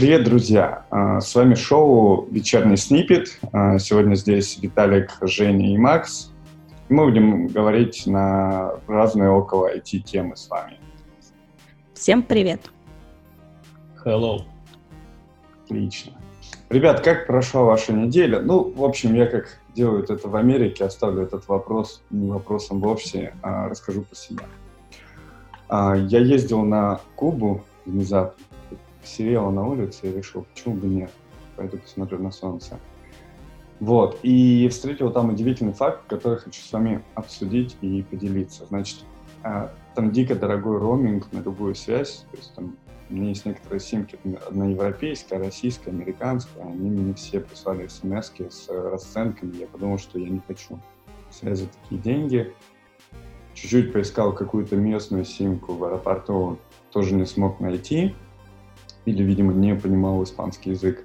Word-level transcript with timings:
Привет, 0.00 0.24
друзья! 0.24 0.86
А, 0.88 1.20
с 1.20 1.34
вами 1.34 1.54
шоу 1.54 2.26
«Вечерний 2.30 2.78
снипет». 2.78 3.38
А, 3.52 3.78
сегодня 3.78 4.14
здесь 4.14 4.56
Виталик, 4.56 5.18
Женя 5.20 5.74
и 5.74 5.76
Макс. 5.76 6.32
Мы 6.88 7.04
будем 7.04 7.48
говорить 7.48 8.06
на 8.06 8.76
разные 8.86 9.28
около 9.28 9.70
IT-темы 9.70 10.38
с 10.38 10.48
вами. 10.48 10.78
Всем 11.92 12.22
привет! 12.22 12.70
Hello! 14.02 14.40
Отлично. 15.64 16.14
Ребят, 16.70 17.02
как 17.02 17.26
прошла 17.26 17.64
ваша 17.64 17.92
неделя? 17.92 18.40
Ну, 18.40 18.72
в 18.74 18.82
общем, 18.82 19.14
я 19.14 19.26
как 19.26 19.58
делаю 19.74 20.02
это 20.02 20.16
в 20.26 20.34
Америке, 20.34 20.86
оставлю 20.86 21.24
этот 21.24 21.46
вопрос 21.46 22.02
не 22.08 22.30
вопросом 22.30 22.80
вовсе, 22.80 23.34
а 23.42 23.68
расскажу 23.68 24.00
по 24.00 24.16
себе. 24.16 24.44
А, 25.68 25.94
я 25.94 26.20
ездил 26.20 26.62
на 26.62 27.02
Кубу 27.16 27.62
внезапно, 27.84 28.42
сериала 29.04 29.50
на 29.50 29.66
улице 29.66 30.08
и 30.08 30.12
решил, 30.12 30.46
почему 30.54 30.74
бы 30.74 30.86
нет, 30.86 31.10
пойду 31.56 31.78
посмотрю 31.78 32.18
на 32.18 32.30
солнце. 32.30 32.78
Вот, 33.80 34.18
и 34.22 34.68
встретил 34.68 35.10
там 35.10 35.30
удивительный 35.30 35.72
факт, 35.72 36.02
который 36.06 36.38
хочу 36.38 36.60
с 36.60 36.70
вами 36.70 37.02
обсудить 37.14 37.76
и 37.80 38.02
поделиться. 38.02 38.66
Значит, 38.66 39.04
а, 39.42 39.72
там 39.94 40.10
дико 40.10 40.34
дорогой 40.34 40.78
роуминг 40.78 41.32
на 41.32 41.38
любую 41.38 41.74
связь, 41.74 42.26
то 42.30 42.36
есть 42.36 42.54
там 42.54 42.76
у 43.08 43.14
меня 43.14 43.30
есть 43.30 43.44
некоторые 43.46 43.80
симки, 43.80 44.18
одна 44.46 44.66
европейская, 44.66 45.38
российская, 45.38 45.90
американская, 45.90 46.64
они 46.64 46.90
мне 46.90 47.14
все 47.14 47.40
прислали 47.40 47.88
смс 47.88 48.32
с 48.50 48.68
расценками, 48.68 49.56
я 49.56 49.66
подумал, 49.66 49.98
что 49.98 50.18
я 50.18 50.28
не 50.28 50.40
хочу 50.46 50.78
связи 51.30 51.68
такие 51.82 52.00
деньги. 52.00 52.52
Чуть-чуть 53.54 53.92
поискал 53.92 54.32
какую-то 54.32 54.76
местную 54.76 55.24
симку 55.24 55.72
в 55.72 55.84
аэропорту, 55.84 56.58
тоже 56.92 57.14
не 57.14 57.26
смог 57.26 57.60
найти 57.60 58.14
или, 59.04 59.22
видимо, 59.22 59.52
не 59.52 59.74
понимал 59.74 60.22
испанский 60.22 60.70
язык. 60.70 61.04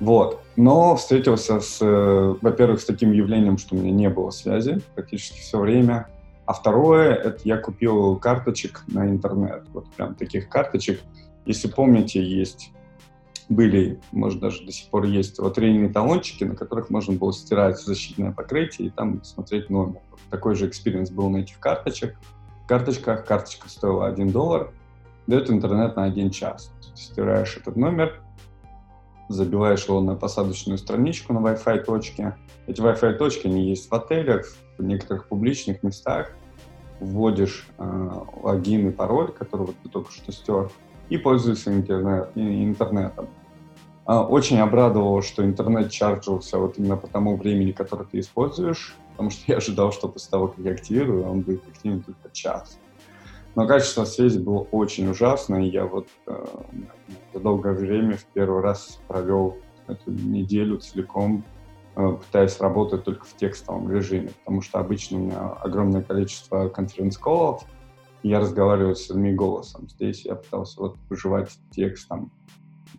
Вот. 0.00 0.40
Но 0.56 0.96
встретился 0.96 1.60
с, 1.60 1.78
э, 1.80 2.34
во-первых, 2.40 2.80
с 2.80 2.84
таким 2.84 3.12
явлением, 3.12 3.56
что 3.56 3.74
у 3.74 3.78
меня 3.78 3.92
не 3.92 4.10
было 4.10 4.30
связи 4.30 4.80
практически 4.94 5.38
все 5.38 5.58
время. 5.58 6.08
А 6.44 6.52
второе, 6.54 7.14
это 7.14 7.38
я 7.44 7.56
купил 7.56 8.16
карточек 8.16 8.82
на 8.88 9.08
интернет. 9.08 9.62
Вот 9.72 9.86
прям 9.92 10.14
таких 10.14 10.48
карточек. 10.48 11.00
Если 11.46 11.68
помните, 11.68 12.22
есть 12.22 12.72
были, 13.48 14.00
может, 14.10 14.40
даже 14.40 14.64
до 14.64 14.72
сих 14.72 14.88
пор 14.88 15.04
есть 15.04 15.38
лотерейные 15.38 15.90
талончики, 15.90 16.44
на 16.44 16.56
которых 16.56 16.90
можно 16.90 17.14
было 17.14 17.32
стирать 17.32 17.78
защитное 17.80 18.32
покрытие 18.32 18.88
и 18.88 18.90
там 18.90 19.22
смотреть 19.22 19.70
номер. 19.70 20.00
Такой 20.30 20.54
же 20.54 20.66
experience 20.66 21.10
был 21.10 21.28
на 21.30 21.38
этих 21.38 21.58
карточек. 21.58 22.16
карточках 22.66 23.24
карточка 23.24 23.68
стоила 23.68 24.06
1 24.06 24.30
доллар, 24.30 24.72
дает 25.32 25.50
интернет 25.50 25.96
на 25.96 26.04
один 26.04 26.30
час. 26.30 26.70
Стираешь 26.94 27.56
этот 27.56 27.76
номер, 27.76 28.20
забиваешь 29.30 29.86
его 29.86 30.02
на 30.02 30.14
посадочную 30.14 30.76
страничку 30.76 31.32
на 31.32 31.38
Wi-Fi 31.38 31.84
точке. 31.84 32.36
Эти 32.66 32.82
Wi-Fi 32.82 33.14
точки, 33.14 33.46
они 33.46 33.70
есть 33.70 33.90
в 33.90 33.94
отелях, 33.94 34.46
в 34.76 34.84
некоторых 34.84 35.28
публичных 35.28 35.82
местах. 35.82 36.32
Вводишь 37.00 37.66
э, 37.78 38.10
логин 38.42 38.88
и 38.88 38.92
пароль, 38.92 39.32
который 39.32 39.68
вот 39.68 39.76
ты 39.82 39.88
только 39.88 40.12
что 40.12 40.30
стер, 40.32 40.70
и 41.08 41.16
пользуешься 41.16 41.72
интернет, 41.72 42.30
интернетом. 42.34 43.28
А, 44.04 44.22
очень 44.22 44.58
обрадовало, 44.58 45.22
что 45.22 45.42
интернет 45.44 45.90
charge 45.90 46.27
ился 46.27 46.58
вот 46.58 46.78
именно 46.78 46.96
по 46.98 47.06
тому 47.06 47.36
времени, 47.36 47.72
которое 47.72 48.04
ты 48.04 48.20
используешь, 48.20 48.94
потому 49.12 49.30
что 49.30 49.50
я 49.50 49.56
ожидал, 49.56 49.92
что 49.92 50.08
после 50.08 50.30
того, 50.30 50.48
как 50.48 50.58
я 50.58 50.72
активирую, 50.72 51.24
он 51.24 51.40
будет 51.40 51.66
активен 51.66 52.02
только 52.02 52.30
час. 52.32 52.78
Но 53.54 53.66
качество 53.66 54.04
связи 54.04 54.38
было 54.38 54.60
очень 54.70 55.08
ужасное, 55.08 55.62
и 55.62 55.70
я 55.70 55.84
вот 55.84 56.08
э, 56.26 56.44
за 57.34 57.40
долгое 57.40 57.74
время 57.74 58.16
в 58.16 58.24
первый 58.24 58.62
раз 58.62 58.98
провел 59.08 59.58
эту 59.86 60.10
неделю 60.10 60.78
целиком, 60.78 61.44
э, 61.96 62.16
пытаясь 62.24 62.58
работать 62.60 63.04
только 63.04 63.24
в 63.26 63.36
текстовом 63.36 63.90
режиме, 63.90 64.30
потому 64.44 64.62
что 64.62 64.78
обычно 64.78 65.18
у 65.18 65.20
меня 65.20 65.48
огромное 65.48 66.02
количество 66.02 66.68
конференц-коллов, 66.68 67.64
я 68.22 68.40
разговариваю 68.40 68.94
с 68.94 69.08
людьми 69.10 69.34
голосом. 69.34 69.88
Здесь 69.88 70.24
я 70.24 70.36
пытался 70.36 70.80
вот 70.80 70.96
выживать 71.10 71.50
текстом. 71.70 72.32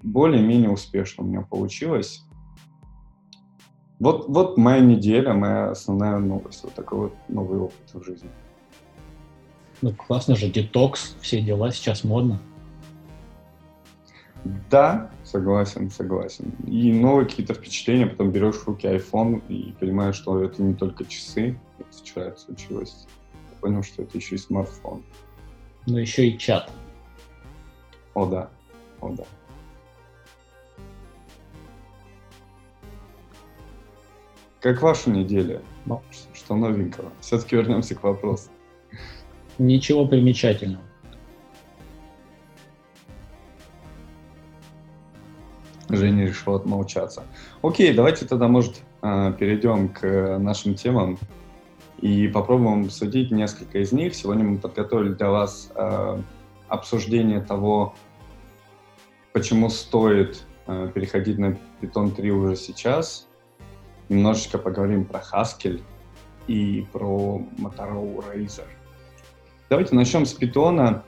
Более-менее 0.03 0.69
успешно 0.69 1.24
у 1.24 1.28
меня 1.28 1.42
получилось. 1.42 2.25
Вот, 4.00 4.28
вот 4.28 4.58
моя 4.58 4.81
неделя, 4.81 5.34
моя 5.34 5.72
основная 5.72 6.19
новость. 6.19 6.63
Вот 6.63 6.74
такой 6.74 7.00
вот 7.00 7.13
новый 7.30 7.59
опыт 7.59 7.94
в 7.94 8.03
жизни. 8.03 8.30
Ну, 9.83 9.94
классно 9.94 10.38
же, 10.38 10.47
детокс, 10.47 11.13
все 11.19 11.41
дела, 11.41 11.69
сейчас 11.69 12.05
модно. 12.05 12.39
Да, 14.71 15.11
согласен, 15.25 15.91
согласен. 15.91 16.53
И 16.66 16.94
новые 16.94 17.27
какие-то 17.27 17.53
впечатления, 17.53 18.07
потом 18.07 18.31
берешь 18.31 18.55
в 18.55 18.66
руки 18.66 18.88
iPhone 18.88 19.45
и 19.49 19.73
понимаешь, 19.73 20.16
что 20.16 20.41
это 20.41 20.63
не 20.63 20.73
только 20.73 21.03
часы, 21.03 21.59
как 21.77 21.88
вчера 21.91 22.33
случилось. 22.38 23.07
Я 23.51 23.57
понял, 23.59 23.83
что 23.83 24.03
это 24.03 24.17
еще 24.17 24.35
и 24.35 24.38
смартфон. 24.38 25.03
Но 25.85 26.00
еще 26.00 26.29
и 26.29 26.38
чат. 26.38 26.71
О 28.13 28.25
да, 28.25 28.50
о 29.01 29.09
да. 29.09 29.25
Как 34.61 34.81
ваша 34.81 35.09
неделя? 35.09 35.61
Ну, 35.85 36.01
что 36.33 36.55
новенького? 36.55 37.11
Все-таки 37.19 37.57
вернемся 37.57 37.95
к 37.95 38.03
вопросу. 38.03 38.50
Ничего 39.58 40.08
примечательного. 40.08 40.84
Женя 45.90 46.25
решил 46.25 46.56
отмолчаться. 46.56 47.24
Окей, 47.62 47.94
давайте 47.94 48.25
тогда, 48.25 48.47
может, 48.47 48.81
а, 49.02 49.31
перейдем 49.34 49.90
к 49.90 50.38
нашим 50.40 50.75
темам 50.75 51.19
и 52.00 52.28
попробуем 52.28 52.86
обсудить 52.86 53.31
несколько 53.31 53.80
из 53.80 53.92
них. 53.92 54.16
Сегодня 54.16 54.44
мы 54.44 54.58
подготовили 54.58 55.13
для 55.13 55.30
вас 55.30 55.72
а, 55.75 56.19
обсуждение 56.68 57.42
того, 57.42 57.94
почему 59.34 59.69
стоит 59.69 60.44
а, 60.66 60.88
переходить 60.88 61.38
на 61.38 61.58
Python 61.81 62.12
3 62.12 62.31
уже 62.31 62.56
сейчас. 62.56 63.28
Немножечко 64.09 64.58
поговорим 64.58 65.06
про 65.06 65.19
Haskell 65.19 65.81
и 66.47 66.86
про 66.92 67.42
Motorola 67.58 68.24
Razr. 68.34 68.68
Давайте 69.73 69.95
начнем 69.95 70.28
с 70.28 70.34
питона. 70.34 71.01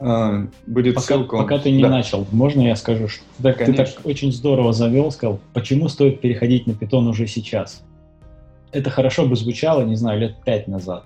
А, 0.00 0.48
будет 0.66 0.96
пока, 0.96 1.06
ссылка. 1.06 1.36
Пока 1.36 1.58
ты 1.60 1.70
не 1.70 1.84
да. 1.84 1.90
начал, 1.90 2.26
можно 2.32 2.60
я 2.62 2.74
скажу, 2.74 3.06
что 3.06 3.22
да, 3.38 3.52
ты 3.52 3.72
так 3.72 3.88
очень 4.02 4.32
здорово 4.32 4.72
завел, 4.72 5.12
сказал, 5.12 5.38
почему 5.52 5.88
стоит 5.88 6.20
переходить 6.20 6.66
на 6.66 6.74
питон 6.74 7.06
уже 7.06 7.28
сейчас. 7.28 7.84
Это 8.72 8.90
хорошо 8.90 9.28
бы 9.28 9.36
звучало, 9.36 9.82
не 9.82 9.94
знаю, 9.94 10.18
лет 10.18 10.42
пять 10.44 10.66
назад. 10.66 11.04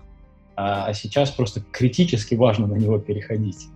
А, 0.57 0.87
а 0.87 0.95
сейчас 0.95 1.31
просто 1.31 1.61
критически 1.61 2.37
важно 2.37 2.67
на 2.67 2.77
него 2.77 2.99
переходить. 2.99 3.67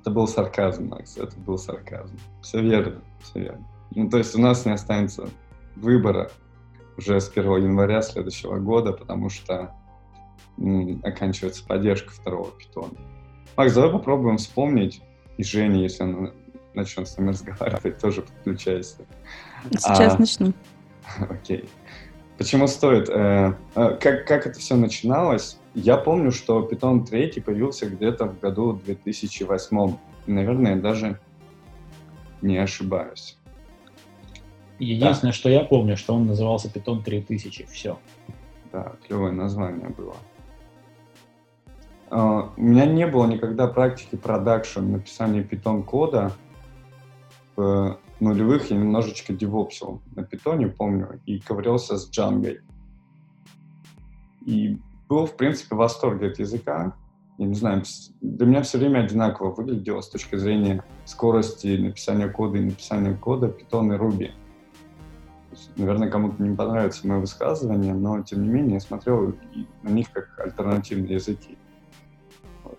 Это 0.00 0.10
был 0.10 0.26
сарказм, 0.26 0.86
Макс, 0.86 1.18
это 1.18 1.38
был 1.40 1.58
сарказм. 1.58 2.16
Все 2.40 2.62
верно, 2.62 3.02
все 3.22 3.40
верно. 3.40 3.68
Ну, 3.94 4.08
то 4.08 4.16
есть 4.16 4.34
у 4.34 4.40
нас 4.40 4.64
не 4.64 4.72
останется 4.72 5.28
выбора 5.74 6.30
уже 6.96 7.20
с 7.20 7.28
1 7.28 7.44
января 7.56 8.00
следующего 8.00 8.56
года, 8.56 8.92
потому 8.94 9.28
что 9.28 9.74
оканчивается 11.02 11.64
поддержка 11.66 12.12
второго 12.12 12.50
питона. 12.50 12.92
Макс, 13.56 13.74
давай 13.74 13.90
попробуем 13.90 14.38
вспомнить, 14.38 15.02
и 15.36 15.44
Женя, 15.44 15.82
если 15.82 16.02
она 16.02 16.30
начнет 16.74 17.08
с 17.08 17.16
нами 17.16 17.30
разговаривать, 17.30 17.98
тоже 18.00 18.22
подключайся. 18.22 19.06
Сейчас 19.70 20.14
а, 20.14 20.18
начну. 20.18 20.52
Окей. 21.30 21.68
Почему 22.38 22.66
стоит? 22.66 23.08
Э, 23.08 23.54
э, 23.74 23.96
как, 23.98 24.26
как 24.26 24.46
это 24.46 24.58
все 24.58 24.76
начиналось? 24.76 25.58
Я 25.74 25.96
помню, 25.96 26.32
что 26.32 26.68
Python 26.68 27.06
3 27.06 27.40
появился 27.40 27.86
где-то 27.86 28.26
в 28.26 28.40
году 28.40 28.74
2008. 28.84 29.96
Наверное, 30.26 30.76
даже 30.76 31.18
не 32.42 32.58
ошибаюсь. 32.58 33.38
Единственное, 34.78 35.32
да. 35.32 35.36
что 35.38 35.48
я 35.48 35.64
помню, 35.64 35.96
что 35.96 36.14
он 36.14 36.26
назывался 36.26 36.68
Python 36.68 37.02
3000. 37.02 37.66
Все. 37.70 37.98
Да, 38.70 38.92
клевое 39.06 39.32
название 39.32 39.88
было. 39.88 40.16
Uh, 42.08 42.50
у 42.56 42.62
меня 42.62 42.86
не 42.86 43.06
было 43.06 43.26
никогда 43.26 43.66
практики 43.66 44.14
продакшн, 44.16 44.92
написания 44.92 45.42
питон-кода. 45.42 46.32
В 47.56 47.98
нулевых 48.20 48.70
я 48.70 48.76
немножечко 48.76 49.32
девопсил 49.32 50.00
на 50.14 50.22
питоне, 50.22 50.68
помню, 50.68 51.20
и 51.26 51.40
ковырялся 51.40 51.96
с 51.96 52.08
джангой. 52.08 52.60
И 54.44 54.78
был, 55.08 55.26
в 55.26 55.36
принципе, 55.36 55.74
в 55.74 55.78
восторге 55.78 56.28
от 56.28 56.38
языка. 56.38 56.94
Я 57.38 57.46
не 57.46 57.54
знаю, 57.54 57.82
для 58.20 58.46
меня 58.46 58.62
все 58.62 58.78
время 58.78 59.00
одинаково 59.00 59.50
выглядело 59.50 60.00
с 60.00 60.08
точки 60.08 60.36
зрения 60.36 60.84
скорости 61.04 61.76
написания 61.76 62.28
кода 62.28 62.58
и 62.58 62.64
написания 62.64 63.14
кода 63.14 63.48
Python 63.48 63.94
и 63.94 63.98
Ruby. 63.98 64.30
Наверное, 65.76 66.10
кому-то 66.10 66.42
не 66.42 66.54
понравится 66.54 67.06
мое 67.06 67.20
высказывание, 67.20 67.94
но, 67.94 68.22
тем 68.22 68.42
не 68.42 68.48
менее, 68.48 68.74
я 68.74 68.80
смотрел 68.80 69.34
на 69.82 69.88
них 69.88 70.10
как 70.12 70.38
альтернативные 70.38 71.14
языки. 71.14 71.56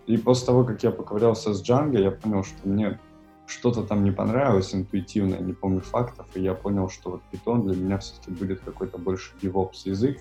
И 0.08 0.16
после 0.18 0.46
того, 0.46 0.64
как 0.64 0.82
я 0.84 0.92
поковырялся 0.92 1.54
с 1.54 1.62
Django, 1.62 2.02
я 2.02 2.12
понял, 2.12 2.44
что 2.44 2.68
мне 2.68 2.98
что-то 3.46 3.84
там 3.84 4.04
не 4.04 4.12
понравилось 4.12 4.74
интуитивно, 4.74 5.36
не 5.36 5.54
помню 5.54 5.82
фактов, 5.82 6.26
и 6.34 6.42
я 6.42 6.54
понял, 6.54 6.90
что 6.90 7.12
вот 7.12 7.22
Python 7.32 7.64
для 7.64 7.76
меня 7.76 7.98
все-таки 7.98 8.32
будет 8.32 8.62
какой-то 8.62 8.98
больше 8.98 9.34
DevOps 9.42 9.82
язык, 9.86 10.20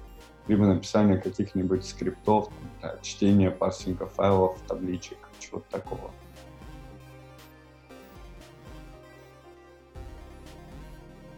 либо 0.49 0.67
написание 0.67 1.19
каких-нибудь 1.19 1.85
скриптов, 1.85 2.49
там, 2.49 2.56
да, 2.83 2.99
чтение 3.03 3.50
парсинга 3.50 4.06
файлов, 4.06 4.59
табличек, 4.67 5.19
чего-то 5.38 5.67
такого. 5.71 6.11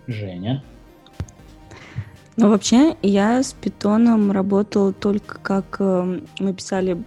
Женя? 0.07 0.65
Ну, 2.37 2.49
вообще, 2.49 2.97
я 3.03 3.43
с 3.43 3.53
питоном 3.53 4.31
работала 4.31 4.93
только 4.93 5.39
как 5.41 5.77
э, 5.81 6.21
мы 6.39 6.55
писали 6.55 7.03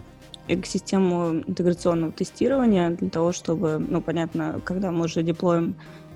экосистему 0.53 1.41
интеграционного 1.47 2.11
тестирования 2.11 2.89
для 2.91 3.09
того, 3.09 3.31
чтобы, 3.31 3.77
ну, 3.79 4.01
понятно, 4.01 4.61
когда 4.63 4.91
мы 4.91 5.05
уже 5.05 5.23
деплоим 5.23 5.75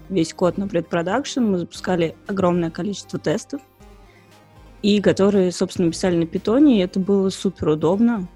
весь 0.09 0.33
код 0.33 0.57
на 0.57 0.67
предпродакшн, 0.67 1.41
мы 1.41 1.57
запускали 1.57 2.15
огромное 2.27 2.69
количество 2.69 3.19
тестов, 3.19 3.61
и 4.81 5.01
которые, 5.01 5.51
собственно, 5.51 5.91
писали 5.91 6.17
на 6.17 6.27
питоне, 6.27 6.77
и 6.77 6.83
это 6.83 6.99
было 6.99 7.29
супер 7.29 7.69
удобно. 7.69 8.27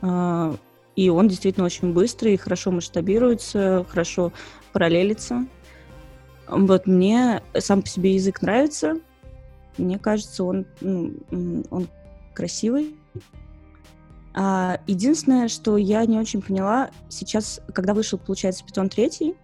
А, 0.00 0.54
и 0.96 1.08
он 1.10 1.28
действительно 1.28 1.66
очень 1.66 1.92
быстрый, 1.92 2.36
хорошо 2.36 2.70
масштабируется, 2.70 3.84
хорошо 3.88 4.32
параллелится. 4.72 5.46
Вот 6.48 6.86
мне 6.86 7.42
сам 7.58 7.82
по 7.82 7.88
себе 7.88 8.14
язык 8.14 8.42
нравится. 8.42 8.98
Мне 9.78 9.98
кажется, 9.98 10.44
он, 10.44 10.66
ну, 10.80 11.14
он 11.70 11.88
красивый. 12.34 12.94
А, 14.34 14.80
единственное, 14.86 15.48
что 15.48 15.76
я 15.76 16.04
не 16.06 16.18
очень 16.18 16.40
поняла, 16.40 16.90
сейчас, 17.08 17.60
когда 17.74 17.94
вышел, 17.94 18.18
получается, 18.18 18.64
Python 18.64 18.88
3, 18.88 19.34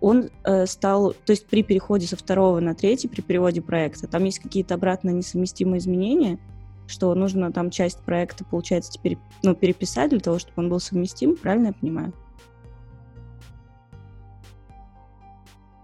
он 0.00 0.30
э, 0.44 0.66
стал, 0.66 1.12
то 1.12 1.32
есть 1.32 1.46
при 1.46 1.62
переходе 1.62 2.06
со 2.06 2.16
второго 2.16 2.60
на 2.60 2.74
третий, 2.74 3.08
при 3.08 3.20
переводе 3.20 3.60
проекта, 3.60 4.06
там 4.06 4.24
есть 4.24 4.38
какие-то 4.38 4.74
обратно 4.74 5.10
несовместимые 5.10 5.80
изменения, 5.80 6.38
что 6.86 7.14
нужно 7.14 7.52
там 7.52 7.70
часть 7.70 8.00
проекта, 8.00 8.44
получается, 8.44 8.92
теперь 8.92 9.18
ну, 9.42 9.54
переписать 9.54 10.10
для 10.10 10.20
того, 10.20 10.38
чтобы 10.38 10.54
он 10.56 10.68
был 10.70 10.80
совместим, 10.80 11.36
правильно 11.36 11.68
я 11.68 11.72
понимаю? 11.72 12.12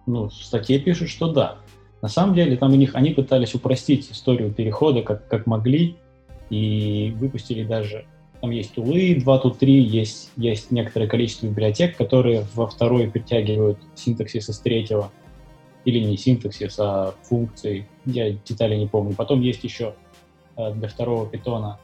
Ну, 0.07 0.29
в 0.29 0.35
статье 0.35 0.79
пишут, 0.79 1.09
что 1.09 1.33
да. 1.33 1.59
На 2.01 2.09
самом 2.09 2.35
деле, 2.35 2.57
там 2.57 2.73
у 2.73 2.77
них 2.77 2.95
они 2.95 3.11
пытались 3.11 3.55
упростить 3.55 4.11
историю 4.13 4.53
перехода 4.53 5.03
как, 5.03 5.27
как 5.29 5.47
могли, 5.47 5.97
и 6.49 7.13
выпустили 7.19 7.65
даже 7.65 8.07
там 8.41 8.51
есть 8.51 8.75
тулы, 8.75 9.17
2 9.21 9.39
тут 9.39 9.59
3, 9.59 9.83
есть, 9.83 10.31
есть 10.37 10.71
некоторое 10.71 11.07
количество 11.07 11.47
библиотек, 11.47 11.97
которые 11.97 12.45
во 12.55 12.67
второй 12.67 13.11
притягивают 13.11 13.79
синтаксис 13.95 14.49
из 14.49 14.59
третьего. 14.59 15.11
Или 15.85 16.01
не 16.01 16.17
синтаксис, 16.17 16.79
а 16.79 17.15
функции. 17.23 17.87
Я 18.05 18.31
детали 18.33 18.77
не 18.77 18.87
помню. 18.87 19.15
Потом 19.15 19.41
есть 19.41 19.63
еще 19.63 19.95
э, 20.57 20.73
для 20.75 20.89
второго 20.89 21.29
питона 21.29 21.79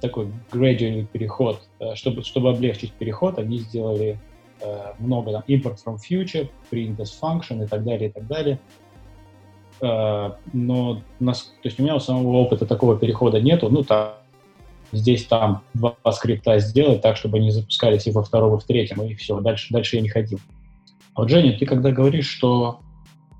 такой 0.00 0.28
gradual 0.50 1.06
переход. 1.06 1.62
Э, 1.78 1.94
чтобы, 1.94 2.24
чтобы 2.24 2.50
облегчить 2.50 2.92
переход, 2.92 3.38
они 3.38 3.58
сделали 3.58 4.18
э, 4.60 4.92
много 4.98 5.30
там 5.30 5.44
import 5.46 5.78
from 5.84 5.96
future, 5.96 6.48
print 6.72 6.96
as 6.96 7.10
function 7.22 7.64
и 7.64 7.68
так 7.68 7.84
далее, 7.84 8.08
и 8.08 8.12
так 8.12 8.26
далее. 8.26 8.58
Но 9.80 11.02
нас, 11.18 11.52
то 11.62 11.68
есть 11.68 11.80
у 11.80 11.82
меня 11.82 11.96
у 11.96 12.00
самого 12.00 12.36
опыта 12.36 12.64
такого 12.64 12.96
перехода 12.96 13.40
нету. 13.40 13.68
Ну, 13.68 13.82
там 13.82 14.14
здесь 14.94 15.24
там 15.24 15.62
два 15.74 15.96
скрипта 16.12 16.58
сделать 16.58 17.02
так, 17.02 17.16
чтобы 17.16 17.38
они 17.38 17.50
запускались 17.50 18.06
и 18.06 18.10
во 18.10 18.22
втором, 18.22 18.56
и 18.56 18.60
в 18.60 18.64
третьем, 18.64 19.02
и 19.02 19.14
все, 19.14 19.40
дальше, 19.40 19.72
дальше 19.72 19.96
я 19.96 20.02
не 20.02 20.08
ходил. 20.08 20.38
А 21.14 21.20
вот, 21.20 21.30
Женя, 21.30 21.56
ты 21.58 21.66
когда 21.66 21.90
говоришь, 21.90 22.28
что 22.28 22.80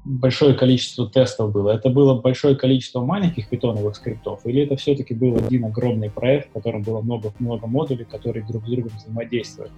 большое 0.05 0.55
количество 0.55 1.09
тестов 1.09 1.53
было, 1.53 1.71
это 1.71 1.89
было 1.89 2.21
большое 2.21 2.57
количество 2.57 3.01
маленьких 3.05 3.49
питоновых 3.49 3.97
скриптов, 3.97 4.45
или 4.45 4.63
это 4.63 4.77
все-таки 4.77 5.15
был 5.15 5.37
один 5.37 5.65
огромный 5.65 6.11
проект, 6.11 6.51
в 6.51 6.53
котором 6.53 6.83
было 6.83 7.01
много, 7.01 7.33
много 7.39 7.67
модулей, 7.67 8.05
которые 8.05 8.45
друг 8.47 8.65
с 8.67 8.71
другом 8.71 8.93
взаимодействуют? 8.97 9.73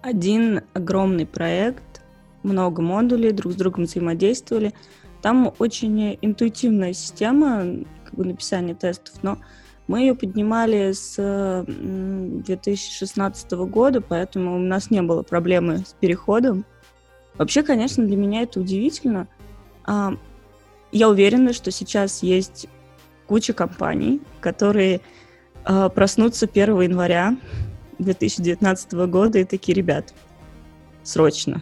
Один 0.00 0.62
огромный 0.72 1.26
проект, 1.26 2.02
много 2.42 2.82
модулей 2.82 3.32
друг 3.32 3.52
с 3.52 3.56
другом 3.56 3.84
взаимодействовали. 3.84 4.72
Там 5.20 5.52
очень 5.58 6.18
интуитивная 6.20 6.92
система 6.92 7.64
как 8.04 8.14
бы, 8.14 8.24
написания 8.24 8.74
тестов, 8.74 9.22
но 9.22 9.38
мы 9.92 10.00
ее 10.00 10.14
поднимали 10.14 10.92
с 10.92 11.66
2016 11.66 13.52
года, 13.52 14.00
поэтому 14.00 14.56
у 14.56 14.58
нас 14.58 14.90
не 14.90 15.02
было 15.02 15.22
проблемы 15.22 15.84
с 15.86 15.92
переходом. 16.00 16.64
Вообще, 17.36 17.62
конечно, 17.62 18.02
для 18.02 18.16
меня 18.16 18.40
это 18.40 18.58
удивительно. 18.58 19.28
А, 19.84 20.14
я 20.92 21.10
уверена, 21.10 21.52
что 21.52 21.70
сейчас 21.70 22.22
есть 22.22 22.68
куча 23.26 23.52
компаний, 23.52 24.22
которые 24.40 25.02
а, 25.64 25.90
проснутся 25.90 26.46
1 26.46 26.80
января 26.80 27.36
2019 27.98 28.94
года 28.94 29.40
и 29.40 29.44
такие, 29.44 29.74
ребят, 29.74 30.14
срочно. 31.02 31.60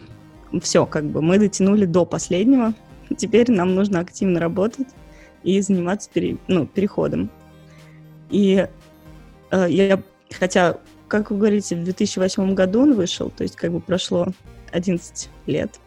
Все, 0.61 0.85
как 0.85 1.03
бы 1.03 1.21
мы 1.21 1.37
дотянули 1.37 1.83
до 1.83 2.05
последнего. 2.05 2.73
Теперь 3.17 3.51
нам 3.51 3.75
нужно 3.75 3.99
активно 3.99 4.39
работать 4.39 4.87
и 5.43 5.59
заниматься 5.59 6.09
пере, 6.13 6.37
ну, 6.47 6.65
переходом. 6.65 7.29
И 8.31 8.67
э, 9.51 9.65
я, 9.69 10.01
хотя, 10.31 10.77
как 11.07 11.29
вы 11.29 11.37
говорите, 11.37 11.75
в 11.75 11.83
2008 11.83 12.53
году 12.53 12.81
он 12.81 12.93
вышел, 12.95 13.29
то 13.29 13.43
есть 13.43 13.55
как 13.55 13.71
бы 13.71 13.79
прошло 13.79 14.27
11 14.71 15.29
лет. 15.45 15.79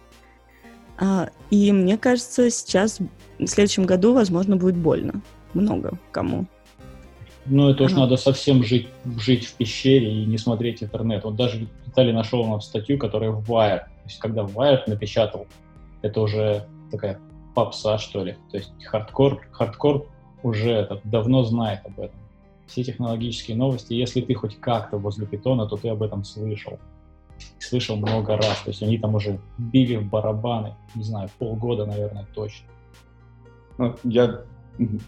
А, 0.98 1.30
и 1.50 1.72
мне 1.72 1.98
кажется, 1.98 2.50
сейчас, 2.50 3.00
в 3.38 3.46
следующем 3.46 3.84
году, 3.84 4.14
возможно, 4.14 4.56
будет 4.56 4.76
больно. 4.76 5.22
Много 5.54 5.98
кому. 6.12 6.46
Ну, 7.46 7.70
это 7.70 7.84
уж 7.84 7.92
ага. 7.92 8.02
надо 8.02 8.16
совсем 8.16 8.62
жить, 8.62 8.88
жить 9.18 9.46
в 9.46 9.54
пещере 9.54 10.22
и 10.22 10.24
не 10.24 10.38
смотреть 10.38 10.82
интернет. 10.82 11.24
Вот 11.24 11.36
даже 11.36 11.68
Виталий 11.86 12.12
нашел 12.12 12.46
нам 12.46 12.60
статью, 12.60 12.98
которая 12.98 13.30
в 13.30 13.50
Wired. 13.50 13.80
То 13.80 14.06
есть, 14.06 14.18
когда 14.18 14.42
Wired 14.42 14.80
напечатал, 14.86 15.46
это 16.02 16.20
уже 16.20 16.66
такая 16.90 17.20
попса, 17.54 17.98
что 17.98 18.24
ли. 18.24 18.36
То 18.50 18.56
есть, 18.56 18.72
хардкор, 18.84 19.46
хардкор 19.50 20.06
уже 20.42 20.70
это, 20.70 21.00
давно 21.04 21.44
знает 21.44 21.80
об 21.84 22.00
этом 22.00 22.23
все 22.66 22.84
технологические 22.84 23.56
новости. 23.56 23.92
Если 23.94 24.20
ты 24.20 24.34
хоть 24.34 24.58
как-то 24.60 24.98
возле 24.98 25.26
питона, 25.26 25.66
то 25.66 25.76
ты 25.76 25.88
об 25.88 26.02
этом 26.02 26.24
слышал. 26.24 26.78
Слышал 27.58 27.96
много 27.96 28.36
раз. 28.36 28.62
То 28.62 28.70
есть 28.70 28.82
они 28.82 28.98
там 28.98 29.14
уже 29.14 29.40
били 29.58 29.96
в 29.96 30.08
барабаны, 30.08 30.74
не 30.94 31.02
знаю, 31.02 31.28
полгода, 31.38 31.86
наверное, 31.86 32.26
точно. 32.34 32.68
Ну, 33.78 33.96
я 34.04 34.44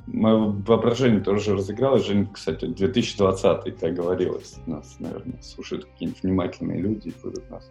Мое 0.06 0.54
воображение 0.64 1.20
тоже 1.20 1.54
разыгралось. 1.54 2.06
Женя, 2.06 2.28
кстати, 2.32 2.66
2020 2.66 3.78
как 3.78 3.94
говорилось. 3.94 4.58
Нас, 4.66 4.96
наверное, 5.00 5.40
слушают 5.42 5.86
какие-нибудь 5.86 6.22
внимательные 6.22 6.80
люди 6.80 7.08
и 7.08 7.14
будут 7.22 7.50
нас 7.50 7.70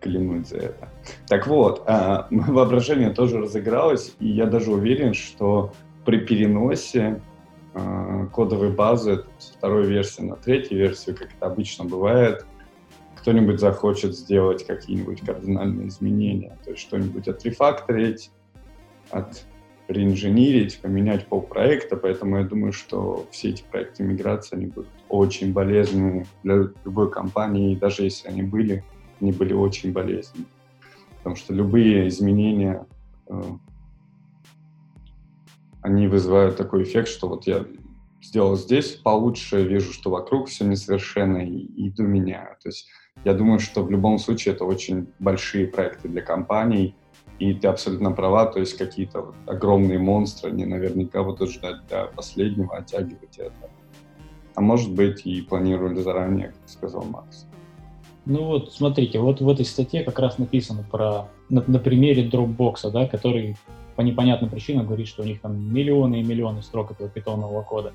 клянуть 0.00 0.48
за 0.48 0.56
это. 0.56 0.88
Так 1.28 1.46
вот, 1.46 1.82
а, 1.86 2.26
мое 2.30 2.50
воображение 2.50 3.10
тоже 3.10 3.40
разыгралось, 3.40 4.14
и 4.20 4.28
я 4.28 4.46
даже 4.46 4.72
уверен, 4.72 5.12
что 5.12 5.72
при 6.04 6.18
переносе 6.18 7.20
э, 7.74 8.26
кодовой 8.32 8.70
базы 8.70 9.24
с 9.38 9.50
второй 9.50 9.86
версии 9.86 10.22
на 10.22 10.36
третью 10.36 10.78
версию, 10.78 11.16
как 11.16 11.28
это 11.34 11.46
обычно 11.46 11.84
бывает, 11.84 12.46
кто-нибудь 13.16 13.60
захочет 13.60 14.16
сделать 14.16 14.66
какие-нибудь 14.66 15.20
кардинальные 15.20 15.88
изменения, 15.88 16.58
то 16.64 16.70
есть 16.70 16.82
что-нибудь 16.82 17.28
отрефакторить, 17.28 18.30
от 19.10 19.44
реинженерить, 19.88 20.80
поменять 20.80 21.26
полпроекта, 21.26 21.96
поэтому 21.96 22.38
я 22.38 22.44
думаю, 22.44 22.72
что 22.72 23.26
все 23.30 23.50
эти 23.50 23.62
проекты 23.62 24.02
миграции, 24.02 24.56
они 24.56 24.66
будут 24.66 24.88
очень 25.08 25.52
болезненны 25.52 26.26
для 26.42 26.68
любой 26.84 27.10
компании, 27.10 27.72
и 27.72 27.76
даже 27.76 28.04
если 28.04 28.28
они 28.28 28.42
были, 28.42 28.84
они 29.20 29.32
были 29.32 29.52
очень 29.52 29.92
болезненны. 29.92 30.46
Потому 31.18 31.36
что 31.36 31.54
любые 31.54 32.08
изменения 32.08 32.86
э, 33.28 33.42
они 35.82 36.08
вызывают 36.08 36.56
такой 36.56 36.84
эффект, 36.84 37.08
что 37.08 37.28
вот 37.28 37.46
я 37.46 37.66
сделал 38.22 38.56
здесь 38.56 38.92
получше, 38.92 39.64
вижу, 39.64 39.92
что 39.92 40.10
вокруг 40.10 40.48
все 40.48 40.64
несовершенно, 40.64 41.38
и 41.38 41.88
иду 41.88 42.04
меняю. 42.04 42.56
То 42.62 42.68
есть 42.68 42.88
я 43.24 43.34
думаю, 43.34 43.58
что 43.58 43.82
в 43.82 43.90
любом 43.90 44.18
случае 44.18 44.54
это 44.54 44.64
очень 44.64 45.08
большие 45.18 45.66
проекты 45.66 46.08
для 46.08 46.22
компаний, 46.22 46.94
и 47.38 47.54
ты 47.54 47.66
абсолютно 47.66 48.12
права, 48.12 48.46
то 48.46 48.60
есть 48.60 48.76
какие-то 48.76 49.22
вот 49.22 49.34
огромные 49.46 49.98
монстры, 49.98 50.50
они 50.50 50.64
наверняка 50.64 51.24
будут 51.24 51.50
ждать 51.50 51.86
до 51.88 52.06
последнего, 52.14 52.76
оттягивать 52.76 53.38
это. 53.38 53.70
А 54.54 54.60
может 54.60 54.92
быть 54.92 55.26
и 55.26 55.40
планировали 55.40 56.00
заранее, 56.00 56.48
как 56.48 56.68
сказал 56.68 57.02
Макс. 57.04 57.46
Ну 58.24 58.44
вот, 58.44 58.72
смотрите, 58.72 59.18
вот 59.18 59.40
в 59.40 59.48
этой 59.48 59.64
статье 59.64 60.04
как 60.04 60.20
раз 60.20 60.38
написано 60.38 60.86
про, 60.88 61.28
на, 61.48 61.64
на 61.66 61.78
примере 61.80 62.28
Dropbox, 62.28 62.90
да, 62.92 63.08
который 63.08 63.56
по 63.96 64.00
непонятным 64.02 64.50
причинам 64.50 64.86
говорит, 64.86 65.08
что 65.08 65.22
у 65.22 65.24
них 65.24 65.40
там 65.40 65.72
миллионы 65.72 66.20
и 66.20 66.22
миллионы 66.22 66.62
строк 66.62 66.90
этого 66.90 67.08
питонового 67.08 67.62
кода. 67.62 67.92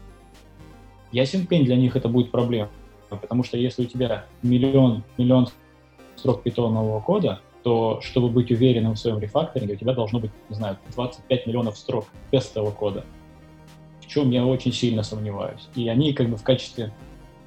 Ясен 1.12 1.48
пень, 1.48 1.66
для 1.66 1.76
них 1.76 1.96
это 1.96 2.10
будет 2.10 2.32
проблема, 2.32 2.70
потому 3.10 3.44
что 3.44 3.58
если 3.58 3.84
у 3.84 3.86
тебя 3.86 4.26
миллион, 4.44 5.04
миллион 5.18 5.48
строк 6.16 6.44
питонового 6.44 7.00
кода, 7.00 7.40
то 7.64 8.00
чтобы 8.02 8.30
быть 8.30 8.52
уверенным 8.52 8.94
в 8.94 9.00
своем 9.00 9.20
рефакторинге, 9.20 9.74
у 9.74 9.78
тебя 9.78 9.94
должно 9.94 10.20
быть, 10.20 10.32
не 10.50 10.56
знаю, 10.56 10.78
25 10.94 11.48
миллионов 11.48 11.78
строк 11.78 12.06
тестового 12.32 12.72
кода, 12.72 13.06
в 14.02 14.08
чем 14.08 14.32
я 14.32 14.46
очень 14.46 14.74
сильно 14.74 15.04
сомневаюсь. 15.04 15.68
И 15.76 15.88
они 15.90 16.14
как 16.14 16.30
бы 16.30 16.38
в 16.38 16.44
качестве, 16.44 16.94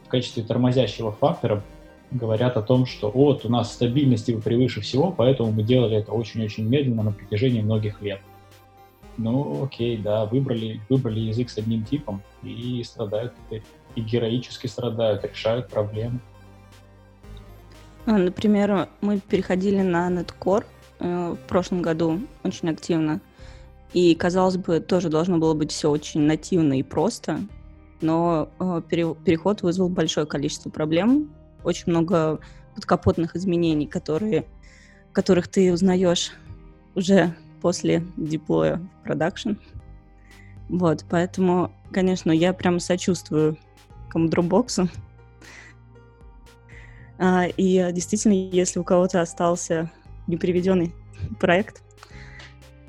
в 0.05 0.09
качестве 0.09 0.43
тормозящего 0.43 1.13
фактора 1.13 1.63
говорят 2.11 2.57
о 2.57 2.63
том, 2.63 2.87
что 2.87 3.11
вот 3.11 3.45
у 3.45 3.49
нас 3.49 3.73
стабильность 3.73 4.27
превыше 4.43 4.81
всего, 4.81 5.11
поэтому 5.11 5.53
мы 5.53 5.63
делали 5.63 5.97
это 5.97 6.13
очень-очень 6.13 6.67
медленно 6.67 7.03
на 7.03 7.13
протяжении 7.13 7.61
многих 7.61 8.03
лет. 8.03 8.21
Ну, 9.23 9.65
окей, 9.65 9.99
да, 9.99 10.25
выбрали, 10.25 10.81
выбрали 10.89 11.21
язык 11.21 11.51
с 11.51 11.59
одним 11.59 11.85
типом 11.85 12.23
и 12.43 12.83
страдают 12.85 13.35
теперь. 13.37 13.63
И 13.95 14.01
героически 14.01 14.67
страдают, 14.67 15.25
решают 15.25 15.69
проблемы. 15.69 16.21
А, 18.07 18.13
например, 18.13 18.89
мы 19.03 19.21
переходили 19.21 19.83
на 19.83 20.09
Netcore 20.09 20.65
э, 21.01 21.35
в 21.35 21.49
прошлом 21.49 21.83
году 21.83 22.21
очень 22.45 22.71
активно. 22.71 23.21
И, 23.93 24.15
казалось 24.15 24.57
бы, 24.57 24.81
тоже 24.81 25.11
должно 25.11 25.37
было 25.37 25.53
быть 25.53 25.71
все 25.71 25.91
очень 25.91 26.23
нативно 26.23 26.79
и 26.79 26.83
просто, 26.83 27.41
но 28.01 28.49
э, 28.59 28.83
переход 28.89 29.61
вызвал 29.61 29.91
большое 29.91 30.27
количество 30.27 30.71
проблем, 30.71 31.31
очень 31.63 31.85
много 31.89 32.41
подкапотных 32.75 33.37
изменений, 33.37 33.87
которые, 33.87 34.47
которых 35.13 35.49
ты 35.49 35.71
узнаешь 35.73 36.33
уже 36.95 37.35
после 37.61 38.05
диплоя 38.17 38.77
в 38.77 39.05
продакшн. 39.05 39.53
Вот, 40.69 41.05
поэтому, 41.09 41.73
конечно, 41.93 42.31
я 42.31 42.53
прям 42.53 42.81
сочувствую 42.81 43.57
Commodore 44.15 44.89
а, 47.23 47.47
и 47.47 47.93
действительно, 47.93 48.33
если 48.33 48.79
у 48.79 48.85
кого-то 48.85 49.21
остался 49.21 49.91
неприведенный 50.27 50.95
проект, 51.39 51.83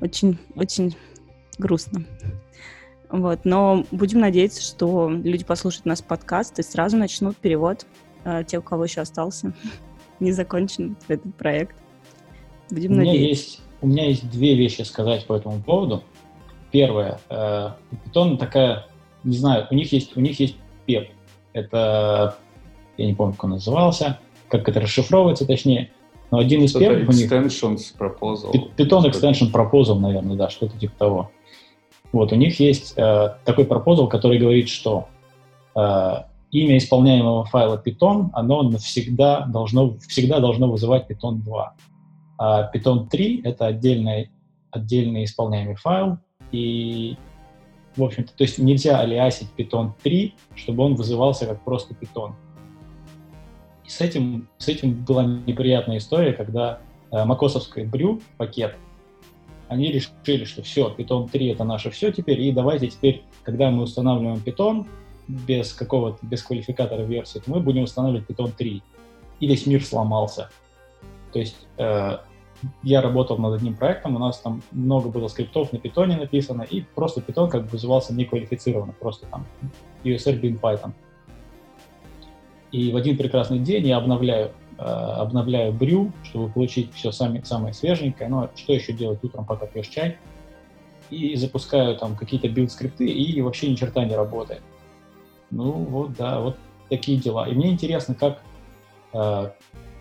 очень, 0.00 0.38
очень 0.54 0.96
грустно. 1.58 2.06
Вот, 3.10 3.44
но 3.44 3.84
будем 3.90 4.20
надеяться, 4.20 4.62
что 4.62 5.10
люди 5.10 5.44
послушают 5.44 5.84
нас 5.84 6.00
подкаст 6.00 6.58
и 6.58 6.62
сразу 6.62 6.96
начнут 6.96 7.36
перевод 7.36 7.86
э, 8.24 8.42
те, 8.46 8.58
у 8.58 8.62
кого 8.62 8.84
еще 8.84 9.02
остался 9.02 9.52
не 10.20 10.32
закончен 10.32 10.96
этот 11.08 11.34
проект. 11.36 11.76
Будем 12.70 12.92
у 12.92 12.94
меня 12.94 13.12
надеяться. 13.12 13.44
Есть, 13.44 13.61
у 13.82 13.86
меня 13.86 14.06
есть 14.06 14.30
две 14.30 14.54
вещи 14.54 14.82
сказать 14.82 15.26
по 15.26 15.34
этому 15.34 15.60
поводу. 15.60 16.02
Первое, 16.70 17.20
э, 17.28 17.70
Python 17.90 18.38
такая, 18.38 18.86
не 19.24 19.36
знаю, 19.36 19.66
у 19.70 19.74
них 19.74 19.92
есть, 19.92 20.16
у 20.16 20.20
них 20.20 20.40
есть 20.40 20.56
PEP. 20.86 21.08
Это 21.52 22.36
я 22.96 23.06
не 23.06 23.14
помню, 23.14 23.34
как 23.34 23.44
он 23.44 23.50
назывался, 23.50 24.18
как 24.48 24.68
это 24.68 24.80
расшифровывается 24.80 25.46
точнее, 25.46 25.90
но 26.30 26.38
один 26.38 26.62
из 26.62 26.72
первых 26.72 27.08
у 27.08 27.12
них... 27.12 27.30
Extensions 27.30 27.80
Proposal. 27.98 28.52
Python 28.76 29.04
Extension 29.04 29.52
Proposal, 29.52 29.98
наверное, 29.98 30.36
да, 30.36 30.48
что-то 30.48 30.78
типа 30.78 30.94
того. 30.98 31.30
Вот, 32.12 32.32
у 32.32 32.36
них 32.36 32.60
есть 32.60 32.94
э, 32.96 33.34
такой 33.44 33.64
пропозал, 33.64 34.08
который 34.08 34.38
говорит, 34.38 34.68
что 34.68 35.08
э, 35.74 36.14
имя 36.50 36.76
исполняемого 36.78 37.44
файла 37.46 37.82
Python, 37.84 38.28
оно 38.34 38.62
навсегда 38.62 39.46
должно, 39.46 39.94
всегда 40.08 40.40
должно 40.40 40.70
вызывать 40.70 41.10
Python 41.10 41.36
2. 41.36 41.74
А 42.38 42.70
Python 42.72 43.08
3— 43.08 43.42
это 43.44 43.66
отдельный, 43.66 44.30
отдельный 44.70 45.24
исполняемый 45.24 45.76
файл, 45.76 46.18
и, 46.50 47.16
в 47.96 48.02
общем-то, 48.02 48.32
то 48.36 48.44
есть 48.44 48.58
нельзя 48.58 49.00
алиасить 49.00 49.48
Python 49.56 49.92
3, 50.02 50.34
чтобы 50.56 50.84
он 50.84 50.94
вызывался 50.94 51.46
как 51.46 51.62
просто 51.64 51.94
Python 51.94 52.34
с 53.92 54.00
этим, 54.00 54.48
с 54.58 54.68
этим 54.68 55.04
была 55.04 55.24
неприятная 55.24 55.98
история, 55.98 56.32
когда 56.32 56.80
э, 57.10 57.24
макосовский 57.24 57.84
брю 57.84 58.22
пакет, 58.38 58.76
они 59.68 59.92
решили, 59.92 60.44
что 60.44 60.62
все, 60.62 60.94
Python 60.96 61.30
3 61.30 61.48
это 61.48 61.64
наше 61.64 61.90
все 61.90 62.10
теперь, 62.10 62.40
и 62.40 62.52
давайте 62.52 62.88
теперь, 62.88 63.22
когда 63.42 63.70
мы 63.70 63.82
устанавливаем 63.82 64.42
Python 64.44 64.86
без 65.28 65.74
какого-то, 65.74 66.18
без 66.24 66.42
квалификатора 66.42 67.02
версии, 67.02 67.38
то 67.38 67.50
мы 67.50 67.60
будем 67.60 67.82
устанавливать 67.82 68.28
Python 68.28 68.52
3. 68.56 68.82
И 69.40 69.46
весь 69.46 69.66
мир 69.66 69.84
сломался. 69.84 70.50
То 71.32 71.38
есть 71.38 71.66
э, 71.78 72.18
я 72.82 73.00
работал 73.00 73.38
над 73.38 73.54
одним 73.54 73.74
проектом, 73.74 74.16
у 74.16 74.18
нас 74.18 74.38
там 74.40 74.62
много 74.72 75.08
было 75.08 75.28
скриптов 75.28 75.72
на 75.72 75.78
Python 75.78 76.18
написано, 76.18 76.62
и 76.62 76.82
просто 76.82 77.20
Python 77.20 77.48
как 77.48 77.64
бы 77.64 77.68
вызывался 77.68 78.14
неквалифицированно, 78.14 78.94
просто 78.98 79.26
там 79.26 79.46
usr 80.04 80.40
bin 80.40 80.60
Python. 80.60 80.92
И 82.70 82.90
в 82.90 82.96
один 82.96 83.16
прекрасный 83.18 83.58
день 83.58 83.86
я 83.86 83.98
обновляю, 83.98 84.52
э, 84.78 84.82
обновляю 84.82 85.72
brew, 85.72 86.10
чтобы 86.22 86.50
получить 86.50 86.92
все 86.94 87.12
сами, 87.12 87.42
самое 87.44 87.74
свеженькое. 87.74 88.30
Но 88.30 88.50
что 88.56 88.72
еще 88.72 88.94
делать 88.94 89.22
утром, 89.22 89.44
пока 89.44 89.66
пьешь 89.66 89.88
чай? 89.88 90.18
И 91.10 91.36
запускаю 91.36 91.96
там 91.98 92.16
какие-то 92.16 92.48
билд-скрипты, 92.48 93.04
и 93.04 93.40
вообще 93.42 93.70
ни 93.70 93.74
черта 93.74 94.04
не 94.04 94.16
работает. 94.16 94.62
Ну 95.50 95.72
вот, 95.72 96.14
да, 96.14 96.40
вот 96.40 96.56
такие 96.88 97.18
дела. 97.18 97.46
И 97.46 97.54
мне 97.54 97.70
интересно, 97.70 98.14
как, 98.14 98.40
э, 99.12 99.50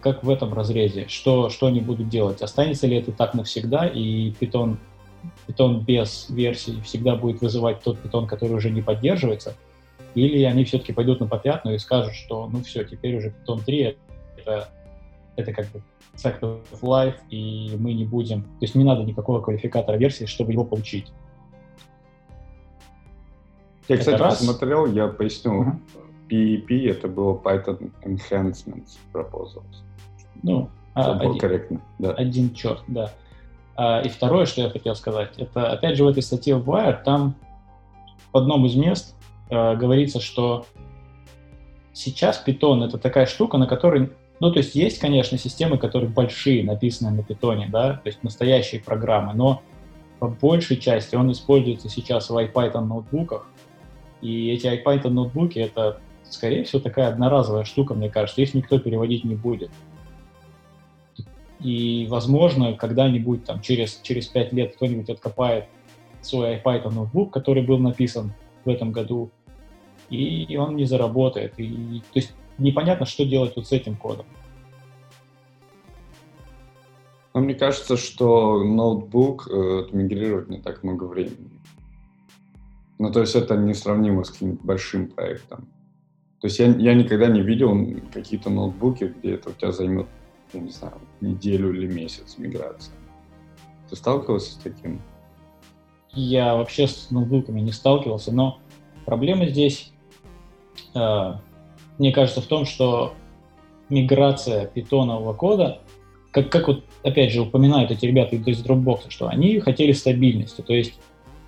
как 0.02 0.24
в 0.24 0.30
этом 0.30 0.54
разрезе, 0.54 1.08
что, 1.08 1.50
что 1.50 1.68
они 1.68 1.80
будут 1.80 2.10
делать. 2.10 2.42
Останется 2.42 2.88
ли 2.88 2.98
это 2.98 3.12
так 3.12 3.34
навсегда, 3.34 3.88
и 3.88 4.32
Python, 4.32 4.78
Python 5.48 5.84
без 5.84 6.30
версии 6.30 6.82
всегда 6.82 7.16
будет 7.16 7.42
вызывать 7.42 7.82
тот 7.82 7.98
Python, 8.04 8.28
который 8.28 8.54
уже 8.58 8.70
не 8.70 8.82
поддерживается– 8.82 9.56
или 10.16 10.44
они 10.44 10.66
все-таки 10.66 10.94
пойдут 10.94 11.20
на 11.20 11.28
попятную 11.28 11.76
и 11.76 11.80
скажут, 11.80 12.14
что 12.14 12.48
ну 12.48 12.62
все, 12.64 12.84
теперь 12.84 13.18
уже 13.18 13.30
Python 13.30 13.64
3 13.64 13.98
это, 14.38 14.70
это 15.36 15.54
как 15.54 15.68
бы 15.68 15.82
fact 16.16 16.42
of 16.42 16.62
life, 16.82 17.16
и 17.30 17.76
мы 17.80 17.94
не 17.94 18.06
будем... 18.06 18.44
То 18.44 18.58
есть 18.62 18.76
не 18.76 18.84
надо 18.84 19.04
никакого 19.04 19.42
квалификатора 19.42 19.96
версии, 19.96 20.26
чтобы 20.26 20.52
его 20.52 20.66
получить. 20.66 21.12
Я, 23.88 23.96
это 23.96 24.00
кстати, 24.00 24.22
раз. 24.22 24.38
посмотрел, 24.40 24.86
я 24.88 25.08
поясню. 25.08 25.64
Uh-huh. 25.64 25.78
PEP 26.30 26.90
это 26.90 27.08
было 27.08 27.38
Python 27.38 27.92
Enhancements 28.04 28.98
Proposals. 29.14 29.84
Ну, 30.44 30.70
это 30.96 31.12
а, 31.12 31.20
один, 31.20 31.38
корректно. 31.38 31.82
Да. 32.00 32.12
Один 32.14 32.54
черт, 32.54 32.84
да. 32.88 33.12
А, 33.76 34.02
и 34.02 34.10
второе, 34.10 34.46
что 34.46 34.62
я 34.62 34.70
хотел 34.70 34.96
сказать, 34.96 35.32
это 35.38 35.72
опять 35.72 35.98
же 35.98 36.04
в 36.04 36.08
этой 36.08 36.24
статье 36.24 36.56
в 36.56 36.70
Wire, 36.70 37.04
там 37.04 37.36
в 38.32 38.38
одном 38.38 38.66
из 38.66 38.76
мест 38.76 39.16
э, 39.50 39.76
говорится, 39.76 40.20
что 40.20 40.66
сейчас 41.94 42.44
Python— 42.46 42.86
это 42.88 42.98
такая 42.98 43.26
штука, 43.26 43.58
на 43.58 43.68
которой... 43.68 44.12
Ну, 44.40 44.52
то 44.52 44.60
есть 44.60 44.74
есть, 44.74 45.00
конечно, 45.00 45.38
системы, 45.38 45.78
которые 45.78 46.10
большие, 46.10 46.64
написанные 46.64 47.14
на 47.14 47.22
Python, 47.22 47.70
да, 47.70 47.94
то 47.94 48.08
есть 48.08 48.24
настоящие 48.24 48.82
программы, 48.82 49.34
но 49.34 49.62
по 50.20 50.28
большей 50.28 50.78
части 50.78 51.16
он 51.16 51.32
используется 51.32 51.90
сейчас 51.90 52.30
в 52.30 52.38
IPython 52.38 52.86
ноутбуках, 52.86 53.48
и 54.22 54.52
эти 54.52 54.68
IPython 54.68 55.10
ноутбуки— 55.10 55.60
это, 55.60 56.00
скорее 56.24 56.64
всего, 56.64 56.82
такая 56.82 57.08
одноразовая 57.08 57.66
штука, 57.66 57.94
мне 57.94 58.10
кажется, 58.10 58.42
их 58.42 58.54
никто 58.54 58.80
переводить 58.80 59.24
не 59.24 59.36
будет. 59.36 59.72
И, 61.64 62.08
возможно, 62.10 62.74
когда-нибудь, 62.74 63.46
там, 63.46 63.62
через, 63.62 64.00
через 64.02 64.28
5 64.28 64.54
лет 64.54 64.76
кто-нибудь 64.76 65.10
откопает 65.10 65.66
свой 66.22 66.58
IPython 66.58 66.94
ноутбук, 66.94 67.32
который 67.32 67.64
был 67.64 67.78
написан 67.78 68.34
в 68.66 68.70
этом 68.70 68.92
году, 68.92 69.30
и 70.10 70.58
он 70.58 70.76
не 70.76 70.86
заработает. 70.86 71.54
И, 71.58 72.02
то 72.12 72.20
есть 72.20 72.34
непонятно, 72.58 73.06
что 73.06 73.26
делать 73.26 73.54
вот 73.56 73.68
с 73.68 73.72
этим 73.72 73.96
кодом. 73.96 74.26
Но 77.34 77.40
мне 77.40 77.56
кажется, 77.56 77.96
что 77.96 78.64
ноутбук 78.64 79.48
э, 79.50 79.88
мигрирует 79.94 80.50
не 80.50 80.60
так 80.60 80.84
много 80.84 81.06
времени. 81.06 81.62
Ну, 83.00 83.12
то 83.12 83.22
есть 83.22 83.36
это 83.36 83.56
несравнимо 83.56 84.24
с 84.24 84.32
каким-то 84.32 84.64
большим 84.66 85.08
проектом. 85.08 85.68
То 86.42 86.48
есть 86.48 86.60
я, 86.60 86.68
я 86.68 86.94
никогда 86.94 87.28
не 87.28 87.42
видел 87.42 87.74
какие-то 88.14 88.50
ноутбуки, 88.50 89.14
где 89.18 89.36
это 89.36 89.50
у 89.50 89.54
тебя 89.54 89.72
займет, 89.72 90.08
я 90.54 90.60
не 90.60 90.72
знаю, 90.72 90.96
неделю 91.22 91.74
или 91.74 91.88
месяц 91.92 92.36
миграция. 92.38 92.96
Ты 93.90 93.96
сталкивался 93.96 94.54
с 94.54 94.56
таким? 94.56 95.02
Я 96.14 96.56
вообще 96.56 96.88
с 96.88 97.10
ноутбуками 97.12 97.62
не 97.62 97.72
сталкивался, 97.72 98.32
но 98.34 98.60
проблема 99.06 99.48
здесь 99.48 99.92
Э, 100.94 101.36
мне 101.98 102.12
кажется, 102.12 102.42
в 102.42 102.46
том, 102.46 102.66
что 102.66 103.14
миграция 103.90 104.66
питонового 104.66 105.34
кода, 105.34 105.80
как, 106.32 106.50
как 106.50 106.68
вот, 106.68 106.84
опять 107.04 107.32
же, 107.32 107.42
упоминают 107.42 107.92
эти 107.92 108.06
ребята 108.06 108.36
из 108.36 108.66
Dropbox, 108.66 109.10
что 109.10 109.28
они 109.28 109.60
хотели 109.60 109.92
стабильности, 109.92 110.62
то 110.62 110.74
есть 110.74 111.00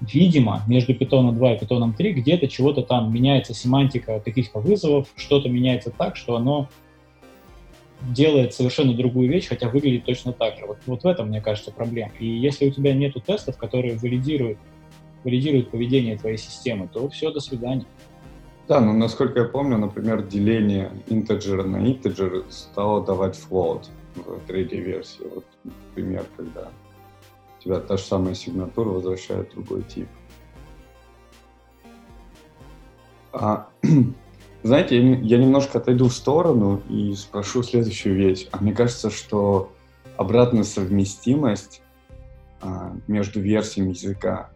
видимо, 0.01 0.63
между 0.67 0.93
питоном 0.93 1.37
2 1.37 1.53
и 1.53 1.59
питоном 1.59 1.93
3 1.93 2.13
где-то 2.13 2.49
чего-то 2.49 2.81
там 2.81 3.13
меняется 3.13 3.53
семантика 3.53 4.19
каких-то 4.19 4.59
вызовов, 4.59 5.07
что-то 5.15 5.47
меняется 5.47 5.91
так, 5.91 6.17
что 6.17 6.35
оно 6.35 6.67
делает 8.11 8.53
совершенно 8.53 8.93
другую 8.93 9.29
вещь, 9.29 9.47
хотя 9.47 9.69
выглядит 9.69 10.05
точно 10.05 10.33
так 10.33 10.57
же. 10.57 10.65
Вот, 10.65 10.77
вот 10.85 11.03
в 11.03 11.07
этом, 11.07 11.29
мне 11.29 11.41
кажется, 11.41 11.71
проблема. 11.71 12.11
И 12.19 12.25
если 12.25 12.67
у 12.67 12.71
тебя 12.71 12.93
нет 12.93 13.13
тестов, 13.25 13.57
которые 13.57 13.97
валидируют, 13.97 14.57
валидируют 15.23 15.71
поведение 15.71 16.17
твоей 16.17 16.37
системы, 16.37 16.89
то 16.91 17.07
все, 17.09 17.31
до 17.31 17.39
свидания. 17.39 17.85
Да, 18.67 18.79
но 18.79 18.93
насколько 18.93 19.39
я 19.39 19.45
помню, 19.45 19.77
например, 19.77 20.23
деление 20.23 20.91
интеджера 21.07 21.63
на 21.63 21.85
интеджер 21.85 22.43
стало 22.49 23.05
давать 23.05 23.37
float. 23.37 23.85
в 24.15 24.39
третьей 24.47 24.81
версии. 24.81 25.23
Вот 25.33 25.45
пример, 25.95 26.25
когда 26.37 26.69
у 27.59 27.63
тебя 27.63 27.79
та 27.79 27.97
же 27.97 28.03
самая 28.03 28.35
сигнатура 28.35 28.89
возвращает 28.89 29.51
другой 29.51 29.83
тип. 29.83 30.07
А, 33.33 33.67
знаете, 34.63 34.97
я 34.97 35.37
немножко 35.37 35.79
отойду 35.79 36.07
в 36.07 36.13
сторону 36.13 36.81
и 36.89 37.13
спрошу 37.15 37.63
следующую 37.63 38.15
вещь. 38.15 38.47
А 38.51 38.59
мне 38.61 38.71
кажется, 38.71 39.09
что 39.09 39.73
обратная 40.15 40.63
совместимость 40.63 41.81
а, 42.61 42.95
между 43.07 43.41
версиями 43.41 43.89
языка 43.89 44.49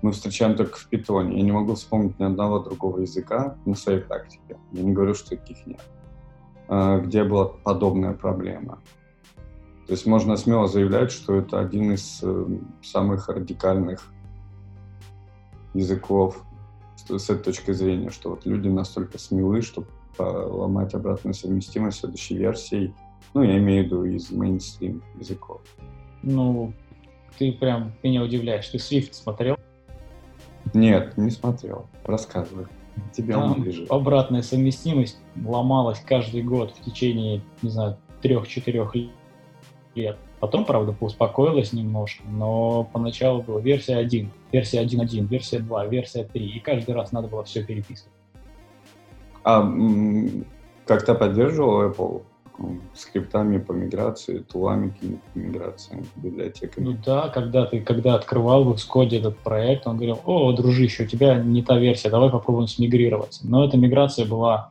мы 0.00 0.12
встречаем 0.12 0.56
только 0.56 0.78
в 0.78 0.86
питоне. 0.86 1.36
Я 1.36 1.42
не 1.42 1.52
могу 1.52 1.74
вспомнить 1.74 2.18
ни 2.18 2.24
одного 2.24 2.60
другого 2.60 3.00
языка 3.00 3.56
на 3.66 3.74
своей 3.74 4.00
практике. 4.00 4.56
Я 4.72 4.82
не 4.82 4.92
говорю, 4.92 5.14
что 5.14 5.30
таких 5.30 5.66
нет. 5.66 5.80
А, 6.68 6.98
где 6.98 7.22
была 7.22 7.44
подобная 7.44 8.14
проблема. 8.14 8.80
То 9.86 9.92
есть 9.92 10.06
можно 10.06 10.36
смело 10.38 10.68
заявлять, 10.68 11.10
что 11.10 11.34
это 11.34 11.60
один 11.60 11.92
из 11.92 12.20
э, 12.22 12.46
самых 12.82 13.28
радикальных 13.28 14.10
языков 15.74 16.44
с 17.18 17.30
этой 17.30 17.44
точки 17.44 17.72
зрения, 17.72 18.10
что 18.10 18.30
вот 18.30 18.46
люди 18.46 18.68
настолько 18.68 19.18
смелы, 19.18 19.62
чтобы 19.62 19.88
ломать 20.18 20.94
обратную 20.94 21.34
совместимость 21.34 22.00
следующей 22.00 22.36
версией, 22.36 22.94
ну, 23.34 23.42
я 23.42 23.58
имею 23.58 23.84
в 23.84 23.86
виду 23.86 24.04
из 24.04 24.30
мейнстрим 24.30 25.02
языков. 25.18 25.60
Ну, 26.22 26.74
ты 27.38 27.52
прям 27.52 27.92
меня 28.02 28.22
удивляешь. 28.22 28.68
Ты 28.68 28.78
Swift 28.78 29.12
смотрел? 29.12 29.56
Нет, 30.74 31.16
не 31.16 31.30
смотрел. 31.30 31.86
Рассказывай. 32.04 32.66
Тебе 33.12 33.34
Там 33.34 33.52
он 33.52 33.62
ближе. 33.62 33.86
Обратная 33.88 34.42
совместимость 34.42 35.18
ломалась 35.42 36.00
каждый 36.00 36.42
год 36.42 36.72
в 36.72 36.84
течение, 36.84 37.40
не 37.62 37.70
знаю, 37.70 37.98
трех-четырех 38.20 38.94
лет. 39.94 40.18
Потом, 40.40 40.64
правда, 40.64 40.92
поуспокоилась 40.92 41.74
немножко, 41.74 42.22
но 42.26 42.84
поначалу 42.84 43.42
была 43.42 43.60
версия 43.60 43.96
1, 43.96 44.30
версия 44.52 44.82
1.1, 44.82 45.26
версия 45.26 45.58
2, 45.58 45.86
версия 45.86 46.24
3, 46.24 46.46
и 46.46 46.58
каждый 46.60 46.94
раз 46.94 47.12
надо 47.12 47.28
было 47.28 47.44
все 47.44 47.62
переписывать. 47.62 48.12
А 49.44 49.70
как-то 50.86 51.14
поддерживал 51.14 51.82
Apple 51.82 52.22
скриптами 52.94 53.58
по 53.58 53.72
миграции, 53.72 54.38
тулами 54.38 54.94
по 55.32 55.38
миграции, 55.38 56.04
библиотеками? 56.16 56.84
Ну 56.84 56.96
да, 57.04 57.28
когда 57.28 57.66
ты 57.66 57.80
когда 57.80 58.14
открывал 58.14 58.64
в 58.64 58.72
Xcode 58.74 59.18
этот 59.18 59.38
проект, 59.38 59.86
он 59.86 59.96
говорил, 59.96 60.20
о, 60.24 60.52
дружище, 60.52 61.04
у 61.04 61.06
тебя 61.06 61.36
не 61.36 61.62
та 61.62 61.78
версия, 61.78 62.10
давай 62.10 62.30
попробуем 62.30 62.68
смигрироваться. 62.68 63.46
Но 63.46 63.64
эта 63.64 63.76
миграция 63.76 64.26
была 64.26 64.70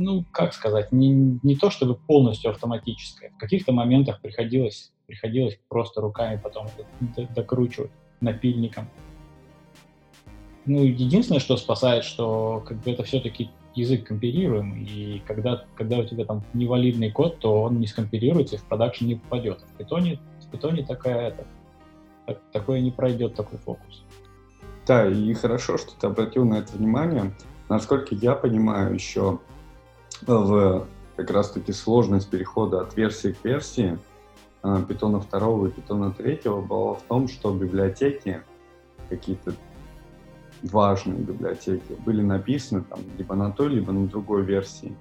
ну, 0.00 0.24
как 0.32 0.54
сказать, 0.54 0.92
не, 0.92 1.38
не 1.42 1.56
то 1.56 1.70
чтобы 1.70 1.94
полностью 1.94 2.50
автоматическое. 2.50 3.30
В 3.30 3.36
каких-то 3.36 3.72
моментах 3.72 4.20
приходилось, 4.22 4.92
приходилось 5.06 5.60
просто 5.68 6.00
руками 6.00 6.40
потом 6.42 6.68
докручивать 7.36 7.90
напильником. 8.20 8.88
Ну, 10.64 10.82
единственное, 10.84 11.40
что 11.40 11.56
спасает, 11.58 12.04
что 12.04 12.64
как 12.66 12.78
бы 12.78 12.90
это 12.90 13.02
все-таки 13.02 13.50
язык 13.74 14.06
компилируемый, 14.06 14.84
и 14.84 15.22
когда, 15.26 15.64
когда 15.76 15.98
у 15.98 16.04
тебя 16.04 16.24
там 16.24 16.44
невалидный 16.54 17.10
код, 17.10 17.38
то 17.38 17.62
он 17.62 17.78
не 17.78 17.86
скомпилируется 17.86 18.56
и 18.56 18.58
в 18.58 18.64
продакшн 18.64 19.04
не 19.04 19.14
попадет. 19.16 19.60
В 19.60 19.76
питоне, 19.76 20.18
в 20.40 20.50
питоне 20.50 20.84
такая, 20.84 21.28
это, 21.28 21.46
так, 22.26 22.40
такое 22.52 22.80
не 22.80 22.90
пройдет, 22.90 23.34
такой 23.34 23.58
фокус. 23.58 24.02
Да, 24.86 25.06
и 25.06 25.32
хорошо, 25.34 25.76
что 25.76 25.92
ты 26.00 26.06
обратил 26.06 26.46
на 26.46 26.54
это 26.54 26.76
внимание. 26.76 27.32
Насколько 27.68 28.14
я 28.14 28.34
понимаю, 28.34 28.94
еще 28.94 29.40
в 30.22 30.86
как 31.16 31.30
раз-таки 31.30 31.72
сложность 31.72 32.30
перехода 32.30 32.80
от 32.80 32.96
версии 32.96 33.32
к 33.32 33.44
версии 33.44 33.98
питона 34.88 35.20
2 35.20 35.68
и 35.68 35.70
питона 35.70 36.12
3 36.12 36.40
была 36.66 36.94
в 36.94 37.02
том, 37.02 37.28
что 37.28 37.52
библиотеки, 37.52 38.42
какие-то 39.08 39.52
важные 40.62 41.18
библиотеки, 41.18 41.94
были 42.04 42.22
написаны 42.22 42.82
там 42.82 43.00
либо 43.16 43.34
на 43.34 43.50
той, 43.50 43.68
либо 43.68 43.92
на 43.92 44.06
другой 44.06 44.42
версии. 44.42 44.94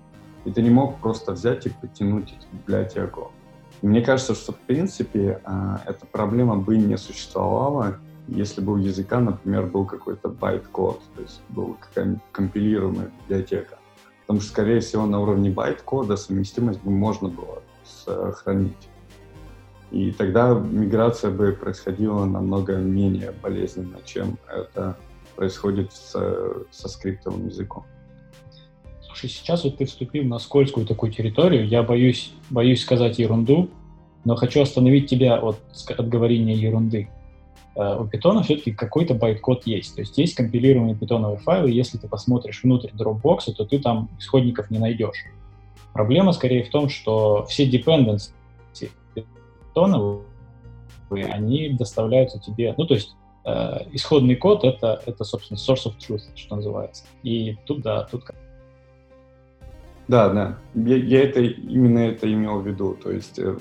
И 0.46 0.52
ты 0.52 0.62
не 0.62 0.70
мог 0.70 1.00
просто 1.00 1.34
взять 1.34 1.66
и 1.66 1.70
подтянуть 1.70 2.32
эту 2.32 2.48
библиотеку. 2.54 3.32
Мне 3.82 4.02
кажется, 4.02 4.36
что 4.36 4.54
в 4.54 4.58
принципе 4.58 5.42
а, 5.44 5.82
эта 5.86 6.06
проблема 6.06 6.58
бы 6.58 6.78
не 6.78 6.98
существовала, 6.98 7.98
если 8.28 8.62
бы 8.62 8.74
у 8.74 8.78
языка, 8.78 9.20
например, 9.20 9.66
был 9.66 9.86
какой-то 9.86 10.30
байт-код, 10.30 11.02
то 11.16 11.22
есть 11.22 11.42
была 11.50 11.76
какая-нибудь 11.80 12.22
компилируемая 12.32 13.12
библиотека. 13.22 13.79
Потому 14.30 14.42
что, 14.42 14.52
скорее 14.52 14.80
всего, 14.80 15.08
на 15.08 15.20
уровне 15.20 15.50
байт-кода 15.50 16.16
совместимость 16.16 16.84
бы 16.84 16.92
можно 16.92 17.30
было 17.30 17.64
сохранить. 17.84 18.78
И 19.90 20.12
тогда 20.12 20.54
миграция 20.54 21.32
бы 21.32 21.52
происходила 21.52 22.26
намного 22.26 22.76
менее 22.76 23.34
болезненно, 23.42 23.98
чем 24.06 24.38
это 24.48 24.96
происходит 25.36 25.92
с, 25.94 26.12
со 26.70 26.90
скриптовым 26.90 27.48
языком. 27.48 27.86
Слушай, 29.02 29.32
сейчас 29.32 29.64
вот 29.64 29.78
ты 29.78 29.86
вступил 29.86 30.24
на 30.26 30.38
скользкую 30.38 30.86
такую 30.86 31.12
территорию. 31.12 31.68
Я 31.68 31.82
боюсь, 31.82 32.32
боюсь 32.52 32.84
сказать 32.84 33.18
ерунду, 33.18 33.68
но 34.26 34.36
хочу 34.36 34.62
остановить 34.62 35.10
тебя 35.10 35.40
от, 35.40 35.58
от 35.98 36.08
говорения 36.08 36.54
ерунды. 36.54 37.10
Э, 37.80 37.98
у 37.98 38.06
питона 38.06 38.44
все-таки 38.44 38.74
какой-то 38.74 39.14
байткод 39.14 39.66
есть. 39.66 39.96
То 39.96 40.02
есть 40.02 40.18
есть 40.18 40.36
компилируемые 40.36 40.96
питоновые 40.96 41.40
файлы, 41.40 41.72
если 41.72 41.98
ты 41.98 42.10
посмотришь 42.10 42.62
внутрь 42.62 42.90
Dropbox, 42.90 43.54
то 43.56 43.66
ты 43.66 43.80
там 43.80 44.10
исходников 44.20 44.70
не 44.70 44.80
найдешь. 44.80 45.24
Проблема 45.94 46.34
скорее 46.34 46.66
в 46.66 46.70
том, 46.70 46.90
что 46.90 47.46
все 47.46 47.70
dependencies 47.70 48.34
питоновые, 49.14 50.24
они 51.10 51.70
доставляются 51.70 52.40
тебе, 52.40 52.76
ну 52.78 52.86
то 52.86 52.96
есть 52.96 53.16
э, 53.46 53.78
исходный 53.94 54.36
код 54.36 54.66
это, 54.66 55.02
это, 55.06 55.24
собственно, 55.24 55.58
source 55.58 55.86
of 55.86 55.94
truth, 55.98 56.24
что 56.36 56.58
называется. 56.58 57.06
И 57.24 57.56
тут, 57.66 57.82
да, 57.82 58.04
тут 58.12 58.26
да, 60.10 60.28
да. 60.30 60.58
Я, 60.74 60.98
я 60.98 61.24
это 61.24 61.40
именно 61.40 62.00
это 62.00 62.32
имел 62.32 62.60
в 62.60 62.68
виду. 62.68 62.98
То 63.02 63.12
есть 63.12 63.38
э, 63.38 63.56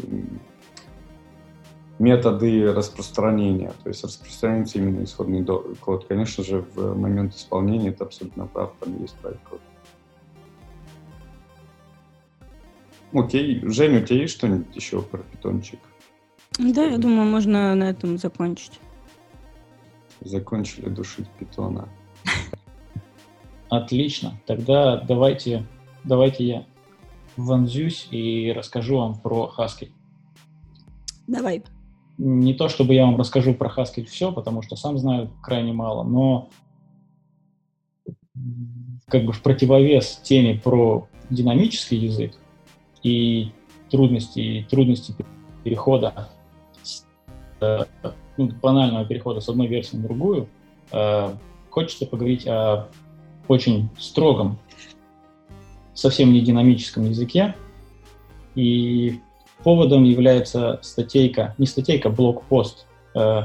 методы 1.98 2.72
распространения, 2.72 3.72
то 3.82 3.88
есть 3.88 4.04
распространяется 4.04 4.78
именно 4.78 5.04
исходный 5.04 5.44
код. 5.80 6.06
Конечно 6.06 6.44
же, 6.44 6.64
в 6.74 6.96
момент 6.96 7.34
исполнения 7.34 7.88
это 7.90 8.04
абсолютно 8.04 8.46
прав, 8.46 8.72
там 8.80 9.00
есть 9.00 9.16
код. 9.48 9.60
Окей, 13.12 13.62
Женя, 13.64 14.02
у 14.02 14.04
тебя 14.04 14.20
есть 14.20 14.34
что-нибудь 14.34 14.74
еще 14.76 15.02
про 15.02 15.18
питончик? 15.18 15.80
Да, 16.58 16.84
я 16.84 16.98
думаю, 16.98 17.26
можно 17.26 17.74
на 17.74 17.84
этом 17.84 18.18
закончить. 18.18 18.80
Закончили 20.20 20.88
душить 20.88 21.28
питона. 21.38 21.88
Отлично. 23.70 24.38
Тогда 24.46 25.00
давайте, 25.00 25.64
давайте 26.04 26.44
я 26.44 26.66
вонзюсь 27.36 28.08
и 28.10 28.52
расскажу 28.54 28.98
вам 28.98 29.18
про 29.18 29.50
Haskell. 29.56 29.92
Давай 31.26 31.62
не 32.18 32.52
то 32.52 32.68
чтобы 32.68 32.94
я 32.94 33.06
вам 33.06 33.16
расскажу 33.16 33.54
про 33.54 33.72
Haskell 33.74 34.04
все, 34.04 34.32
потому 34.32 34.62
что 34.62 34.76
сам 34.76 34.98
знаю 34.98 35.30
крайне 35.40 35.72
мало, 35.72 36.02
но 36.02 36.50
как 39.06 39.24
бы 39.24 39.32
в 39.32 39.40
противовес 39.40 40.20
теме 40.22 40.56
про 40.56 41.08
динамический 41.30 41.98
язык 41.98 42.34
и 43.02 43.52
трудности, 43.90 44.40
и 44.40 44.62
трудности 44.64 45.14
перехода, 45.64 46.28
э, 47.60 47.84
ну, 48.36 48.50
банального 48.60 49.04
перехода 49.04 49.40
с 49.40 49.48
одной 49.48 49.68
версии 49.68 49.96
на 49.96 50.02
другую, 50.02 50.48
э, 50.92 51.34
хочется 51.70 52.06
поговорить 52.06 52.46
о 52.46 52.88
очень 53.46 53.88
строгом, 53.98 54.58
совсем 55.94 56.32
не 56.32 56.40
динамическом 56.40 57.04
языке. 57.04 57.54
И 58.54 59.20
Поводом 59.62 60.04
является 60.04 60.78
статейка, 60.82 61.54
не 61.58 61.66
статейка, 61.66 62.10
блокпост 62.10 62.86
э, 63.14 63.42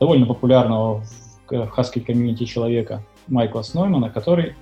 довольно 0.00 0.26
популярного 0.26 1.02
в, 1.02 1.50
в 1.50 1.78
Haskell 1.78 2.00
комьюнити 2.00 2.44
человека 2.44 3.04
Майкла 3.28 3.62
Сноймана, 3.62 4.10
который 4.10 4.54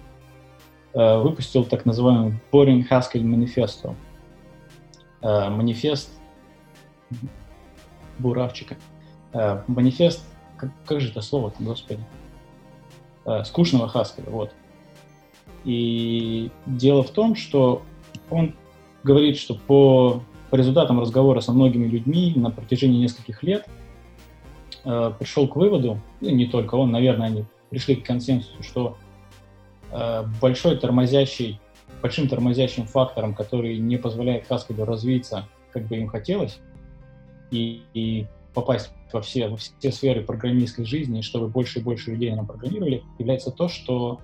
э, 0.92 1.18
выпустил 1.18 1.64
так 1.64 1.86
называемый 1.86 2.34
Boring 2.52 2.84
Haskell 2.88 3.22
Manifesto. 3.22 3.94
Э, 5.22 5.48
манифест 5.48 6.10
буравчика. 8.18 8.76
Э, 9.32 9.62
манифест, 9.66 10.22
как, 10.58 10.70
как 10.84 11.00
же 11.00 11.10
это 11.10 11.22
слово-то, 11.22 11.62
господи? 11.62 12.00
Э, 13.24 13.42
скучного 13.44 13.90
Haskell, 13.92 14.28
вот. 14.28 14.52
И 15.64 16.50
дело 16.66 17.02
в 17.02 17.10
том, 17.10 17.36
что 17.36 17.82
он 18.28 18.54
говорит, 19.02 19.38
что 19.38 19.54
по 19.54 20.22
по 20.54 20.56
результатам 20.56 21.00
разговора 21.00 21.40
со 21.40 21.50
многими 21.50 21.84
людьми 21.88 22.32
на 22.36 22.48
протяжении 22.48 23.02
нескольких 23.02 23.42
лет 23.42 23.66
э, 24.84 25.12
пришел 25.18 25.48
к 25.48 25.56
выводу, 25.56 25.98
ну, 26.20 26.30
не 26.30 26.46
только 26.46 26.76
он, 26.76 26.92
наверное, 26.92 27.26
они 27.26 27.44
пришли 27.70 27.96
к 27.96 28.06
консенсусу, 28.06 28.62
что 28.62 28.96
э, 29.90 30.24
большой 30.40 30.76
тормозящий 30.76 31.58
большим 32.00 32.28
тормозящим 32.28 32.86
фактором, 32.86 33.34
который 33.34 33.78
не 33.78 33.96
позволяет 33.96 34.48
Haskell 34.48 34.84
развиться, 34.84 35.48
как 35.72 35.88
бы 35.88 35.96
им 35.96 36.06
хотелось, 36.06 36.60
и, 37.50 37.82
и 37.92 38.28
попасть 38.54 38.92
во 39.12 39.22
все, 39.22 39.48
во 39.48 39.56
все 39.56 39.90
сферы 39.90 40.22
программистской 40.22 40.84
жизни, 40.84 41.22
чтобы 41.22 41.48
больше 41.48 41.80
и 41.80 41.82
больше 41.82 42.12
людей 42.12 42.32
нам 42.32 42.46
программировали, 42.46 43.02
является 43.18 43.50
то, 43.50 43.66
что 43.66 44.20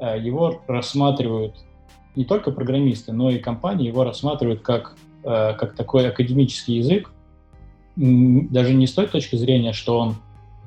э, 0.00 0.18
его 0.18 0.62
рассматривают 0.66 1.56
не 2.16 2.24
только 2.24 2.52
программисты, 2.52 3.12
но 3.12 3.28
и 3.30 3.38
компании 3.38 3.86
его 3.86 4.02
рассматривают 4.02 4.62
как, 4.62 4.96
как 5.22 5.74
такой 5.74 6.08
академический 6.08 6.76
язык, 6.76 7.12
даже 7.96 8.74
не 8.74 8.86
с 8.86 8.92
той 8.92 9.06
точки 9.06 9.36
зрения, 9.36 9.72
что 9.72 9.98
он 9.98 10.16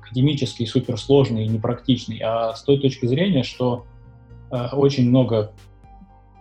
академический, 0.01 0.67
суперсложный 0.67 1.45
и 1.45 1.47
непрактичный, 1.47 2.19
а 2.19 2.53
с 2.53 2.63
той 2.63 2.77
точки 2.77 3.05
зрения, 3.05 3.43
что 3.43 3.85
э, 4.51 4.67
очень 4.73 5.07
много 5.07 5.53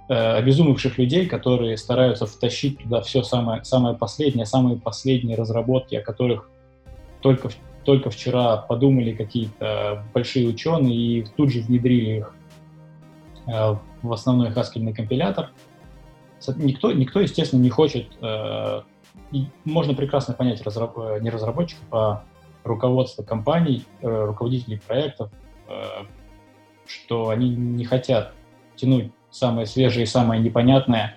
э, 0.09 0.14
обезумевших 0.14 0.99
людей, 0.99 1.27
которые 1.27 1.77
стараются 1.77 2.27
втащить 2.27 2.79
туда 2.83 3.01
все 3.03 3.23
самое, 3.23 3.62
самое 3.64 3.96
последнее, 3.96 4.46
самые 4.46 4.77
последние 4.77 5.37
разработки, 5.37 5.94
о 5.94 6.03
которых 6.03 6.51
только, 7.20 7.51
только 7.85 8.11
вчера 8.11 8.57
подумали 8.57 9.12
какие-то 9.12 10.05
большие 10.12 10.49
ученые 10.49 10.94
и 10.96 11.27
тут 11.37 11.53
же 11.53 11.61
внедрили 11.61 12.18
их 12.18 12.35
э, 13.46 13.77
в 14.03 14.12
основной 14.12 14.51
хаскельный 14.51 14.92
компилятор. 14.92 15.53
Никто, 16.57 16.92
никто, 16.92 17.20
естественно, 17.20 17.61
не 17.61 17.70
хочет... 17.70 18.09
Э, 18.20 18.83
можно 19.64 19.94
прекрасно 19.94 20.35
понять 20.35 20.62
разраб, 20.62 20.98
э, 20.98 21.18
не 21.20 21.31
разработчиков, 21.31 21.85
а 21.90 22.24
руководство 22.64 23.22
компаний, 23.22 23.85
э, 24.00 24.24
руководителей 24.24 24.81
проектов, 24.87 25.31
э, 25.68 26.05
что 26.87 27.29
они 27.29 27.50
не 27.50 27.85
хотят 27.85 28.33
тянуть 28.76 29.12
самое 29.31 29.66
свежее 29.66 30.05
и 30.05 30.07
самое 30.07 30.40
непонятное 30.40 31.16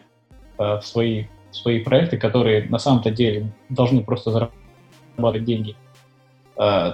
э, 0.58 0.78
в, 0.78 0.82
свои, 0.84 1.26
в 1.52 1.56
свои 1.56 1.84
проекты, 1.84 2.18
которые 2.18 2.70
на 2.70 2.78
самом-то 2.78 3.12
деле 3.12 3.52
должны 3.70 4.04
просто 4.04 4.32
зарабатывать 4.32 5.46
деньги. 5.46 5.76
Э, 6.58 6.94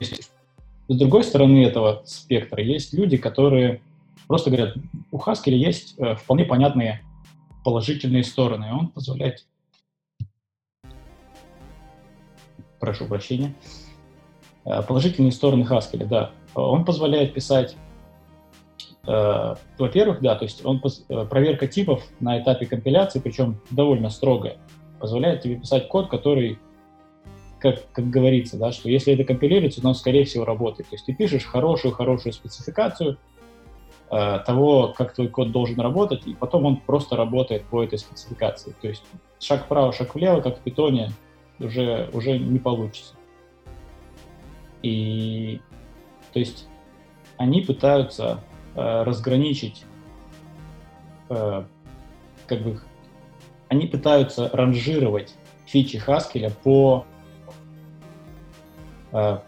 с 0.00 0.96
другой 0.96 1.22
стороны 1.22 1.64
этого 1.64 2.02
спектра 2.04 2.62
есть 2.62 2.92
люди, 2.92 3.16
которые 3.16 3.80
просто 4.26 4.50
говорят, 4.50 4.76
у 5.10 5.18
Haskell 5.18 5.52
есть 5.52 5.94
э, 5.98 6.16
вполне 6.16 6.44
понятные 6.44 7.02
положительные 7.64 8.24
стороны, 8.24 8.72
он 8.72 8.88
позволяет 8.88 9.46
прошу 12.78 13.06
прощения, 13.06 13.54
э, 14.64 14.82
положительные 14.82 15.32
стороны 15.32 15.64
Haskell, 15.64 16.06
да. 16.06 16.32
Он 16.54 16.84
позволяет 16.84 17.34
писать, 17.34 17.76
э, 19.06 19.54
во-первых, 19.78 20.20
да, 20.20 20.34
то 20.34 20.44
есть 20.44 20.64
он, 20.64 20.82
э, 21.08 21.26
проверка 21.26 21.68
типов 21.68 22.02
на 22.18 22.40
этапе 22.40 22.66
компиляции, 22.66 23.20
причем 23.20 23.60
довольно 23.70 24.08
строгая, 24.08 24.56
позволяет 24.98 25.42
тебе 25.42 25.56
писать 25.56 25.88
код, 25.88 26.08
который, 26.08 26.58
как, 27.58 27.90
как 27.92 28.08
говорится, 28.08 28.56
да, 28.58 28.72
что 28.72 28.88
если 28.88 29.12
это 29.12 29.24
компилируется, 29.24 29.82
то 29.82 29.88
он, 29.88 29.94
скорее 29.94 30.24
всего, 30.24 30.44
работает. 30.44 30.88
То 30.88 30.94
есть 30.94 31.06
ты 31.06 31.14
пишешь 31.14 31.44
хорошую-хорошую 31.44 32.32
спецификацию 32.32 33.12
э, 33.12 33.16
того, 34.10 34.92
как 34.96 35.14
твой 35.14 35.28
код 35.28 35.52
должен 35.52 35.80
работать, 35.80 36.26
и 36.26 36.34
потом 36.34 36.66
он 36.66 36.76
просто 36.78 37.16
работает 37.16 37.64
по 37.64 37.82
этой 37.84 37.96
спецификации. 37.96 38.74
То 38.80 38.88
есть 38.88 39.04
шаг 39.38 39.66
вправо, 39.66 39.92
шаг 39.92 40.14
влево, 40.16 40.40
как 40.40 40.58
в 40.58 40.60
питоне, 40.62 41.12
уже, 41.60 42.10
уже 42.12 42.36
не 42.38 42.58
получится. 42.58 43.14
И 44.82 45.60
то 46.32 46.38
есть 46.38 46.66
они 47.36 47.62
пытаются 47.62 48.42
э, 48.74 49.02
разграничить, 49.02 49.84
э, 51.28 51.64
как 52.46 52.62
бы, 52.62 52.80
они 53.68 53.86
пытаются 53.86 54.48
ранжировать 54.52 55.34
фичи 55.66 55.98
Хаскеля 55.98 56.50
по, 56.50 57.06
э, 59.12 59.38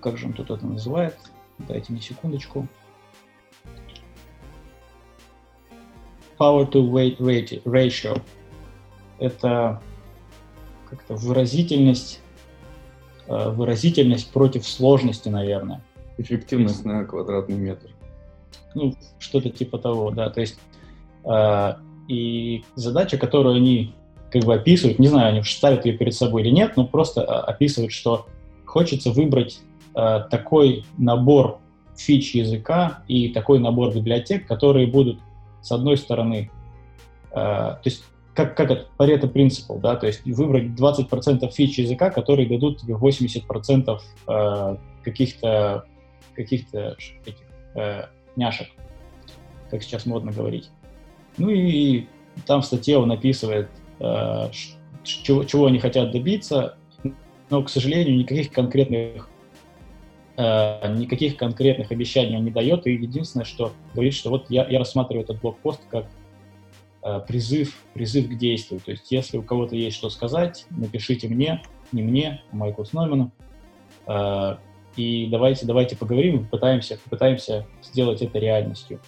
как 0.00 0.16
же 0.16 0.26
он 0.26 0.32
тут 0.32 0.50
это 0.50 0.66
называет, 0.66 1.16
дайте 1.58 1.92
мне 1.92 2.00
секундочку, 2.00 2.66
power 6.38 6.70
to 6.70 6.88
weight 6.90 7.62
ratio. 7.64 8.20
Это 9.18 9.80
как-то 10.88 11.14
выразительность, 11.14 12.20
э, 13.26 13.50
выразительность 13.50 14.30
против 14.32 14.66
сложности, 14.66 15.28
наверное. 15.28 15.82
Эффективность 16.16 16.84
на 16.84 17.04
квадратный 17.04 17.56
метр. 17.56 17.90
Ну, 18.74 18.94
что-то 19.18 19.50
типа 19.50 19.78
того, 19.78 20.10
да. 20.10 20.30
То 20.30 20.40
есть 20.40 20.58
э, 21.24 21.74
и 22.08 22.64
задача, 22.74 23.18
которую 23.18 23.56
они 23.56 23.94
как 24.30 24.44
бы 24.44 24.54
описывают, 24.54 24.98
не 24.98 25.08
знаю, 25.08 25.34
они 25.34 25.42
ставят 25.42 25.86
ее 25.86 25.96
перед 25.96 26.14
собой 26.14 26.42
или 26.42 26.50
нет, 26.50 26.76
но 26.76 26.86
просто 26.86 27.22
э, 27.22 27.24
описывают, 27.24 27.92
что 27.92 28.26
хочется 28.64 29.10
выбрать 29.10 29.60
э, 29.94 30.20
такой 30.30 30.84
набор 30.96 31.58
фич 31.96 32.34
языка 32.34 33.02
и 33.08 33.28
такой 33.28 33.58
набор 33.58 33.94
библиотек, 33.94 34.46
которые 34.46 34.86
будут, 34.86 35.18
с 35.62 35.72
одной 35.72 35.96
стороны, 35.96 36.50
э, 37.30 37.34
то 37.34 37.80
есть 37.84 38.04
как, 38.34 38.56
как 38.56 38.70
это, 38.70 38.86
Pareto 38.96 39.26
принципал, 39.26 39.78
да, 39.78 39.96
то 39.96 40.06
есть 40.06 40.24
выбрать 40.24 40.66
20% 40.66 41.50
фич 41.50 41.78
языка, 41.78 42.10
которые 42.10 42.48
дадут 42.48 42.80
тебе 42.80 42.94
80% 42.94 44.00
э, 44.28 44.76
каких-то 45.02 45.84
каких-то 46.34 46.96
этих 47.26 47.44
э, 47.74 48.04
няшек, 48.36 48.68
как 49.70 49.82
сейчас 49.82 50.06
модно 50.06 50.30
говорить. 50.30 50.70
Ну 51.36 51.50
и 51.50 52.06
там 52.46 52.62
в 52.62 52.64
статье 52.64 52.96
он 52.98 53.10
описывает, 53.10 53.68
э, 53.98 54.50
чего, 55.02 55.42
чего 55.42 55.66
они 55.66 55.80
хотят 55.80 56.12
добиться, 56.12 56.76
но, 57.50 57.62
к 57.62 57.70
сожалению, 57.70 58.16
никаких 58.16 58.52
конкретных 58.52 59.28
никаких 60.38 61.36
конкретных 61.36 61.90
обещаний 61.90 62.36
он 62.36 62.44
не 62.44 62.50
дает, 62.50 62.86
и 62.86 62.92
единственное, 62.92 63.44
что 63.44 63.72
говорит, 63.92 64.14
что 64.14 64.30
вот 64.30 64.46
я, 64.50 64.68
я 64.68 64.78
рассматриваю 64.78 65.24
этот 65.24 65.40
блокпост 65.40 65.80
как 65.90 66.06
Э, 67.00 67.20
призыв, 67.20 67.84
призыв 67.94 68.28
к 68.28 68.34
действию. 68.36 68.80
То 68.84 68.90
есть, 68.90 69.10
если 69.12 69.38
у 69.38 69.42
кого-то 69.42 69.76
есть 69.76 69.96
что 69.96 70.10
сказать, 70.10 70.66
напишите 70.70 71.28
мне, 71.28 71.62
не 71.92 72.02
мне, 72.02 72.42
а 72.50 72.56
Майклу 72.56 72.84
Снойману, 72.84 73.30
э, 74.06 74.56
и 74.96 75.28
давайте, 75.30 75.64
давайте 75.64 75.96
поговорим, 75.96 76.44
попытаемся, 76.44 76.98
попытаемся 77.04 77.66
сделать 77.82 78.20
это 78.20 78.38
реальностью. 78.40 79.00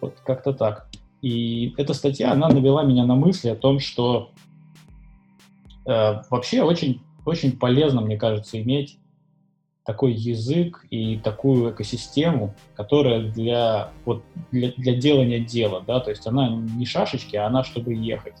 Вот 0.00 0.18
как-то 0.24 0.54
так. 0.54 0.88
И 1.20 1.74
эта 1.76 1.92
статья, 1.92 2.32
она 2.32 2.48
навела 2.48 2.82
меня 2.82 3.04
на 3.04 3.14
мысли 3.14 3.50
о 3.50 3.56
том, 3.56 3.78
что 3.78 4.30
э, 5.84 6.22
вообще 6.30 6.62
очень, 6.62 7.02
очень 7.26 7.58
полезно, 7.58 8.00
мне 8.00 8.16
кажется, 8.16 8.60
иметь 8.60 8.98
такой 9.86 10.12
язык 10.14 10.84
и 10.90 11.16
такую 11.16 11.70
экосистему, 11.70 12.54
которая 12.74 13.30
для, 13.30 13.92
вот, 14.04 14.24
для, 14.50 14.72
для 14.72 14.96
делания 14.96 15.38
дела, 15.38 15.82
да, 15.86 16.00
то 16.00 16.10
есть 16.10 16.26
она 16.26 16.48
не 16.48 16.84
шашечки, 16.84 17.36
а 17.36 17.46
она 17.46 17.62
чтобы 17.62 17.94
ехать. 17.94 18.34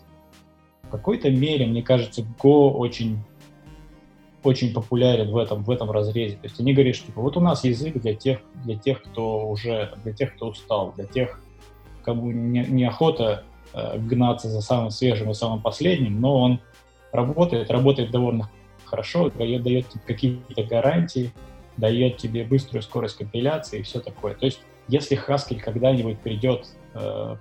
В 0.82 0.88
какой-то 0.88 1.30
мере, 1.30 1.66
мне 1.66 1.82
кажется, 1.82 2.22
Go 2.42 2.70
очень, 2.72 3.18
очень 4.42 4.74
популярен 4.74 5.30
в 5.30 5.36
этом, 5.36 5.62
в 5.62 5.70
этом 5.70 5.90
разрезе. 5.90 6.36
То 6.36 6.44
есть 6.44 6.60
они 6.60 6.72
говорят, 6.72 6.96
что 6.96 7.06
типа, 7.06 7.20
вот 7.20 7.36
у 7.36 7.40
нас 7.40 7.62
язык 7.64 7.94
для 8.00 8.14
тех, 8.14 8.40
для 8.64 8.76
тех, 8.76 9.02
кто 9.02 9.48
уже, 9.48 9.94
для 10.02 10.12
тех, 10.12 10.34
кто 10.34 10.48
устал, 10.48 10.92
для 10.96 11.06
тех, 11.06 11.40
кому 12.04 12.32
не, 12.32 12.64
неохота 12.66 13.44
э, 13.72 13.98
гнаться 13.98 14.48
за 14.48 14.60
самым 14.60 14.90
свежим 14.90 15.30
и 15.30 15.34
самым 15.34 15.60
последним, 15.60 16.20
но 16.20 16.40
он 16.40 16.60
работает, 17.12 17.70
работает 17.70 18.10
довольно 18.10 18.50
хорошо, 18.86 19.30
дает, 19.30 19.62
дает 19.62 19.86
какие-то 20.06 20.62
гарантии, 20.62 21.32
дает 21.76 22.16
тебе 22.16 22.44
быструю 22.44 22.82
скорость 22.82 23.18
компиляции 23.18 23.80
и 23.80 23.82
все 23.82 24.00
такое. 24.00 24.34
То 24.34 24.46
есть, 24.46 24.60
если 24.88 25.18
Haskell 25.18 25.60
когда-нибудь 25.60 26.18
придет, 26.20 26.68
э, 26.94 27.36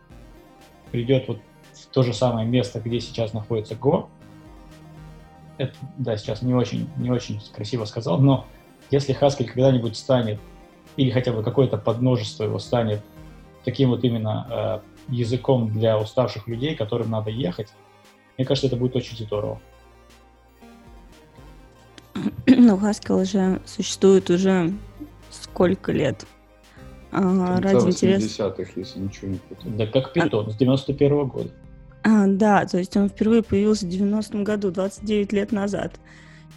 придет 0.92 1.28
вот 1.28 1.40
в 1.74 1.86
то 1.88 2.04
же 2.04 2.14
самое 2.14 2.48
место, 2.48 2.80
где 2.80 3.00
сейчас 3.00 3.34
находится 3.34 3.76
Go, 3.76 4.08
это, 5.58 5.74
да, 5.98 6.18
сейчас 6.18 6.42
не 6.42 6.54
очень, 6.54 6.90
не 6.98 7.12
очень 7.12 7.40
красиво 7.54 7.86
сказал, 7.86 8.20
но 8.20 8.46
если 8.92 9.18
Haskell 9.18 9.46
когда-нибудь 9.46 9.96
станет, 9.96 10.40
или 10.98 11.12
хотя 11.12 11.32
бы 11.32 11.44
какое-то 11.44 11.78
подмножество 11.78 12.44
его 12.44 12.60
станет 12.60 13.02
таким 13.64 13.90
вот 13.90 14.04
именно 14.04 14.82
э, 15.10 15.14
языком 15.14 15.70
для 15.70 15.98
уставших 15.98 16.48
людей, 16.48 16.76
которым 16.76 17.10
надо 17.10 17.30
ехать, 17.30 17.70
мне 18.38 18.46
кажется, 18.46 18.68
это 18.68 18.76
будет 18.76 18.96
очень 18.96 19.18
здорово. 19.18 19.60
Ну, 22.66 22.78
Haskell 22.78 23.24
же 23.26 23.62
существует 23.64 24.28
уже 24.32 24.74
сколько 25.30 25.92
лет? 25.92 26.26
А, 27.12 27.62
ради 27.62 27.86
интереса. 27.86 28.56
если 28.76 29.00
ничего 29.00 29.28
не 29.28 29.38
путаю. 29.38 29.76
Да 29.78 29.86
как 29.86 30.18
Python, 30.18 30.48
а... 30.48 30.50
с 30.50 30.56
91 30.56 31.12
-го 31.12 31.26
года. 31.28 31.50
А, 32.04 32.26
да, 32.26 32.66
то 32.66 32.80
есть 32.80 32.98
он 32.98 33.10
впервые 33.10 33.44
появился 33.44 33.86
в 33.86 33.90
90-м 33.90 34.44
году, 34.44 34.72
29 34.72 35.32
лет 35.32 35.52
назад. 35.52 36.00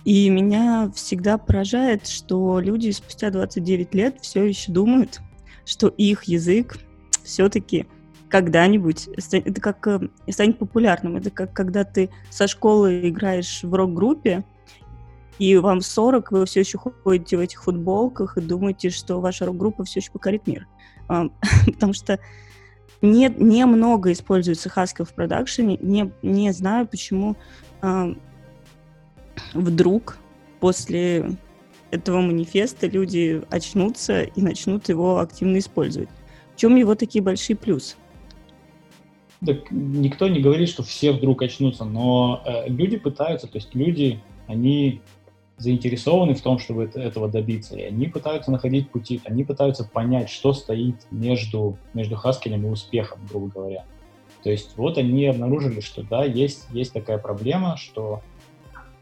И 0.06 0.30
меня 0.30 0.90
всегда 0.94 1.36
поражает, 1.36 2.06
что 2.06 2.58
люди 2.58 2.90
спустя 2.90 3.28
29 3.28 3.94
лет 3.94 4.16
все 4.22 4.44
еще 4.44 4.72
думают, 4.72 5.20
что 5.66 5.88
их 5.88 6.24
язык 6.24 6.78
все-таки 7.22 7.86
когда-нибудь 8.30 9.10
это 9.30 9.60
как 9.60 9.86
э, 9.86 10.08
станет 10.30 10.58
популярным. 10.58 11.16
Это 11.16 11.30
как 11.30 11.52
когда 11.52 11.84
ты 11.84 12.08
со 12.30 12.46
школы 12.46 13.08
играешь 13.10 13.62
в 13.62 13.74
рок-группе, 13.74 14.44
и 15.38 15.56
вам 15.56 15.80
40, 15.80 16.32
вы 16.32 16.46
все 16.46 16.60
еще 16.60 16.78
ходите 16.78 17.36
в 17.36 17.40
этих 17.40 17.62
футболках 17.62 18.36
и 18.36 18.40
думаете, 18.40 18.90
что 18.90 19.20
ваша 19.20 19.46
рок-группа 19.46 19.84
все 19.84 20.00
еще 20.00 20.10
покорит 20.10 20.46
мир. 20.46 20.66
Потому 21.66 21.92
что 21.92 22.18
не, 23.00 23.32
не 23.36 23.64
много 23.66 24.12
используется 24.12 24.68
Haskell 24.68 25.04
в 25.04 25.14
продакшене. 25.14 25.78
Не, 25.80 26.12
не 26.22 26.52
знаю, 26.52 26.86
почему 26.86 27.36
вдруг 29.54 30.18
после 30.60 31.36
этого 31.90 32.20
манифеста 32.20 32.86
люди 32.86 33.42
очнутся 33.50 34.22
и 34.22 34.42
начнут 34.42 34.88
его 34.88 35.20
активно 35.20 35.58
использовать. 35.58 36.08
В 36.54 36.60
чем 36.60 36.76
его 36.76 36.94
такие 36.94 37.22
большие 37.22 37.56
плюсы? 37.56 37.96
Так 39.46 39.70
никто 39.70 40.28
не 40.28 40.40
говорит, 40.40 40.68
что 40.68 40.82
все 40.82 41.12
вдруг 41.12 41.42
очнутся, 41.42 41.84
но 41.84 42.42
э, 42.44 42.68
люди 42.68 42.96
пытаются, 42.96 43.46
то 43.46 43.58
есть 43.58 43.72
люди, 43.74 44.20
они 44.48 45.00
заинтересованы 45.58 46.34
в 46.34 46.40
том, 46.40 46.58
чтобы 46.58 46.84
это, 46.84 47.00
этого 47.00 47.28
добиться, 47.28 47.76
и 47.76 47.82
они 47.82 48.06
пытаются 48.06 48.50
находить 48.50 48.90
пути, 48.90 49.20
они 49.24 49.44
пытаются 49.44 49.84
понять, 49.84 50.30
что 50.30 50.52
стоит 50.52 51.06
между, 51.10 51.76
между 51.94 52.16
Хаскелем 52.16 52.66
и 52.66 52.70
успехом, 52.70 53.26
грубо 53.28 53.48
говоря. 53.48 53.84
То 54.42 54.50
есть 54.50 54.76
вот 54.76 54.98
они 54.98 55.26
обнаружили, 55.26 55.80
что 55.80 56.02
да, 56.02 56.24
есть, 56.24 56.66
есть 56.70 56.92
такая 56.92 57.18
проблема, 57.18 57.76
что 57.76 58.22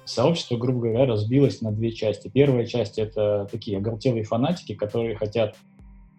сообщество, 0.04 0.56
грубо 0.56 0.80
говоря, 0.80 1.06
разбилось 1.06 1.60
на 1.60 1.72
две 1.72 1.92
части. 1.92 2.28
Первая 2.28 2.64
часть— 2.64 2.98
это 2.98 3.46
такие 3.50 3.78
оголтелые 3.78 4.24
фанатики, 4.24 4.74
которые 4.74 5.16
хотят 5.16 5.56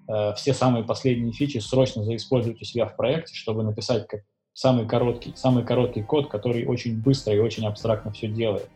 э, 0.08 0.34
все 0.36 0.54
самые 0.54 0.84
последние 0.84 1.34
фичи 1.34 1.58
срочно 1.58 2.04
заиспользовать 2.04 2.62
у 2.62 2.66
себя 2.66 2.86
в 2.86 2.96
проекте, 2.96 3.34
чтобы 3.34 3.64
написать 3.64 4.08
как 4.08 4.22
самый 4.54 4.88
короткий, 4.88 5.34
самый 5.36 5.64
короткий 5.64 6.04
код, 6.04 6.30
который 6.30 6.66
очень 6.66 7.02
быстро 7.02 7.34
и 7.34 7.40
очень 7.40 7.66
абстрактно 7.66 8.12
все 8.12 8.28
делает. 8.28 8.70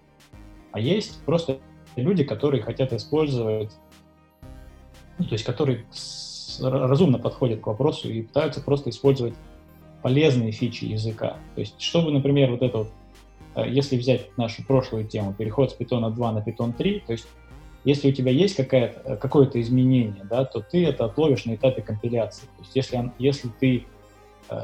А 0.72 0.80
есть 0.80 1.24
просто 1.26 1.60
люди, 1.96 2.24
которые 2.24 2.64
хотят 2.64 2.94
использовать, 2.94 3.72
ну, 5.18 5.26
то 5.26 5.34
есть 5.34 5.44
которые 5.44 5.86
разумно 6.62 7.20
подходят 7.20 7.62
к 7.62 7.68
вопросу 7.68 8.10
и 8.10 8.22
пытаются 8.22 8.62
просто 8.62 8.90
использовать 8.90 9.34
полезные 10.02 10.52
фичи 10.52 10.86
языка. 10.86 11.38
То 11.56 11.62
есть, 11.62 11.80
чтобы, 11.82 12.12
например, 12.12 12.52
вот 12.52 12.62
это 12.62 12.78
вот 12.80 12.92
Э, 13.56 13.64
если 13.68 13.98
взять 13.98 14.36
нашу 14.38 14.64
прошлую 14.66 15.06
тему, 15.06 15.34
переход 15.34 15.72
с 15.72 15.78
Python 15.78 16.10
2 16.10 16.32
на 16.32 16.40
Python 16.40 16.74
3, 16.74 17.00
то 17.06 17.12
есть 17.14 17.28
если 17.84 18.10
у 18.10 18.14
тебя 18.14 18.32
есть 18.32 18.56
какое-то 18.56 19.18
какое 19.18 19.50
изменение, 19.56 20.24
да, 20.30 20.46
то 20.46 20.62
ты 20.62 20.86
это 20.86 21.06
отловишь 21.06 21.46
на 21.46 21.56
этапе 21.56 21.82
компиляции. 21.82 22.46
То 22.46 22.64
есть 22.64 22.76
если, 22.76 23.12
если, 23.18 23.50
ты, 23.60 23.78
э, 23.78 23.82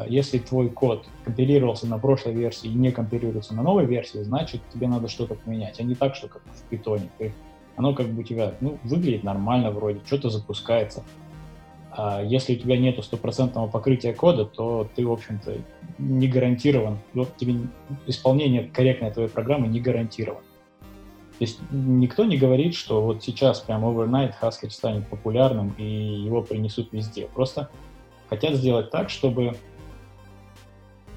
если 0.08 0.38
твой 0.40 0.70
код 0.70 1.06
компилировался 1.24 1.88
на 1.88 1.98
прошлой 1.98 2.34
версии 2.34 2.68
и 2.68 2.74
не 2.74 2.92
компилируется 2.92 3.54
на 3.54 3.64
новой 3.64 3.86
версии, 3.86 4.18
значит 4.20 4.62
тебе 4.74 4.88
надо 4.88 5.08
что-то 5.08 5.36
поменять, 5.36 5.80
а 5.80 5.84
не 5.84 5.96
так, 5.96 6.16
что 6.16 6.28
как 6.28 6.42
в 6.44 6.72
Python. 6.72 7.10
Оно 7.76 7.94
как 7.94 8.08
бы 8.08 8.22
у 8.22 8.24
тебя 8.24 8.56
ну, 8.60 8.80
выглядит 8.84 9.24
нормально 9.24 9.72
вроде, 9.72 10.00
что-то 10.06 10.30
запускается, 10.30 11.04
а 11.98 12.22
если 12.22 12.56
у 12.56 12.60
тебя 12.60 12.78
нету 12.78 13.02
стопроцентного 13.02 13.68
покрытия 13.68 14.14
кода, 14.14 14.46
то 14.46 14.88
ты, 14.96 15.06
в 15.06 15.12
общем-то, 15.12 15.58
не 15.98 16.28
гарантирован, 16.28 17.00
тебе 17.38 17.56
исполнение 18.06 18.64
корректной 18.64 19.12
твоей 19.12 19.30
программы 19.30 19.68
не 19.68 19.80
гарантирован. 19.80 20.44
То 21.40 21.44
есть 21.44 21.60
никто 21.72 22.26
не 22.26 22.38
говорит, 22.38 22.76
что 22.76 23.02
вот 23.02 23.24
сейчас 23.24 23.62
прям 23.62 23.84
overnight 23.84 24.34
Haskell 24.40 24.70
станет 24.70 25.08
популярным 25.08 25.74
и 25.78 25.84
его 25.84 26.42
принесут 26.44 26.92
везде. 26.92 27.28
Просто 27.34 27.70
хотят 28.30 28.56
сделать 28.56 28.92
так, 28.92 29.10
чтобы 29.10 29.56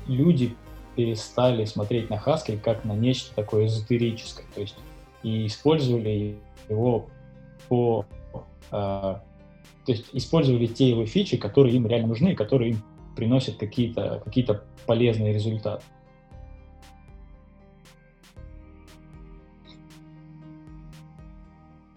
люди 0.06 0.54
перестали 0.96 1.64
смотреть 1.64 2.10
на 2.10 2.14
Haskell 2.14 2.58
как 2.58 2.84
на 2.84 2.92
нечто 2.92 3.34
такое 3.34 3.66
эзотерическое, 3.66 4.46
то 4.54 4.60
есть 4.60 4.76
и 5.22 5.46
использовали 5.46 6.38
его 6.68 7.08
по 7.68 8.06
а, 8.70 9.22
то 9.84 9.92
есть 9.92 10.06
использовали 10.12 10.66
те 10.66 10.90
его 10.90 11.06
фичи, 11.06 11.36
которые 11.36 11.76
им 11.76 11.86
реально 11.86 12.08
нужны, 12.08 12.34
которые 12.34 12.72
им 12.72 12.82
приносят 13.16 13.56
какие-то 13.56 14.22
какие 14.24 14.46
полезные 14.86 15.32
результаты. 15.32 15.84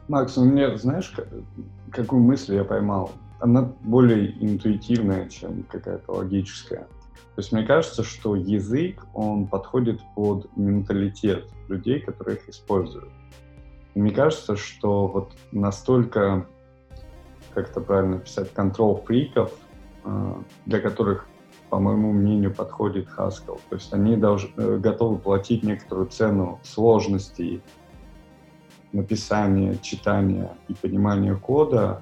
Макс, 0.08 0.38
у 0.38 0.44
меня, 0.44 0.76
знаешь, 0.78 1.14
какую 1.92 2.22
мысль 2.22 2.56
я 2.56 2.64
поймал? 2.64 3.12
Она 3.40 3.74
более 3.82 4.32
интуитивная, 4.44 5.30
чем 5.30 5.64
какая-то 5.64 6.12
логическая. 6.12 6.88
То 7.36 7.42
есть 7.42 7.52
мне 7.52 7.64
кажется, 7.64 8.04
что 8.04 8.36
язык, 8.36 9.06
он 9.14 9.48
подходит 9.48 10.02
под 10.16 10.56
менталитет 10.56 11.48
людей, 11.68 12.00
которые 12.00 12.38
их 12.38 12.50
используют. 12.50 13.10
И 13.96 14.00
мне 14.00 14.12
кажется, 14.12 14.56
что 14.56 15.08
вот 15.08 15.34
настолько 15.52 16.48
как 17.54 17.70
это 17.70 17.82
правильно 17.82 18.20
писать, 18.20 18.52
контрол-фриков, 18.54 19.52
э, 20.04 20.34
для 20.66 20.80
которых, 20.80 21.28
по 21.70 21.80
моему 21.80 22.12
мнению, 22.12 22.54
подходит 22.54 23.08
Haskell. 23.16 23.60
То 23.70 23.76
есть 23.76 23.94
они 23.94 24.18
должны, 24.18 24.50
э, 24.58 24.78
готовы 24.78 25.18
платить 25.18 25.64
некоторую 25.64 26.08
цену 26.08 26.60
сложности 26.64 27.62
написания, 28.92 29.78
читания 29.82 30.56
и 30.68 30.74
понимания 30.74 31.36
кода 31.36 32.02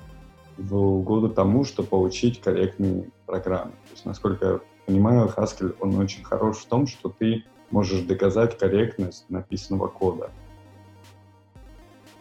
в 0.58 0.76
угоду 0.76 1.30
тому, 1.30 1.63
чтобы 1.63 1.89
получить 1.89 2.41
корректные 2.41 3.10
программы. 3.26 3.72
То 3.72 3.91
есть, 3.91 4.06
насколько 4.06 4.46
я 4.46 4.60
понимаю, 4.92 5.32
Haskell, 5.36 5.76
он 5.80 5.96
очень 5.98 6.24
хорош 6.24 6.58
в 6.58 6.66
том, 6.66 6.86
что 6.86 7.10
ты 7.10 7.46
можешь 7.70 8.02
доказать 8.02 8.58
корректность 8.58 9.30
написанного 9.30 9.88
кода. 9.88 10.30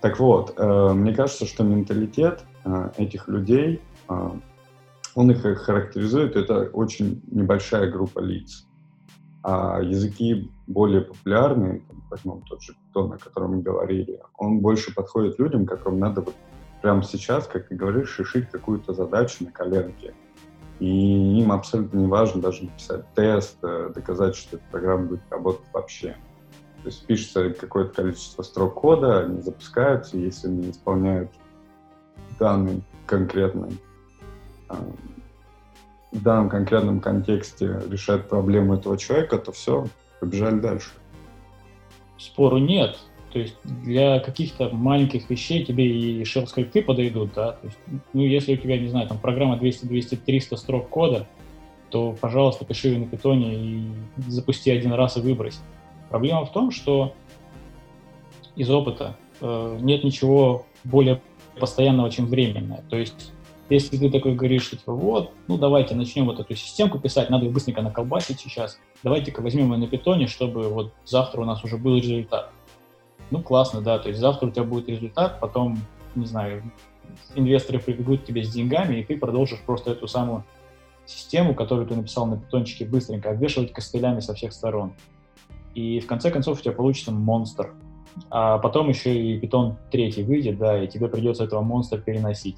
Так 0.00 0.20
вот, 0.20 0.54
э, 0.56 0.92
мне 0.94 1.12
кажется, 1.12 1.46
что 1.46 1.64
менталитет 1.64 2.44
э, 2.64 2.90
этих 2.96 3.26
людей, 3.26 3.82
э, 4.08 4.30
он 5.16 5.30
их 5.32 5.42
характеризует, 5.42 6.36
это 6.36 6.70
очень 6.72 7.20
небольшая 7.30 7.90
группа 7.90 8.20
лиц. 8.20 8.66
А 9.42 9.80
языки 9.82 10.48
более 10.68 11.00
популярные, 11.00 11.82
возьмем 12.08 12.42
тот 12.42 12.62
же 12.62 12.74
Python, 12.94 13.14
о 13.14 13.18
котором 13.18 13.56
мы 13.56 13.62
говорили, 13.62 14.20
он 14.38 14.60
больше 14.60 14.94
подходит 14.94 15.40
людям, 15.40 15.66
которым 15.66 15.98
надо 15.98 16.20
вот 16.20 16.34
прямо 16.82 17.02
сейчас, 17.02 17.48
как 17.48 17.66
ты 17.66 17.74
говоришь, 17.74 18.16
решить 18.18 18.48
какую-то 18.48 18.92
задачу 18.92 19.44
на 19.44 19.50
коленке. 19.50 20.14
И 20.80 21.40
им 21.40 21.52
абсолютно 21.52 21.98
не 21.98 22.06
важно 22.06 22.40
даже 22.40 22.64
написать 22.64 23.04
тест, 23.14 23.60
доказать, 23.60 24.34
что 24.34 24.56
эта 24.56 24.64
программа 24.70 25.06
будет 25.06 25.22
работать 25.30 25.66
вообще. 25.72 26.16
То 26.82 26.86
есть 26.86 27.06
пишется 27.06 27.50
какое-то 27.50 28.02
количество 28.02 28.42
строк 28.42 28.74
кода, 28.74 29.20
они 29.20 29.42
запускаются, 29.42 30.16
если 30.16 30.48
не 30.48 30.70
исполняют 30.70 31.30
данный 32.38 32.82
конкретный 33.06 33.78
а, 34.68 34.78
в 36.12 36.22
данном 36.22 36.48
конкретном 36.48 37.00
контексте 37.00 37.80
решает 37.88 38.28
проблему 38.28 38.74
этого 38.74 38.96
человека, 38.96 39.38
то 39.38 39.52
все, 39.52 39.86
побежали 40.20 40.58
дальше. 40.58 40.90
Спору 42.18 42.58
нет. 42.58 42.98
То 43.32 43.38
есть 43.38 43.54
для 43.64 44.18
каких-то 44.18 44.70
маленьких 44.70 45.30
вещей 45.30 45.64
тебе 45.64 45.86
и 45.86 46.22
shell 46.22 46.46
скрипты 46.46 46.82
подойдут, 46.82 47.32
да. 47.34 47.52
То 47.52 47.66
есть, 47.66 47.78
ну, 48.12 48.22
если 48.22 48.54
у 48.54 48.56
тебя, 48.56 48.78
не 48.78 48.88
знаю, 48.88 49.08
там 49.08 49.18
программа 49.18 49.56
200, 49.56 49.86
200, 49.86 50.16
300 50.16 50.56
строк 50.56 50.88
кода, 50.88 51.28
то, 51.90 52.16
пожалуйста, 52.20 52.64
пиши 52.64 52.88
ее 52.88 52.98
на 52.98 53.06
питоне 53.06 53.54
и 53.54 53.82
запусти 54.28 54.70
один 54.70 54.92
раз 54.92 55.16
и 55.16 55.20
выбрось. 55.20 55.60
Проблема 56.08 56.44
в 56.44 56.52
том, 56.52 56.70
что 56.70 57.14
из 58.56 58.68
опыта 58.70 59.16
э, 59.40 59.78
нет 59.80 60.02
ничего 60.02 60.66
более 60.84 61.20
постоянного, 61.58 62.10
чем 62.10 62.26
временное. 62.26 62.82
То 62.90 62.96
есть, 62.96 63.32
если 63.68 63.96
ты 63.96 64.10
такой 64.10 64.34
говоришь, 64.34 64.64
что 64.64 64.76
типа, 64.76 64.92
вот, 64.92 65.32
ну 65.46 65.56
давайте 65.56 65.94
начнем 65.94 66.26
вот 66.26 66.40
эту 66.40 66.56
системку 66.56 66.98
писать, 66.98 67.30
надо 67.30 67.44
ее 67.44 67.52
быстренько 67.52 67.82
наколбасить 67.82 68.40
сейчас, 68.40 68.78
давайте-ка 69.04 69.40
возьмем 69.40 69.72
ее 69.72 69.78
на 69.78 69.86
питоне, 69.86 70.26
чтобы 70.26 70.68
вот 70.68 70.92
завтра 71.04 71.42
у 71.42 71.44
нас 71.44 71.62
уже 71.62 71.76
был 71.76 71.96
результат. 71.96 72.50
Ну, 73.30 73.42
классно, 73.42 73.80
да, 73.80 73.98
то 73.98 74.08
есть 74.08 74.20
завтра 74.20 74.48
у 74.48 74.50
тебя 74.50 74.64
будет 74.64 74.88
результат, 74.88 75.38
потом, 75.40 75.78
не 76.14 76.26
знаю, 76.26 76.62
инвесторы 77.34 77.78
прибегут 77.78 78.22
к 78.22 78.24
тебе 78.24 78.42
с 78.42 78.50
деньгами, 78.50 78.96
и 78.96 79.04
ты 79.04 79.16
продолжишь 79.16 79.60
просто 79.60 79.92
эту 79.92 80.08
самую 80.08 80.44
систему, 81.06 81.54
которую 81.54 81.86
ты 81.86 81.94
написал 81.94 82.26
на 82.26 82.36
питончике, 82.36 82.84
быстренько 82.84 83.30
обвешивать 83.30 83.72
костылями 83.72 84.20
со 84.20 84.34
всех 84.34 84.52
сторон 84.52 84.92
и 85.74 86.00
в 86.00 86.06
конце 86.06 86.30
концов 86.30 86.58
у 86.58 86.62
тебя 86.62 86.72
получится 86.72 87.12
монстр. 87.12 87.72
А 88.28 88.58
потом 88.58 88.88
еще 88.88 89.14
и 89.14 89.38
питон 89.38 89.76
третий 89.90 90.22
выйдет, 90.22 90.58
да, 90.58 90.82
и 90.82 90.88
тебе 90.88 91.08
придется 91.08 91.44
этого 91.44 91.62
монстра 91.62 91.98
переносить. 91.98 92.56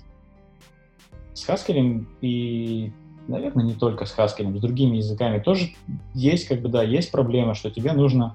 С 1.34 1.48
Haskell 1.48 2.06
и, 2.20 2.92
наверное, 3.28 3.64
не 3.64 3.74
только 3.74 4.06
с 4.06 4.16
Haskell, 4.16 4.56
с 4.56 4.60
другими 4.60 4.96
языками 4.96 5.40
тоже 5.40 5.74
есть, 6.14 6.48
как 6.48 6.62
бы, 6.62 6.68
да, 6.68 6.82
есть 6.82 7.10
проблема, 7.12 7.54
что 7.54 7.70
тебе 7.70 7.92
нужно 7.92 8.34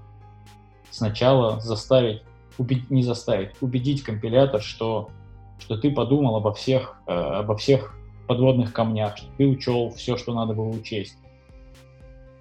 сначала 0.92 1.60
заставить, 1.60 2.22
убедить, 2.58 2.90
не 2.90 3.04
заставить, 3.04 3.52
убедить 3.62 4.04
компилятор, 4.04 4.62
что, 4.62 5.10
что 5.60 5.78
ты 5.78 5.92
подумал 5.92 6.36
обо 6.36 6.54
всех, 6.54 6.98
э, 7.08 7.12
обо 7.12 7.56
всех 7.58 7.96
подводных 8.28 8.74
камнях, 8.74 9.18
что 9.18 9.28
ты 9.38 9.48
учел 9.48 9.90
все, 9.92 10.18
что 10.18 10.34
надо 10.34 10.54
было 10.54 10.70
учесть. 10.70 11.18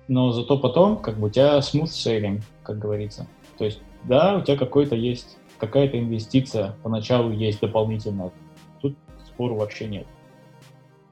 Но 0.08 0.32
зато 0.32 0.58
потом, 0.58 0.98
как 0.98 1.18
бы, 1.18 1.28
у 1.28 1.30
тебя 1.30 1.58
smooth 1.58 1.84
sailing, 1.84 2.42
как 2.62 2.78
говорится. 2.78 3.26
То 3.58 3.64
есть, 3.64 3.80
да, 4.04 4.36
у 4.36 4.42
тебя 4.42 4.56
какой-то 4.56 4.94
есть, 4.94 5.36
какая-то 5.58 5.98
инвестиция 5.98 6.76
поначалу 6.82 7.32
есть 7.32 7.60
дополнительная. 7.60 8.30
Тут 8.80 8.96
спору 9.26 9.56
вообще 9.56 9.86
нет. 9.86 10.06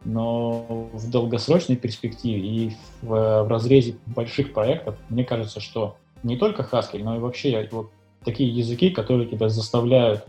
Но 0.04 0.88
в 0.92 1.10
долгосрочной 1.10 1.76
перспективе 1.76 2.46
и 2.46 2.76
в, 3.00 3.08
в 3.08 3.48
разрезе 3.48 3.96
больших 4.06 4.52
проектов, 4.52 4.96
мне 5.08 5.24
кажется, 5.24 5.60
что 5.60 5.96
не 6.24 6.36
только 6.36 6.62
Haskell, 6.62 7.04
но 7.04 7.16
и 7.16 7.20
вообще 7.20 7.68
вот 7.70 7.90
такие 8.24 8.50
языки, 8.50 8.90
которые 8.90 9.28
тебя 9.28 9.48
заставляют 9.48 10.26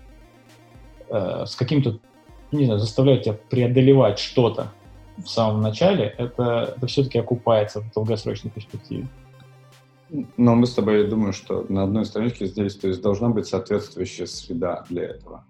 э, 1.09 1.45
с 1.47 1.55
каким-то, 1.55 1.99
не 2.51 2.65
знаю, 2.65 2.79
заставляют 2.79 3.23
тебя 3.23 3.37
преодолевать 3.49 4.19
что-то 4.19 4.71
в 5.17 5.27
самом 5.27 5.61
начале, 5.61 6.13
это, 6.17 6.75
это 6.75 6.87
все-таки 6.87 7.17
окупается 7.17 7.81
в 7.81 7.91
долгосрочной 7.93 8.51
перспективе. 8.51 9.07
Но 10.37 10.55
мы 10.55 10.67
с 10.67 10.73
тобой, 10.73 11.01
я 11.01 11.07
думаю, 11.07 11.33
что 11.33 11.65
на 11.69 11.83
одной 11.83 12.05
страничке 12.05 12.45
здесь 12.45 12.75
то 12.75 12.87
есть, 12.87 13.01
должна 13.01 13.29
быть 13.29 13.47
соответствующая 13.47 14.27
среда 14.27 14.85
для 14.89 15.03
этого. 15.03 15.45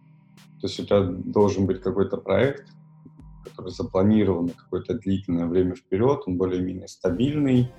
То 0.62 0.68
есть 0.68 0.80
у 0.80 0.86
тебя 0.86 1.02
должен 1.02 1.66
быть 1.66 1.82
какой-то 1.82 2.18
проект, 2.18 2.68
который 3.44 3.72
запланирован 3.72 4.46
на 4.46 4.54
какое-то 4.54 4.94
длительное 4.94 5.46
время 5.46 5.76
вперед, 5.76 6.22
он 6.26 6.38
более-менее 6.38 6.88
стабильный, 6.88 7.72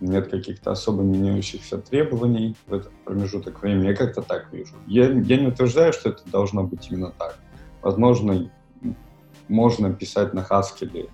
нет 0.00 0.28
каких-то 0.28 0.70
особо 0.70 1.02
меняющихся 1.02 1.78
требований 1.78 2.56
в 2.66 2.74
этот 2.74 2.92
промежуток 3.04 3.62
времени. 3.62 3.88
Я 3.88 3.94
как-то 3.94 4.22
так 4.22 4.52
вижу. 4.52 4.74
Я, 4.86 5.10
я 5.10 5.36
не 5.36 5.46
утверждаю, 5.48 5.92
что 5.92 6.10
это 6.10 6.22
должно 6.26 6.64
быть 6.64 6.90
именно 6.90 7.12
так. 7.18 7.38
Возможно, 7.82 8.50
можно 9.48 9.92
писать 9.92 10.34
на 10.34 10.40
Haskell 10.40 11.10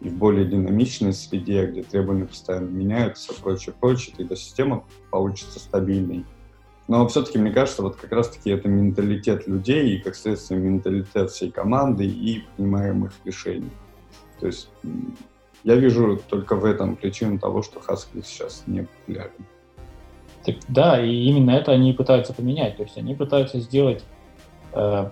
и 0.00 0.08
в 0.08 0.14
более 0.14 0.44
динамичной 0.44 1.12
среде, 1.12 1.66
где 1.66 1.82
требования 1.82 2.26
постоянно 2.26 2.68
меняются, 2.68 3.32
прочее, 3.40 3.74
прочее, 3.78 4.14
тогда 4.16 4.36
система 4.36 4.84
получится 5.10 5.58
стабильной. 5.58 6.26
Но 6.88 7.06
все-таки, 7.08 7.38
мне 7.38 7.50
кажется, 7.50 7.82
вот 7.82 7.96
как 7.96 8.12
раз-таки 8.12 8.50
это 8.50 8.68
менталитет 8.68 9.48
людей 9.48 9.96
и, 9.96 10.00
как 10.00 10.14
следствие, 10.14 10.60
менталитет 10.60 11.30
всей 11.30 11.50
команды 11.50 12.06
и 12.06 12.44
принимаемых 12.56 13.12
решений. 13.24 13.70
То 14.38 14.46
есть 14.46 14.70
я 15.66 15.74
вижу 15.74 16.18
только 16.28 16.54
в 16.54 16.64
этом 16.64 16.94
причину 16.94 17.40
того, 17.40 17.60
что 17.60 17.80
Haskell 17.80 18.22
сейчас 18.24 18.62
не 18.68 18.82
популярен. 18.82 19.32
Так, 20.44 20.54
да, 20.68 21.04
и 21.04 21.10
именно 21.10 21.50
это 21.50 21.72
они 21.72 21.92
пытаются 21.92 22.32
поменять. 22.32 22.76
То 22.76 22.84
есть 22.84 22.96
они 22.96 23.16
пытаются 23.16 23.58
сделать 23.58 24.04
э, 24.74 25.10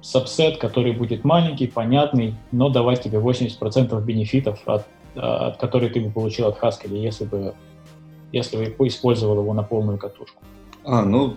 сабсет, 0.00 0.58
который 0.58 0.92
будет 0.92 1.24
маленький, 1.24 1.66
понятный, 1.66 2.36
но 2.52 2.68
давать 2.68 3.02
тебе 3.02 3.18
80% 3.18 4.00
бенефитов, 4.04 4.60
от, 4.66 4.86
от 5.16 5.56
которых 5.56 5.92
ты 5.92 6.00
бы 6.00 6.12
получил 6.12 6.46
от 6.46 6.60
Haskell, 6.60 6.96
если 6.96 7.24
бы, 7.24 7.54
если 8.30 8.56
бы 8.64 8.86
использовал 8.86 9.40
его 9.40 9.52
на 9.54 9.64
полную 9.64 9.98
катушку. 9.98 10.40
А, 10.84 11.04
ну, 11.04 11.36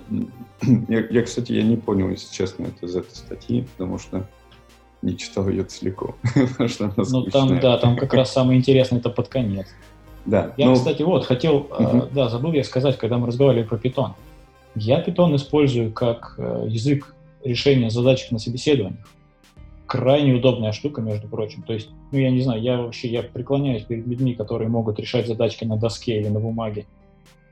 я, 0.88 1.08
я, 1.10 1.24
кстати, 1.24 1.54
я 1.54 1.64
не 1.64 1.78
понял, 1.78 2.08
если 2.10 2.32
честно, 2.32 2.66
это 2.66 2.86
из 2.86 2.96
этой 2.96 3.16
статьи, 3.16 3.66
потому 3.76 3.98
что 3.98 4.28
не 5.04 5.18
читал 5.18 5.48
ее 5.50 5.64
целиком. 5.64 6.16
ну, 6.36 7.24
там, 7.26 7.60
да, 7.60 7.78
там 7.78 7.98
как 7.98 8.14
раз 8.14 8.32
самое 8.32 8.58
интересное 8.58 9.00
это 9.00 9.10
под 9.10 9.28
конец. 9.28 9.68
Да. 10.26 10.54
Я, 10.58 10.68
ну... 10.68 10.76
кстати, 10.76 11.02
вот, 11.04 11.26
хотел, 11.26 11.68
uh 11.70 12.10
да, 12.14 12.30
забыл 12.30 12.54
я 12.54 12.64
сказать, 12.64 12.98
когда 12.98 13.18
мы 13.18 13.28
разговаривали 13.28 13.66
про 13.66 13.78
Python. 13.78 14.12
Я 14.76 15.04
Python 15.04 15.36
использую 15.36 15.92
как 15.92 16.36
э, 16.38 16.66
язык 16.68 17.14
решения 17.44 17.90
задачек 17.90 18.32
на 18.32 18.40
собеседованиях. 18.40 19.06
Крайне 19.86 20.34
удобная 20.34 20.72
штука, 20.72 21.02
между 21.02 21.28
прочим. 21.28 21.62
То 21.64 21.74
есть, 21.74 21.90
ну, 22.12 22.18
я 22.18 22.32
не 22.32 22.42
знаю, 22.42 22.62
я 22.62 22.82
вообще, 22.82 23.10
я 23.10 23.22
преклоняюсь 23.22 23.84
перед 23.84 24.08
людьми, 24.08 24.34
которые 24.34 24.70
могут 24.70 24.98
решать 25.00 25.28
задачки 25.28 25.66
на 25.66 25.78
доске 25.78 26.20
или 26.20 26.30
на 26.30 26.40
бумаге, 26.40 26.86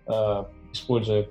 э, 0.08 0.44
используя 0.72 1.28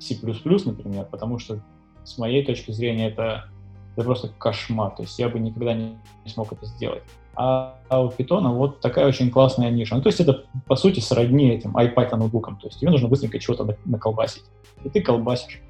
C++, 0.00 0.16
например, 0.20 1.06
потому 1.10 1.38
что 1.38 1.62
с 2.02 2.18
моей 2.18 2.44
точки 2.44 2.72
зрения 2.72 3.08
это 3.08 3.51
это 3.96 4.04
просто 4.04 4.28
кошмар. 4.38 4.90
То 4.94 5.02
есть 5.02 5.18
я 5.18 5.28
бы 5.28 5.38
никогда 5.38 5.74
не, 5.74 5.96
смог 6.26 6.52
это 6.52 6.66
сделать. 6.66 7.02
А, 7.34 7.78
а 7.88 8.02
у 8.02 8.10
Python 8.10 8.46
вот 8.54 8.80
такая 8.80 9.06
очень 9.06 9.30
классная 9.30 9.70
ниша. 9.70 9.94
Ну, 9.96 10.02
то 10.02 10.08
есть 10.08 10.20
это, 10.20 10.44
по 10.66 10.76
сути, 10.76 11.00
сродни 11.00 11.50
этим 11.50 11.76
iPython 11.76 12.16
ноутбукам. 12.16 12.56
То 12.56 12.68
есть 12.68 12.80
тебе 12.80 12.90
нужно 12.90 13.08
быстренько 13.08 13.38
чего-то 13.38 13.76
наколбасить. 13.84 14.44
И 14.84 14.88
ты 14.88 15.00
колбасишь. 15.00 15.60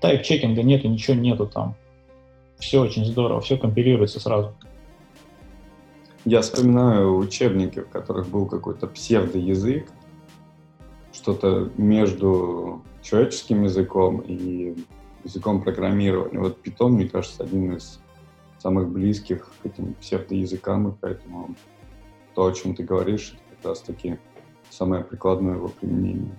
Тайп-чекинга 0.00 0.62
нету, 0.62 0.88
ничего 0.88 1.16
нету 1.16 1.46
там. 1.46 1.74
Все 2.58 2.80
очень 2.80 3.04
здорово, 3.04 3.40
все 3.40 3.56
компилируется 3.56 4.20
сразу. 4.20 4.54
Я 6.24 6.40
вспоминаю 6.40 7.16
учебники, 7.16 7.80
в 7.80 7.88
которых 7.88 8.28
был 8.28 8.46
какой-то 8.46 8.86
псевдоязык, 8.86 9.86
что-то 11.12 11.70
между 11.76 12.82
человеческим 13.02 13.64
языком 13.64 14.20
и 14.20 14.74
языком 15.24 15.62
программирования. 15.62 16.38
Вот 16.38 16.58
Python, 16.64 16.90
мне 16.90 17.08
кажется, 17.08 17.44
один 17.44 17.76
из 17.76 18.00
самых 18.58 18.88
близких 18.88 19.50
к 19.62 19.66
этим 19.66 19.94
псевдоязыкам, 19.94 20.88
и 20.88 20.94
поэтому 21.00 21.54
то, 22.34 22.46
о 22.46 22.52
чем 22.52 22.74
ты 22.74 22.82
говоришь, 22.82 23.34
это 23.34 23.56
как 23.56 23.70
раз-таки 23.70 24.18
самое 24.70 25.04
прикладное 25.04 25.54
его 25.56 25.68
применение. 25.68 26.38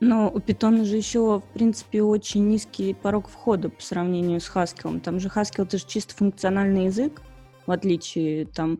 Но 0.00 0.30
у 0.30 0.38
Python 0.38 0.84
же 0.84 0.96
еще, 0.96 1.40
в 1.40 1.52
принципе, 1.52 2.02
очень 2.02 2.48
низкий 2.48 2.94
порог 2.94 3.28
входа 3.28 3.68
по 3.68 3.82
сравнению 3.82 4.40
с 4.40 4.50
Haskell. 4.54 5.00
Там 5.00 5.18
же 5.18 5.28
Haskell 5.28 5.64
это 5.64 5.78
же 5.78 5.86
чисто 5.86 6.14
функциональный 6.14 6.86
язык, 6.86 7.20
в 7.66 7.72
отличие 7.72 8.46
там 8.46 8.78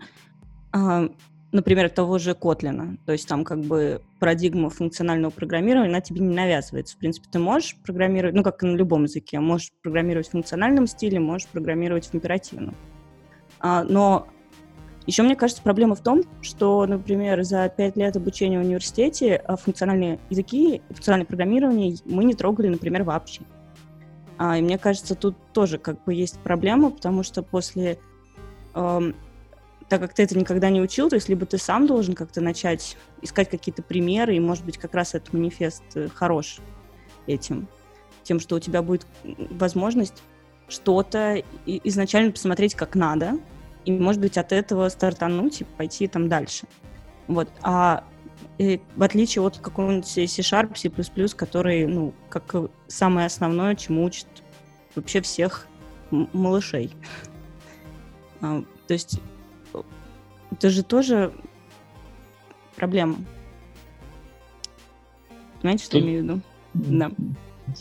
а, 0.73 1.09
например, 1.53 1.89
того 1.89 2.19
же 2.19 2.35
Котлина. 2.35 2.99
То 3.07 3.13
есть 3.13 3.27
там 3.27 3.45
как 3.45 3.61
бы 3.61 4.03
парадигма 4.19 4.71
функционального 4.71 5.31
программирования, 5.31 5.91
она 5.91 6.01
тебе 6.01 6.21
не 6.21 6.35
навязывается. 6.35 6.97
В 6.97 6.99
принципе, 6.99 7.29
ты 7.31 7.39
можешь 7.39 7.77
программировать, 7.85 8.35
ну, 8.35 8.43
как 8.43 8.63
и 8.63 8.67
на 8.67 8.77
любом 8.77 9.05
языке, 9.05 9.41
можешь 9.41 9.73
программировать 9.83 10.29
в 10.29 10.33
функциональном 10.33 10.87
стиле, 10.87 11.21
можешь 11.21 11.49
программировать 11.49 12.07
в 12.07 12.15
императивном. 12.15 12.75
А, 13.61 13.83
но 13.85 14.27
еще, 15.07 15.23
мне 15.23 15.37
кажется, 15.37 15.63
проблема 15.63 15.95
в 15.95 16.03
том, 16.03 16.23
что, 16.43 16.85
например, 16.87 17.43
за 17.43 17.69
пять 17.75 17.97
лет 17.97 18.17
обучения 18.17 18.59
в 18.59 18.65
университете 18.65 19.37
а, 19.37 19.57
функциональные 19.57 20.19
языки, 20.29 20.83
функциональное 20.89 21.27
программирование 21.27 21.97
мы 22.05 22.25
не 22.25 22.35
трогали, 22.35 22.69
например, 22.69 23.05
вообще. 23.05 23.41
А, 24.37 24.59
и 24.59 24.63
мне 24.63 24.77
кажется, 24.77 25.15
тут 25.15 25.35
тоже 25.55 25.79
как 25.79 26.05
бы 26.05 26.13
есть 26.13 26.39
проблема, 26.41 26.91
потому 26.91 27.23
что 27.23 27.43
после 27.43 27.99
так 29.89 30.01
как 30.01 30.15
ты 30.15 30.23
это 30.23 30.39
никогда 30.39 30.71
не 30.71 30.81
учил, 30.81 31.09
то 31.09 31.17
есть 31.17 31.29
либо 31.29 31.47
ты 31.47 31.59
сам 31.59 31.87
должен 31.87 32.15
как-то 32.15 32.41
начать 32.41 32.97
искать 33.23 33.49
какие-то 33.49 33.83
примеры, 33.83 34.37
и, 34.37 34.41
может 34.41 34.65
быть, 34.65 34.79
как 34.79 34.95
раз 34.95 35.15
этот 35.15 35.33
манифест 35.33 35.83
э, 35.95 36.09
хорош 36.09 36.59
этим, 37.27 37.69
тем, 38.23 38.41
что 38.41 38.57
у 38.57 38.61
тебя 38.61 38.83
будет 38.83 39.07
возможность 39.51 40.23
что-то 40.69 41.43
изначально 41.67 42.33
посмотреть 42.33 42.75
как 42.75 42.95
надо, 42.95 43.39
и, 43.85 43.93
может 43.93 44.21
быть, 44.21 44.37
от 44.37 44.53
этого 44.53 44.89
стартануть 44.91 45.63
и 45.63 45.65
пойти 45.65 46.07
там 46.09 46.29
дальше. 46.29 46.67
Вот. 47.27 47.49
А 47.63 48.05
и 48.59 48.77
э, 48.77 48.81
в 48.97 49.03
отличие 49.03 49.43
от 49.43 49.59
какого-нибудь 49.59 50.07
C-Sharp, 50.07 50.77
C++, 50.77 50.91
который, 51.35 51.87
ну, 51.87 52.13
как 52.29 52.55
самое 52.89 53.27
основное, 53.27 53.75
чему 53.77 54.05
учат 54.05 54.27
вообще 54.95 55.21
всех 55.23 55.67
малышей. 56.11 56.93
А, 58.41 58.63
то 58.87 58.95
есть 58.95 59.19
это 60.51 60.71
же 60.71 60.83
тоже 60.83 61.33
проблема. 62.77 63.17
Понимаете, 65.61 65.85
что 65.85 65.93
Ты... 65.93 65.99
я 65.99 66.05
имею 66.05 66.21
в 66.21 66.25
виду? 66.25 66.41
Да. 66.75 67.11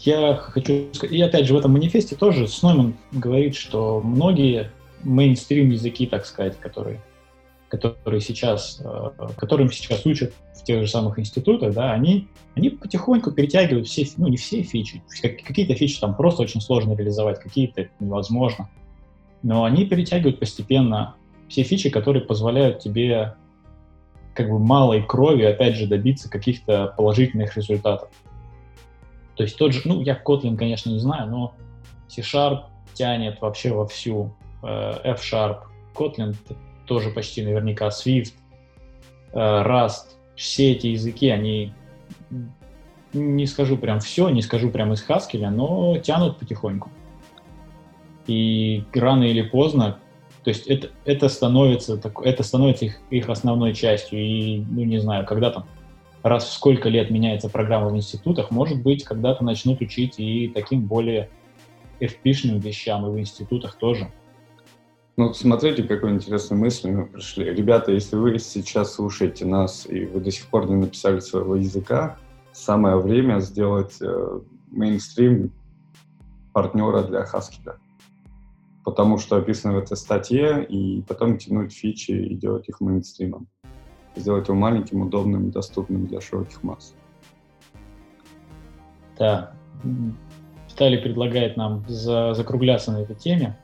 Я 0.03 0.35
хочу 0.35 0.89
сказать, 0.93 1.15
и 1.15 1.21
опять 1.21 1.45
же 1.45 1.53
в 1.53 1.57
этом 1.57 1.73
манифесте 1.73 2.15
тоже 2.15 2.47
Снойман 2.47 2.95
говорит, 3.11 3.55
что 3.55 4.01
многие 4.01 4.71
мейнстрим 5.03 5.69
языки, 5.69 6.05
так 6.07 6.25
сказать, 6.25 6.59
которые, 6.59 7.01
которые 7.69 8.19
сейчас, 8.19 8.81
э, 8.83 9.09
которым 9.37 9.71
сейчас 9.71 10.05
учат 10.05 10.33
в 10.55 10.63
тех 10.63 10.81
же 10.81 10.87
самых 10.89 11.19
институтах, 11.19 11.73
да, 11.73 11.93
они, 11.93 12.27
они 12.55 12.69
потихоньку 12.69 13.31
перетягивают 13.31 13.87
все, 13.87 14.05
ну 14.17 14.27
не 14.27 14.37
все 14.37 14.61
фичи, 14.63 15.01
какие-то 15.21 15.75
фичи 15.75 15.99
там 15.99 16.15
просто 16.15 16.41
очень 16.43 16.59
сложно 16.59 16.93
реализовать, 16.93 17.39
какие-то 17.39 17.87
невозможно, 18.01 18.69
но 19.41 19.63
они 19.63 19.85
перетягивают 19.85 20.39
постепенно 20.39 21.15
все 21.47 21.63
фичи, 21.63 21.89
которые 21.89 22.23
позволяют 22.23 22.79
тебе 22.79 23.35
как 24.33 24.49
бы 24.49 24.59
малой 24.59 25.01
крови, 25.03 25.43
опять 25.43 25.75
же, 25.75 25.87
добиться 25.87 26.29
каких-то 26.29 26.93
положительных 26.95 27.57
результатов. 27.57 28.09
То 29.35 29.43
есть 29.43 29.57
тот 29.57 29.73
же, 29.73 29.81
ну, 29.85 30.01
я 30.01 30.19
Kotlin, 30.23 30.57
конечно, 30.57 30.89
не 30.89 30.99
знаю, 30.99 31.29
но 31.29 31.55
C-Sharp 32.07 32.65
тянет 32.93 33.41
вообще 33.41 33.71
вовсю, 33.71 34.35
э, 34.63 34.93
F-Sharp, 35.03 35.61
Kotlin 35.95 36.35
тоже 36.85 37.09
почти 37.09 37.43
наверняка, 37.43 37.87
Swift, 37.87 38.33
э, 39.33 39.37
Rust, 39.37 40.17
все 40.35 40.73
эти 40.73 40.87
языки, 40.87 41.29
они, 41.29 41.73
не 43.13 43.45
скажу 43.47 43.77
прям 43.77 43.99
все, 43.99 44.29
не 44.29 44.41
скажу 44.41 44.69
прям 44.69 44.93
из 44.93 45.07
Haskell, 45.07 45.49
но 45.49 45.97
тянут 45.97 46.37
потихоньку. 46.37 46.89
И 48.27 48.83
рано 48.93 49.23
или 49.23 49.41
поздно 49.41 49.99
То 50.47 50.51
есть 50.51 50.65
это, 50.67 50.91
это 51.03 51.27
становится, 51.27 51.99
это 52.23 52.41
становится 52.41 52.85
их, 52.85 53.01
их 53.09 53.27
основной 53.27 53.73
частью. 53.73 54.17
И, 54.17 54.63
ну, 54.69 54.85
не 54.85 54.97
знаю, 54.97 55.25
когда 55.25 55.51
там 55.51 55.65
раз 56.23 56.45
в 56.45 56.53
сколько 56.53 56.87
лет 56.87 57.11
меняется 57.11 57.49
программа 57.49 57.89
в 57.89 57.97
институтах, 57.97 58.49
может 58.49 58.81
быть, 58.81 59.03
когда-то 59.03 59.43
начнут 59.43 59.81
учить 59.81 60.13
и 60.19 60.47
таким 60.47 60.85
более 60.85 61.29
FP-шным 61.99 62.59
вещам, 62.59 63.05
и 63.05 63.09
в 63.09 63.19
институтах 63.19 63.75
тоже. 63.75 64.09
Ну, 65.17 65.33
смотрите, 65.33 65.83
какой 65.83 66.11
интересной 66.11 66.55
мысли 66.55 66.91
мы 66.91 67.07
пришли. 67.07 67.43
Ребята, 67.43 67.91
если 67.91 68.15
вы 68.15 68.39
сейчас 68.39 68.93
слушаете 68.93 69.43
нас, 69.43 69.85
и 69.85 70.05
вы 70.05 70.21
до 70.21 70.31
сих 70.31 70.45
пор 70.45 70.69
не 70.69 70.75
написали 70.75 71.19
своего 71.19 71.57
языка, 71.57 72.15
самое 72.53 72.95
время 72.95 73.41
сделать 73.41 73.97
э, 73.99 74.39
мейнстрим 74.71 75.51
партнера 76.53 77.03
для 77.03 77.25
Haskell. 77.25 77.75
Потому 78.87 79.17
что 79.17 79.35
описано 79.35 79.73
в 79.73 79.79
этой 79.79 79.97
статье, 79.97 80.63
и 80.63 81.01
потом 81.01 81.37
тянуть 81.37 81.73
фичи 81.73 82.11
и 82.11 82.35
делать 82.35 82.69
их 82.69 82.79
мейнстримом. 82.79 83.47
Сделать 84.15 84.47
его 84.47 84.57
маленьким, 84.57 85.01
удобным, 85.01 85.51
доступным 85.51 86.07
для 86.07 86.21
широких 86.21 86.63
масс. 86.63 86.95
Да. 89.19 89.51
Виталий 90.69 90.99
предлагает 90.99 91.57
нам 91.57 91.83
за, 91.89 92.33
закругляться 92.33 92.93
на 92.93 93.01
этой 93.01 93.17
теме 93.17 93.57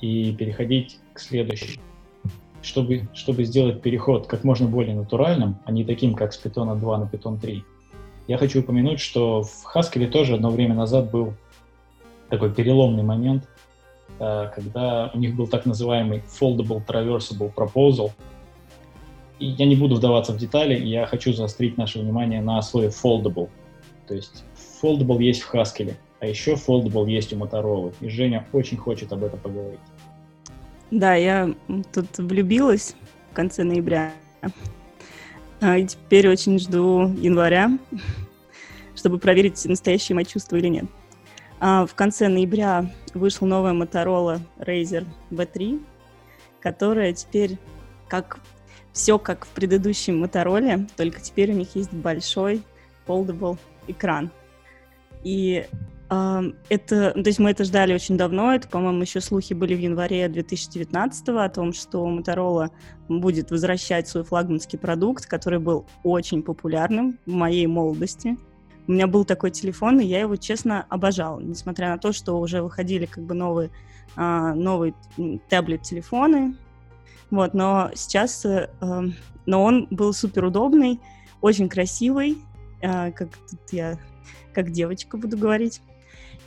и 0.00 0.32
переходить 0.36 1.00
к 1.14 1.18
следующей. 1.18 1.80
Чтобы, 2.62 3.08
чтобы 3.12 3.42
сделать 3.42 3.82
переход 3.82 4.28
как 4.28 4.44
можно 4.44 4.68
более 4.68 4.94
натуральным, 4.94 5.58
а 5.64 5.72
не 5.72 5.84
таким, 5.84 6.14
как 6.14 6.32
с 6.32 6.40
Python 6.40 6.78
2 6.78 6.98
на 6.98 7.04
Python 7.06 7.40
3, 7.40 7.64
я 8.28 8.38
хочу 8.38 8.60
упомянуть, 8.60 9.00
что 9.00 9.42
в 9.42 9.66
Haskell 9.74 10.06
тоже 10.06 10.34
одно 10.34 10.48
время 10.48 10.76
назад 10.76 11.10
был 11.10 11.34
такой 12.28 12.54
переломный 12.54 13.02
момент, 13.02 13.48
когда 14.20 15.10
у 15.14 15.18
них 15.18 15.34
был 15.34 15.46
так 15.46 15.64
называемый 15.64 16.22
Foldable 16.38 16.84
Traversable 16.86 17.52
Proposal. 17.54 18.10
И 19.38 19.46
я 19.46 19.64
не 19.64 19.74
буду 19.74 19.94
вдаваться 19.94 20.32
в 20.32 20.36
детали, 20.36 20.78
я 20.78 21.06
хочу 21.06 21.32
заострить 21.32 21.78
наше 21.78 22.00
внимание 22.00 22.42
на 22.42 22.60
слове 22.60 22.88
Foldable. 22.88 23.48
То 24.06 24.14
есть 24.14 24.44
Foldable 24.82 25.22
есть 25.22 25.40
в 25.40 25.54
Haskell, 25.54 25.94
а 26.20 26.26
еще 26.26 26.52
Foldable 26.52 27.10
есть 27.10 27.32
у 27.32 27.36
Motorola. 27.36 27.94
И 28.00 28.10
Женя 28.10 28.46
очень 28.52 28.76
хочет 28.76 29.10
об 29.12 29.24
этом 29.24 29.38
поговорить. 29.40 29.80
Да, 30.90 31.14
я 31.14 31.54
тут 31.94 32.18
влюбилась 32.18 32.94
в 33.30 33.34
конце 33.34 33.64
ноября. 33.64 34.12
А, 35.62 35.78
и 35.78 35.86
теперь 35.86 36.28
очень 36.28 36.58
жду 36.58 37.08
января, 37.18 37.70
чтобы 38.94 39.18
проверить, 39.18 39.64
настоящие 39.64 40.16
мои 40.16 40.24
чувства 40.24 40.56
или 40.56 40.68
нет. 40.68 40.84
А 41.60 41.84
в 41.84 41.94
конце 41.94 42.28
ноября 42.28 42.90
вышла 43.12 43.44
новая 43.46 43.74
Motorola 43.74 44.40
Razer 44.58 45.06
V3, 45.30 45.82
которая 46.58 47.12
теперь 47.12 47.58
как 48.08 48.40
все 48.92 49.18
как 49.18 49.44
в 49.44 49.50
предыдущем 49.50 50.24
Motorola, 50.24 50.90
только 50.96 51.20
теперь 51.20 51.52
у 51.52 51.54
них 51.54 51.76
есть 51.76 51.92
большой 51.92 52.62
foldable 53.06 53.58
экран. 53.86 54.30
И 55.22 55.66
это, 56.08 57.12
то 57.12 57.22
есть 57.26 57.38
мы 57.38 57.50
это 57.50 57.62
ждали 57.62 57.94
очень 57.94 58.16
давно, 58.16 58.52
это, 58.52 58.66
по-моему, 58.66 59.02
еще 59.02 59.20
слухи 59.20 59.54
были 59.54 59.74
в 59.76 59.78
январе 59.78 60.28
2019 60.28 61.28
о 61.28 61.48
том, 61.50 61.72
что 61.72 62.04
Motorola 62.08 62.70
будет 63.08 63.52
возвращать 63.52 64.08
свой 64.08 64.24
флагманский 64.24 64.78
продукт, 64.78 65.26
который 65.26 65.60
был 65.60 65.86
очень 66.02 66.42
популярным 66.42 67.18
в 67.26 67.32
моей 67.32 67.66
молодости. 67.68 68.36
У 68.90 68.92
меня 68.92 69.06
был 69.06 69.24
такой 69.24 69.52
телефон, 69.52 70.00
и 70.00 70.04
я 70.04 70.18
его, 70.18 70.34
честно, 70.34 70.84
обожал, 70.88 71.38
несмотря 71.38 71.90
на 71.90 71.98
то, 71.98 72.12
что 72.12 72.40
уже 72.40 72.60
выходили 72.60 73.06
как 73.06 73.22
бы 73.22 73.36
новые, 73.36 73.70
а, 74.16 74.52
новые 74.52 74.94
таблет-телефоны, 75.48 76.56
вот, 77.30 77.54
но 77.54 77.92
сейчас, 77.94 78.44
э, 78.44 78.68
но 79.46 79.62
он 79.62 79.86
был 79.92 80.12
супер 80.12 80.44
удобный, 80.46 80.98
очень 81.40 81.68
красивый, 81.68 82.38
э, 82.80 83.12
как 83.12 83.28
тут 83.48 83.60
я 83.70 83.96
как 84.52 84.72
девочка 84.72 85.16
буду 85.16 85.38
говорить 85.38 85.82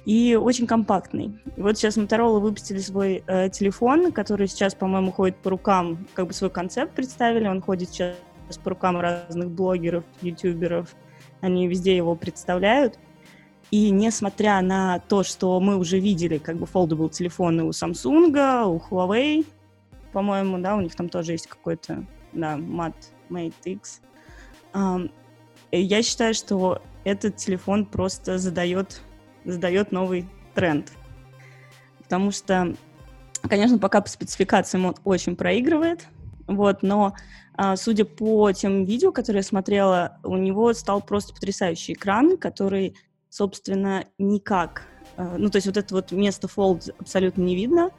и 0.03 0.35
очень 0.35 0.67
компактный. 0.67 1.39
И 1.55 1.61
вот 1.61 1.77
сейчас 1.77 1.95
Motorola 1.95 2.41
выпустили 2.41 2.79
свой 2.79 3.23
э, 3.25 3.51
телефон, 3.51 4.11
который 4.11 4.49
сейчас, 4.49 4.75
по-моему, 4.75 5.13
ходит 5.13 5.37
по 5.37 5.49
рукам, 5.49 6.05
как 6.13 6.27
бы 6.27 6.33
свой 6.33 6.49
концепт 6.49 6.93
представили, 6.93 7.47
он 7.47 7.61
ходит 7.61 7.91
сейчас 7.91 8.17
по 8.61 8.71
рукам 8.71 8.99
разных 8.99 9.49
блогеров, 9.49 10.03
ютуберов, 10.21 10.93
они 11.43 11.67
везде 11.67 11.95
его 11.95 12.15
представляют. 12.15 12.97
И 13.69 13.89
несмотря 13.89 14.61
на 14.61 14.99
то, 14.99 15.23
что 15.23 15.59
мы 15.59 15.77
уже 15.77 15.99
видели 15.99 16.37
как 16.37 16.55
бы 16.55 16.65
foldable 16.65 17.09
телефоны 17.09 17.63
у 17.63 17.71
Samsung, 17.71 18.65
у 18.65 18.77
Huawei, 18.77 19.45
по-моему, 20.13 20.59
да, 20.59 20.75
у 20.75 20.81
них 20.81 20.95
там 20.95 21.09
тоже 21.09 21.33
есть 21.33 21.47
какой-то, 21.47 22.05
да, 22.31 22.55
Mat 22.55 22.93
Mate 23.29 23.53
X. 23.65 24.01
Um, 24.73 25.11
я 25.71 26.01
считаю, 26.01 26.33
что 26.33 26.81
этот 27.03 27.35
телефон 27.35 27.85
просто 27.85 28.37
задает 28.37 29.01
задает 29.43 29.91
новый 29.91 30.29
тренд. 30.53 30.93
Потому 32.03 32.31
что, 32.31 32.75
конечно, 33.41 33.79
пока 33.79 33.99
по 33.99 34.07
спецификациям 34.07 34.85
он 34.85 34.95
очень 35.03 35.35
проигрывает, 35.35 36.07
вот, 36.47 36.83
но 36.83 37.15
судя 37.75 38.05
по 38.05 38.51
тем 38.51 38.85
видео, 38.85 39.11
которые 39.11 39.39
я 39.39 39.43
смотрела, 39.43 40.17
у 40.23 40.37
него 40.37 40.73
стал 40.73 41.01
просто 41.01 41.33
потрясающий 41.33 41.93
экран, 41.93 42.37
который, 42.37 42.95
собственно, 43.29 44.05
никак, 44.17 44.87
а, 45.15 45.35
ну, 45.37 45.49
то 45.49 45.57
есть 45.57 45.67
вот 45.67 45.77
это 45.77 45.93
вот 45.93 46.11
место 46.11 46.47
fold 46.47 46.93
абсолютно 46.97 47.41
не 47.41 47.55
видно, 47.55 47.91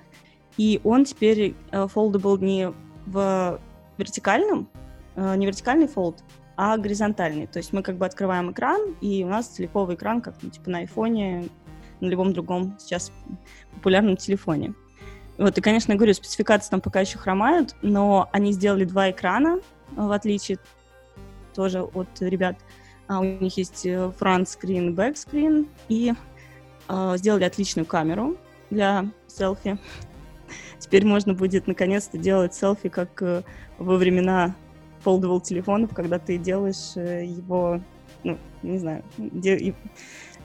и 0.57 0.81
он 0.85 1.05
теперь 1.05 1.55
а, 1.71 1.87
foldable 1.87 2.39
не 2.41 2.73
в 3.07 3.61
вертикальном, 3.99 4.69
а, 5.15 5.37
не 5.37 5.47
вертикальный 5.47 5.87
fold, 5.87 6.19
а 6.57 6.77
горизонтальный. 6.77 7.47
То 7.47 7.59
есть 7.59 7.73
мы 7.73 7.83
как 7.83 7.99
бы 7.99 8.07
открываем 8.07 8.53
экран, 8.53 8.97
и 9.01 9.25
у 9.25 9.29
нас 9.29 9.49
целиковый 9.49 9.97
экран, 9.97 10.21
как 10.21 10.35
ну, 10.43 10.51
типа 10.51 10.71
на 10.71 10.79
айфоне, 10.79 11.49
на 12.01 12.07
любом 12.07 12.33
другом 12.33 12.77
сейчас 12.79 13.13
популярном 13.75 14.17
телефоне. 14.17 14.75
Вот, 15.37 15.59
и, 15.59 15.61
конечно, 15.61 15.95
говорю, 15.97 16.15
спецификации 16.15 16.71
там 16.71 16.81
пока 16.81 17.01
еще 17.01 17.19
хромают, 17.19 17.75
но 17.83 18.29
они 18.33 18.53
сделали 18.53 18.85
два 18.85 19.11
экрана, 19.11 19.61
в 19.91 20.13
отличие 20.13 20.59
тоже 21.55 21.83
от 21.83 22.09
ребят. 22.21 22.57
А, 23.09 23.21
у 23.21 23.25
них 23.25 23.57
есть 23.57 23.85
front 23.87 24.45
screen, 24.45 24.95
back 24.95 25.15
screen, 25.15 25.69
и 25.89 26.13
а, 26.89 27.17
сделали 27.17 27.45
отличную 27.45 27.87
камеру 27.87 28.37
для 28.71 29.07
селфи. 29.27 29.79
Теперь 30.79 31.05
можно 31.05 31.35
будет 31.35 31.67
наконец-то 31.67 32.19
делать 32.19 32.55
селфи, 32.55 32.89
как 32.89 33.23
э, 33.23 33.43
во 33.79 33.97
времена 33.97 34.55
foldable 35.05 35.41
телефонов, 35.41 35.95
когда 35.95 36.19
ты 36.19 36.37
делаешь 36.37 36.97
э, 36.97 37.25
его, 37.25 37.81
ну, 38.23 38.39
не 38.63 38.79
знаю, 38.79 39.03
де, 39.17 39.75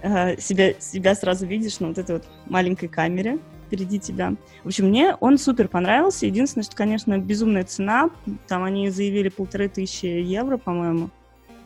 э, 0.02 0.40
себя, 0.40 0.74
себя 0.80 1.16
сразу 1.16 1.46
видишь 1.46 1.80
на 1.80 1.90
вот 1.90 1.98
этой 1.98 2.18
вот 2.18 2.28
маленькой 2.46 2.88
камере 2.88 3.40
впереди 3.70 4.00
тебя. 4.00 4.34
В 4.64 4.68
общем, 4.68 4.88
мне 4.88 5.16
он 5.20 5.38
супер 5.38 5.68
понравился. 5.68 6.26
Единственное, 6.26 6.64
что, 6.64 6.76
конечно, 6.76 7.18
безумная 7.20 7.64
цена. 7.64 8.10
Там 8.48 8.64
они 8.64 8.90
заявили 8.90 9.30
полторы 9.30 9.70
тысячи 9.70 10.08
евро, 10.08 10.58
по-моему, 10.58 11.12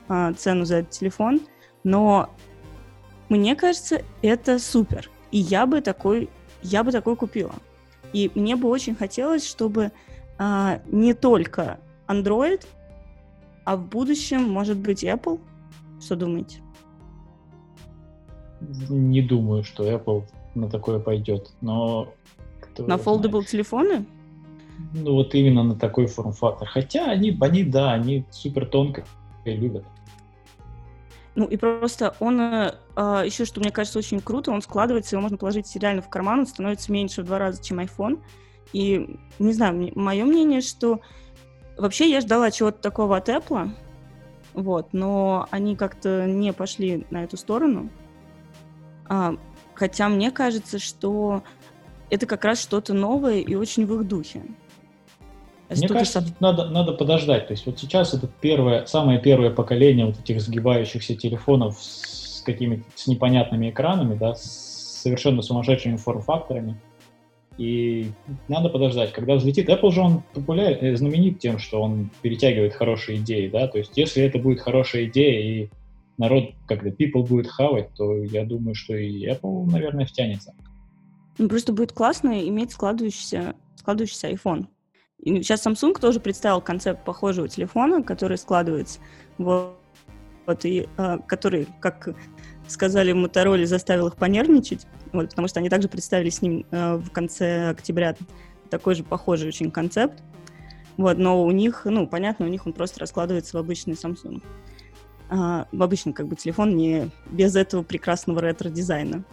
э, 0.10 0.34
цену 0.38 0.66
за 0.66 0.78
этот 0.78 0.92
телефон. 0.92 1.40
Но 1.86 2.30
мне 3.30 3.56
кажется, 3.56 4.02
это 4.22 4.60
супер. 4.60 5.10
И 5.32 5.38
я 5.38 5.66
бы 5.66 5.80
такой, 5.80 6.30
я 6.62 6.84
бы 6.84 6.92
такой 6.92 7.16
купила. 7.16 7.56
И 8.12 8.30
мне 8.36 8.58
бы 8.58 8.68
очень 8.68 8.96
хотелось, 8.96 9.48
чтобы 9.48 9.92
а, 10.38 10.82
не 10.88 11.14
только 11.14 11.80
Android 12.08 12.62
а 13.66 13.78
в 13.78 13.88
будущем, 13.88 14.44
может 14.44 14.78
быть, 14.78 15.04
Apple? 15.04 15.40
Что 16.02 16.16
думаете? 16.16 16.60
Не 18.90 19.22
думаю, 19.22 19.64
что 19.64 19.90
Apple 19.90 20.24
на 20.56 20.70
такое 20.70 21.00
пойдет, 21.00 21.52
но... 21.62 22.14
На 22.78 22.96
foldable 22.96 23.46
телефоны? 23.46 24.06
Ну, 24.94 25.14
вот 25.14 25.36
именно 25.36 25.64
на 25.64 25.76
такой 25.76 26.08
форм-фактор. 26.08 26.68
Хотя 26.68 27.06
они, 27.06 27.38
они, 27.40 27.64
да, 27.64 27.94
они 27.94 28.26
супер 28.32 28.66
тонко 28.66 29.06
любят. 29.46 29.86
Ну 31.36 31.46
и 31.46 31.58
просто 31.58 32.16
он, 32.20 32.40
э, 32.40 32.76
а, 32.96 33.24
еще 33.24 33.46
что 33.46 33.60
мне 33.60 33.72
кажется 33.72 33.98
очень 33.98 34.22
круто, 34.22 34.52
он 34.52 34.62
складывается, 34.62 35.16
его 35.16 35.22
можно 35.24 35.38
положить 35.38 35.76
реально 35.76 36.04
в 36.04 36.10
карман, 36.10 36.42
он 36.42 36.48
становится 36.48 36.92
меньше 36.92 37.24
в 37.24 37.26
два 37.26 37.40
раза, 37.40 37.64
чем 37.64 37.80
iPhone. 37.80 38.20
И, 38.72 39.20
не 39.40 39.54
знаю, 39.54 39.92
мое 39.96 40.26
мнение, 40.26 40.62
что 40.62 41.02
Вообще 41.78 42.10
я 42.10 42.22
ждала 42.22 42.52
чего-то 42.52 42.80
такого 42.80 43.18
от 43.18 43.30
Apple, 43.30 43.72
вот, 44.54 44.94
но 44.94 45.48
они 45.50 45.76
как-то 45.76 46.26
не 46.28 46.54
пошли 46.54 47.06
на 47.10 47.24
эту 47.24 47.36
сторону. 47.38 47.90
А, 49.10 49.36
хотя 49.84 50.08
мне 50.08 50.32
кажется, 50.32 50.80
что 50.80 51.44
это 52.10 52.26
как 52.26 52.46
раз 52.46 52.62
что-то 52.62 52.94
новое 52.94 53.40
и 53.40 53.54
очень 53.54 53.86
в 53.86 53.94
их 53.96 54.08
духе. 54.08 54.42
Мне 55.70 55.90
кажется, 55.90 56.22
со... 56.22 56.36
надо, 56.40 56.70
надо 56.70 56.94
подождать. 56.94 57.48
То 57.48 57.52
есть 57.54 57.66
вот 57.66 57.80
сейчас 57.80 58.14
это 58.14 58.30
первое, 58.40 58.86
самое 58.86 59.20
первое 59.20 59.50
поколение 59.50 60.06
вот 60.06 60.18
этих 60.18 60.40
сгибающихся 60.40 61.18
телефонов 61.18 61.78
с 61.82 62.42
какими-то 62.46 62.84
с 62.96 63.08
непонятными 63.08 63.72
экранами, 63.72 64.16
да, 64.16 64.36
с 64.36 65.02
совершенно 65.04 65.42
сумасшедшими 65.42 65.98
форм-факторами. 65.98 66.80
И 67.58 68.10
надо 68.48 68.70
подождать, 68.70 69.12
когда 69.12 69.36
взлетит. 69.36 69.68
Apple 69.68 69.92
же 69.92 70.00
он 70.00 70.24
популярен, 70.34 70.78
э, 70.80 70.96
знаменит 70.96 71.40
тем, 71.40 71.60
что 71.60 71.82
он 71.82 72.10
перетягивает 72.22 72.74
хорошие 72.74 73.18
идеи, 73.18 73.50
да, 73.50 73.68
то 73.68 73.80
есть 73.80 73.98
если 73.98 74.24
это 74.24 74.40
будет 74.40 74.62
хорошая 74.62 75.08
идея 75.08 75.42
и 75.42 75.70
народ, 76.18 76.54
когда 76.68 76.90
people 76.90 77.26
будет 77.28 77.48
хавать, 77.48 77.94
то 77.96 78.16
я 78.24 78.46
думаю, 78.46 78.76
что 78.76 78.96
и 78.96 79.28
Apple, 79.28 79.66
наверное, 79.66 80.06
втянется. 80.06 80.54
Ну, 81.38 81.50
просто 81.50 81.74
будет 81.74 81.92
классно 81.92 82.48
иметь 82.48 82.72
складывающийся, 82.72 83.56
складывающийся 83.76 84.32
iPhone. 84.32 84.68
И 85.20 85.42
сейчас 85.42 85.66
Samsung 85.66 86.00
тоже 86.00 86.20
представил 86.20 86.62
концепт 86.62 87.04
похожего 87.06 87.48
телефона, 87.48 88.04
который 88.04 88.38
складывается. 88.38 89.00
Вот, 89.38 89.78
вот 90.46 90.66
и 90.66 90.88
э, 90.98 91.18
который, 91.28 91.68
как 91.80 92.10
сказали 92.68 93.12
в 93.14 93.18
Motorola, 93.18 93.66
заставил 93.66 94.08
их 94.08 94.16
понервничать, 94.16 94.86
вот, 95.12 95.30
потому 95.30 95.48
что 95.48 95.60
они 95.60 95.70
также 95.70 95.88
представили 95.88 96.30
с 96.30 96.42
ним 96.42 96.66
э, 96.72 96.96
в 96.96 97.10
конце 97.12 97.70
октября 97.70 98.16
такой 98.70 98.96
же 98.96 99.04
похожий 99.04 99.48
очень 99.48 99.72
концепт. 99.72 100.22
Вот, 100.98 101.18
но 101.18 101.44
у 101.44 101.52
них, 101.52 101.86
ну, 101.86 102.06
понятно, 102.06 102.46
у 102.46 102.50
них 102.50 102.68
он 102.68 102.74
просто 102.74 103.00
раскладывается 103.00 103.58
в 103.58 103.60
обычный 103.60 103.94
Samsung. 103.94 104.44
А, 105.30 105.68
в 105.72 105.82
обычный, 105.82 106.14
как 106.14 106.28
бы, 106.28 106.36
телефон, 106.36 106.76
не 106.76 107.10
без 107.30 107.56
этого 107.56 107.84
прекрасного 107.84 108.40
ретро-дизайна. 108.40 109.24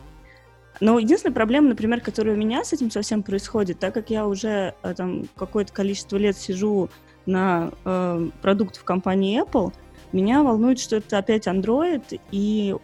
Но 0.80 0.98
единственная 0.98 1.34
проблема, 1.34 1.68
например, 1.68 2.00
которая 2.00 2.34
у 2.34 2.38
меня 2.38 2.64
с 2.64 2.72
этим 2.72 2.90
совсем 2.90 3.22
происходит, 3.22 3.78
так 3.78 3.92
как 3.92 4.08
я 4.08 4.26
уже 4.26 4.74
э, 4.82 4.94
там 4.94 5.24
какое-то 5.36 5.72
количество 5.72 6.16
лет 6.16 6.36
сижу 6.36 6.88
на 7.26 7.70
э, 7.84 8.28
продуктах 8.40 8.84
компании 8.84 9.42
Apple, 9.42 9.74
меня 10.12 10.42
волнует, 10.42 10.78
что 10.78 10.96
это 10.96 11.18
опять 11.18 11.46
Android, 11.46 12.20
и 12.30 12.74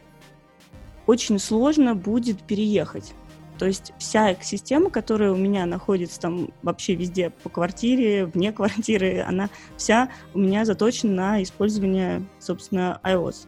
очень 1.06 1.38
сложно 1.38 1.94
будет 1.94 2.42
переехать. 2.42 3.14
То 3.58 3.66
есть 3.66 3.92
вся 3.98 4.32
экосистема, 4.32 4.90
которая 4.90 5.32
у 5.32 5.36
меня 5.36 5.66
находится 5.66 6.20
там 6.20 6.50
вообще 6.62 6.94
везде 6.94 7.30
по 7.30 7.48
квартире, 7.48 8.26
вне 8.26 8.52
квартиры, 8.52 9.20
она 9.26 9.48
вся 9.76 10.10
у 10.34 10.38
меня 10.38 10.64
заточена 10.64 11.12
на 11.12 11.42
использование, 11.42 12.24
собственно, 12.38 13.00
iOS. 13.02 13.46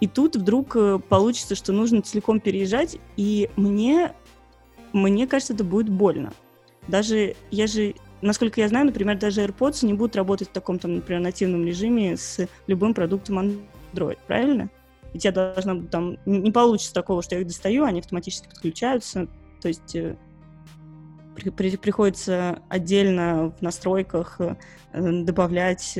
И 0.00 0.08
тут 0.08 0.36
вдруг 0.36 0.76
э, 0.76 0.98
получится, 1.08 1.54
что 1.54 1.72
нужно 1.72 2.02
целиком 2.02 2.40
переезжать, 2.40 2.98
и 3.16 3.48
мне, 3.56 4.12
мне 4.92 5.26
кажется, 5.26 5.54
это 5.54 5.64
будет 5.64 5.88
больно. 5.88 6.32
Даже 6.88 7.36
я 7.50 7.66
же, 7.66 7.94
насколько 8.20 8.60
я 8.60 8.68
знаю, 8.68 8.86
например, 8.86 9.16
даже 9.16 9.42
AirPods 9.42 9.86
не 9.86 9.94
будут 9.94 10.16
работать 10.16 10.48
в 10.48 10.52
таком, 10.52 10.78
там, 10.78 10.96
например, 10.96 11.22
нативном 11.22 11.64
режиме 11.64 12.16
с 12.16 12.46
любым 12.66 12.92
продуктом 12.92 13.62
Android, 13.94 14.18
правильно? 14.26 14.68
Ведь 15.14 15.24
я 15.24 15.32
должна 15.32 15.80
там... 15.90 16.18
Не 16.26 16.50
получится 16.50 16.92
такого, 16.92 17.22
что 17.22 17.36
я 17.36 17.40
их 17.40 17.46
достаю, 17.46 17.84
они 17.84 18.00
автоматически 18.00 18.48
подключаются. 18.48 19.28
То 19.62 19.68
есть 19.68 19.96
э, 19.96 20.16
при, 21.34 21.48
при, 21.48 21.76
приходится 21.76 22.58
отдельно 22.68 23.54
в 23.58 23.62
настройках 23.62 24.38
э, 24.40 24.56
добавлять 24.92 25.98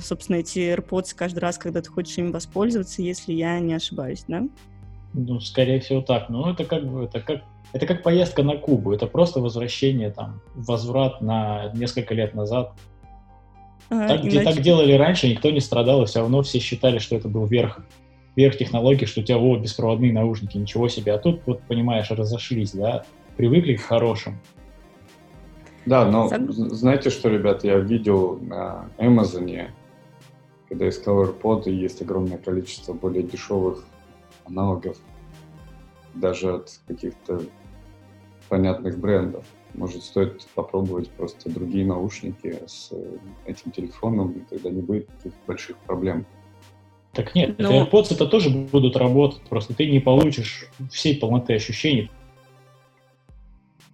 собственно, 0.00 0.36
эти 0.36 0.58
AirPods 0.58 1.14
каждый 1.14 1.40
раз, 1.40 1.58
когда 1.58 1.82
ты 1.82 1.90
хочешь 1.90 2.16
им 2.18 2.32
воспользоваться, 2.32 3.02
если 3.02 3.32
я 3.32 3.58
не 3.60 3.74
ошибаюсь, 3.74 4.24
да? 4.28 4.44
Ну, 5.12 5.40
скорее 5.40 5.80
всего 5.80 6.02
так. 6.02 6.28
Но 6.28 6.50
это 6.50 6.64
как 6.64 6.86
бы, 6.86 7.04
это 7.04 7.20
как, 7.20 7.42
это 7.72 7.86
как 7.86 8.02
поездка 8.02 8.42
на 8.42 8.56
Кубу. 8.56 8.92
Это 8.92 9.06
просто 9.06 9.40
возвращение, 9.40 10.10
там, 10.10 10.40
возврат 10.54 11.20
на 11.20 11.72
несколько 11.72 12.14
лет 12.14 12.34
назад. 12.34 12.72
Так, 13.88 14.20
иначе... 14.22 14.42
так 14.42 14.60
делали 14.60 14.92
раньше, 14.92 15.28
никто 15.28 15.50
не 15.50 15.60
страдал, 15.60 16.02
и 16.02 16.06
все 16.06 16.20
равно 16.20 16.42
все 16.42 16.58
считали, 16.58 16.98
что 16.98 17.16
это 17.16 17.28
был 17.28 17.46
верх, 17.46 17.80
верх 18.34 18.58
технологий, 18.58 19.06
что 19.06 19.20
у 19.20 19.24
тебя, 19.24 19.38
вот, 19.38 19.60
беспроводные 19.60 20.12
наушники, 20.12 20.58
ничего 20.58 20.88
себе. 20.88 21.12
А 21.12 21.18
тут, 21.18 21.40
вот, 21.46 21.62
понимаешь, 21.62 22.10
разошлись, 22.10 22.72
да, 22.72 23.04
привыкли 23.36 23.76
к 23.76 23.82
хорошим. 23.82 24.38
Да, 25.84 26.04
но 26.04 26.28
Сог... 26.28 26.50
знаете 26.50 27.10
что, 27.10 27.28
ребят, 27.28 27.62
я 27.62 27.78
видел 27.78 28.38
на 28.38 28.90
Амазоне, 28.98 29.72
когда 30.68 30.88
искал 30.88 31.24
AirPod, 31.24 31.70
есть 31.70 32.02
огромное 32.02 32.38
количество 32.38 32.92
более 32.92 33.22
дешевых 33.22 33.84
аналогов, 34.44 34.96
даже 36.14 36.54
от 36.54 36.80
каких-то 36.88 37.42
понятных 38.48 38.98
брендов. 38.98 39.44
Может, 39.76 40.02
стоит 40.02 40.46
попробовать 40.54 41.10
просто 41.10 41.50
другие 41.50 41.84
наушники 41.84 42.58
с 42.66 42.92
этим 43.44 43.70
телефоном, 43.70 44.32
и 44.32 44.40
тогда 44.40 44.70
не 44.70 44.80
будет 44.80 45.06
таких 45.08 45.32
больших 45.46 45.76
проблем. 45.78 46.26
Так 47.12 47.34
нет, 47.34 47.58
Но... 47.58 47.84
AirPods 47.84 48.14
это 48.14 48.26
тоже 48.26 48.50
будут 48.50 48.96
работать, 48.96 49.40
просто 49.42 49.74
ты 49.74 49.90
не 49.90 50.00
получишь 50.00 50.68
всей 50.90 51.18
полноты 51.18 51.54
ощущений. 51.54 52.10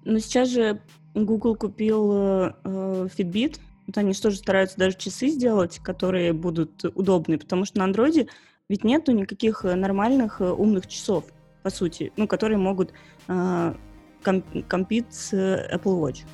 Но 0.05 0.19
сейчас 0.19 0.49
же 0.49 0.81
Google 1.15 1.55
купил 1.55 2.13
э, 2.13 2.53
э, 2.65 3.09
Fitbit. 3.17 3.59
Вот 3.87 3.99
они 3.99 4.13
тоже 4.15 4.37
стараются 4.37 4.77
даже 4.79 4.97
часы 4.97 5.29
сделать, 5.29 5.79
которые 5.79 6.33
будут 6.33 6.85
удобны, 6.97 7.39
потому 7.39 7.65
что 7.65 7.79
на 7.79 7.85
андроиде 7.85 8.29
ведь 8.69 8.85
нету 8.85 9.13
никаких 9.13 9.65
нормальных 9.65 10.41
э, 10.41 10.51
умных 10.51 10.87
часов, 10.87 11.25
по 11.63 11.71
сути, 11.71 12.13
ну, 12.17 12.27
которые 12.27 12.59
могут 12.59 12.93
э, 13.29 13.75
компит 14.23 15.13
с 15.13 15.33
Apple 15.35 16.01
Watch. 16.01 16.25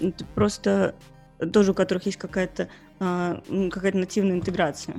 Это 0.00 0.24
просто 0.34 0.94
тоже 1.52 1.72
у 1.72 1.74
которых 1.74 2.06
есть 2.06 2.18
какая-то 2.18 2.68
э, 3.00 3.68
какая-то 3.70 3.98
нативная 3.98 4.36
интеграция. 4.36 4.96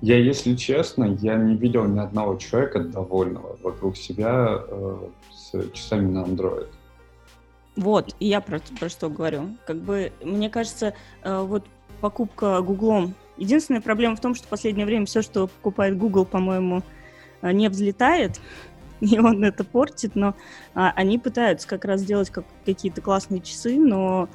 Я, 0.00 0.18
если 0.18 0.54
честно, 0.54 1.16
я 1.20 1.36
не 1.36 1.56
видел 1.56 1.86
ни 1.86 1.98
одного 1.98 2.36
человека 2.36 2.80
довольного 2.80 3.56
вокруг 3.62 3.96
себя 3.96 4.62
э, 4.68 4.98
с 5.32 5.70
часами 5.72 6.10
на 6.10 6.24
Android. 6.24 6.68
Вот, 7.76 8.14
и 8.20 8.26
я 8.26 8.40
про, 8.40 8.60
про 8.78 8.88
что 8.88 9.08
говорю. 9.08 9.56
Как 9.66 9.76
бы, 9.76 10.12
мне 10.22 10.50
кажется, 10.50 10.94
э, 11.22 11.40
вот 11.40 11.64
покупка 12.00 12.60
Гуглом... 12.60 13.14
Единственная 13.36 13.80
проблема 13.80 14.14
в 14.14 14.20
том, 14.20 14.34
что 14.36 14.46
в 14.46 14.50
последнее 14.50 14.86
время 14.86 15.06
все, 15.06 15.20
что 15.20 15.48
покупает 15.48 15.98
Google, 15.98 16.24
по-моему, 16.24 16.82
э, 17.42 17.50
не 17.52 17.68
взлетает, 17.68 18.40
и 19.00 19.18
он 19.18 19.44
это 19.44 19.64
портит, 19.64 20.14
но 20.14 20.34
а, 20.74 20.92
они 20.96 21.18
пытаются 21.18 21.66
как 21.68 21.84
раз 21.84 22.00
сделать 22.00 22.30
как, 22.30 22.44
какие-то 22.64 23.00
классные 23.00 23.40
часы, 23.40 23.78
но, 23.78 24.28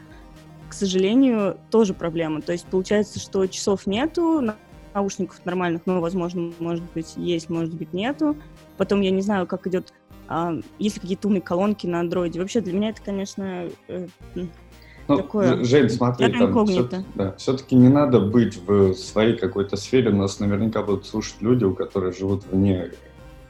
к 0.69 0.73
сожалению, 0.73 1.57
тоже 1.69 1.93
проблема. 1.93 2.41
То 2.41 2.51
есть 2.51 2.65
получается, 2.65 3.19
что 3.19 3.45
часов 3.47 3.87
нету, 3.87 4.53
наушников 4.93 5.45
нормальных, 5.45 5.83
ну, 5.85 5.99
возможно, 5.99 6.51
может 6.59 6.83
быть, 6.93 7.13
есть, 7.15 7.49
может 7.49 7.73
быть, 7.73 7.93
нету. 7.93 8.35
Потом 8.77 9.01
я 9.01 9.11
не 9.11 9.21
знаю, 9.21 9.47
как 9.47 9.67
идет 9.67 9.93
а, 10.27 10.53
есть 10.77 10.97
ли 10.97 11.01
какие-то 11.01 11.27
умные 11.27 11.41
колонки 11.41 11.87
на 11.87 12.01
андроиде. 12.01 12.39
Вообще 12.39 12.61
для 12.61 12.73
меня 12.73 12.89
это, 12.89 13.01
конечно, 13.01 13.67
э, 13.87 14.07
ну, 14.35 15.17
такое... 15.17 15.63
Жень, 15.63 15.89
смотри, 15.89 16.31
там 16.31 16.67
все, 16.67 16.87
да, 17.15 17.33
все-таки 17.37 17.75
не 17.75 17.89
надо 17.89 18.19
быть 18.19 18.55
в 18.55 18.93
своей 18.93 19.35
какой-то 19.35 19.75
сфере. 19.75 20.11
Нас 20.11 20.39
наверняка 20.39 20.83
будут 20.83 21.07
слушать 21.07 21.37
люди, 21.41 21.63
у 21.63 21.73
которых 21.73 22.15
живут 22.15 22.45
вне 22.45 22.91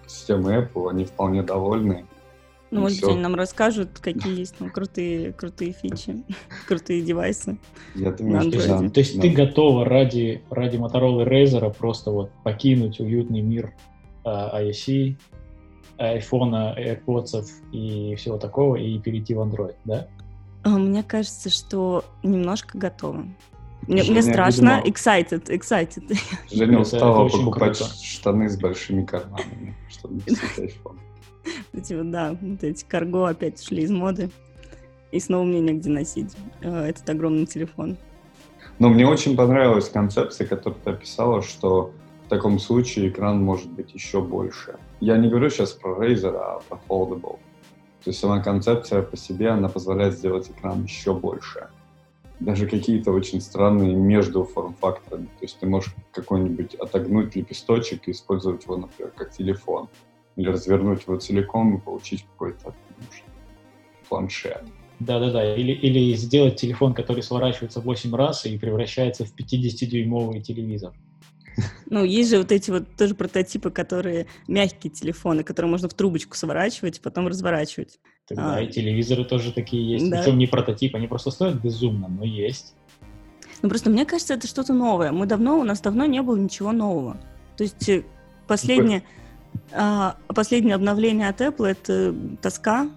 системы 0.09 0.55
Apple, 0.55 0.89
они 0.89 1.05
вполне 1.05 1.43
довольны. 1.43 2.05
Ну, 2.71 2.81
может 2.81 3.03
они 3.03 3.19
нам 3.19 3.33
расскажут, 3.33 3.97
какие 3.99 4.39
есть 4.39 4.55
ну, 4.59 4.69
крутые, 4.69 5.33
крутые 5.33 5.71
фичи, 5.71 6.23
крутые 6.67 7.01
девайсы. 7.01 7.57
Я 7.95 8.11
думаю, 8.11 8.51
что 8.51 8.67
да. 8.81 8.89
То 8.89 8.99
есть 8.99 9.15
да. 9.15 9.21
ты 9.21 9.29
готова 9.29 9.85
ради, 9.85 10.43
ради 10.51 10.77
Motorola 10.77 11.27
Razer 11.27 11.73
просто 11.75 12.11
вот 12.11 12.29
покинуть 12.43 12.99
уютный 12.99 13.41
мир 13.41 13.73
ISE, 14.23 15.15
iPhone, 15.97 16.77
AirPods 16.77 17.45
и 17.71 18.15
всего 18.15 18.37
такого 18.37 18.75
и 18.75 18.99
перейти 18.99 19.33
в 19.33 19.41
Android, 19.41 19.75
да? 19.85 20.07
А, 20.63 20.69
мне 20.69 21.03
кажется, 21.03 21.49
что 21.49 22.05
немножко 22.23 22.77
готово. 22.77 23.25
Мне, 23.87 24.03
мне 24.03 24.21
страшно, 24.21 24.81
видимо, 24.83 24.95
excited, 24.95 25.45
excited. 25.49 26.17
Женя 26.51 26.79
устала 26.79 27.27
покупать 27.27 27.77
круто. 27.77 27.93
штаны 28.03 28.49
с 28.49 28.57
большими 28.57 29.05
карманами, 29.05 29.75
чтобы 29.89 30.21
носить 30.27 30.57
iPhone. 30.57 30.97
Эти 31.73 31.93
вот, 31.93 32.11
да, 32.11 32.37
вот 32.39 32.63
эти 32.63 32.85
карго 32.85 33.29
опять 33.29 33.59
ушли 33.59 33.83
из 33.83 33.91
моды. 33.91 34.29
И 35.11 35.19
снова 35.19 35.43
мне 35.43 35.59
негде 35.59 35.89
носить 35.89 36.35
э, 36.61 36.85
этот 36.85 37.09
огромный 37.09 37.47
телефон. 37.47 37.97
Но 38.77 38.89
мне 38.89 39.07
очень 39.07 39.35
понравилась 39.35 39.89
концепция, 39.89 40.45
которую 40.45 40.79
ты 40.83 40.91
описала, 40.91 41.41
что 41.41 41.91
в 42.25 42.29
таком 42.29 42.59
случае 42.59 43.09
экран 43.09 43.43
может 43.43 43.69
быть 43.71 43.93
еще 43.93 44.21
больше. 44.21 44.75
Я 44.99 45.17
не 45.17 45.29
говорю 45.29 45.49
сейчас 45.49 45.71
про 45.71 45.95
Razer, 45.95 46.35
а 46.35 46.61
про 46.69 46.79
Foldable. 46.87 47.39
То 48.03 48.11
есть 48.11 48.19
сама 48.19 48.39
концепция 48.41 49.01
по 49.01 49.17
себе, 49.17 49.49
она 49.49 49.67
позволяет 49.67 50.13
сделать 50.13 50.49
экран 50.49 50.83
еще 50.83 51.13
больше. 51.13 51.67
Даже 52.39 52.67
какие-то 52.67 53.11
очень 53.11 53.41
странные 53.41 53.93
между 53.93 54.43
форм-факторами. 54.43 55.25
То 55.25 55.41
есть 55.41 55.59
ты 55.59 55.67
можешь 55.67 55.93
какой-нибудь 56.11 56.75
отогнуть 56.75 57.35
лепесточек 57.35 58.07
и 58.07 58.11
использовать 58.11 58.63
его, 58.63 58.77
например, 58.77 59.11
как 59.15 59.31
телефон. 59.31 59.89
Или 60.37 60.47
развернуть 60.49 61.03
его 61.05 61.17
целиком 61.17 61.77
и 61.77 61.81
получить 61.81 62.25
какой-то 62.31 62.73
ну, 62.97 63.05
планшет. 64.07 64.63
Да-да-да, 64.99 65.55
или, 65.55 65.71
или 65.71 66.13
сделать 66.15 66.57
телефон, 66.57 66.93
который 66.93 67.23
сворачивается 67.23 67.79
8 67.79 68.15
раз 68.15 68.45
и 68.45 68.57
превращается 68.57 69.25
в 69.25 69.33
50-дюймовый 69.33 70.41
телевизор. 70.41 70.93
Ну, 71.89 72.03
есть 72.03 72.29
же 72.29 72.37
вот 72.37 72.51
эти 72.51 72.71
вот 72.71 72.95
тоже 72.95 73.15
прототипы, 73.15 73.71
которые 73.71 74.27
мягкие 74.47 74.91
телефоны, 74.91 75.43
которые 75.43 75.69
можно 75.71 75.89
в 75.89 75.93
трубочку 75.93 76.35
сворачивать, 76.35 77.01
потом 77.01 77.27
разворачивать. 77.27 77.99
Тогда 78.29 78.57
а. 78.57 78.61
и 78.61 78.67
телевизоры 78.67 79.25
тоже 79.25 79.51
такие 79.51 79.93
есть. 79.93 80.09
Да. 80.09 80.21
Причем 80.21 80.37
не 80.37 80.45
прототипы, 80.45 80.97
они 80.97 81.07
просто 81.07 81.31
стоят 81.31 81.55
безумно, 81.55 82.07
но 82.07 82.23
есть. 82.23 82.75
Ну, 83.63 83.69
просто 83.69 83.89
мне 83.89 84.05
кажется, 84.05 84.35
это 84.35 84.47
что-то 84.47 84.73
новое. 84.73 85.11
Мы 85.11 85.25
давно, 85.25 85.59
у 85.59 85.63
нас 85.63 85.81
давно 85.81 86.05
не 86.05 86.21
было 86.21 86.37
ничего 86.37 86.71
нового. 86.71 87.17
То 87.57 87.63
есть 87.63 87.89
э, 87.89 88.03
последнее, 88.47 89.03
а, 89.71 90.15
последнее 90.27 90.75
обновление 90.75 91.27
от 91.27 91.41
Apple— 91.41 91.65
это 91.67 92.15
тоска, 92.39 92.89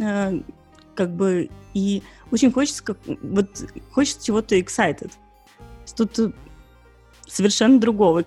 а, 0.00 0.32
как 0.94 1.10
бы, 1.10 1.50
и 1.74 2.04
очень 2.30 2.52
хочется, 2.52 2.84
как, 2.84 2.98
вот, 3.04 3.48
хочется 3.90 4.24
чего-то 4.24 4.56
excited. 4.56 5.10
Тут 5.96 6.34
совершенно 7.26 7.80
другого. 7.80 8.24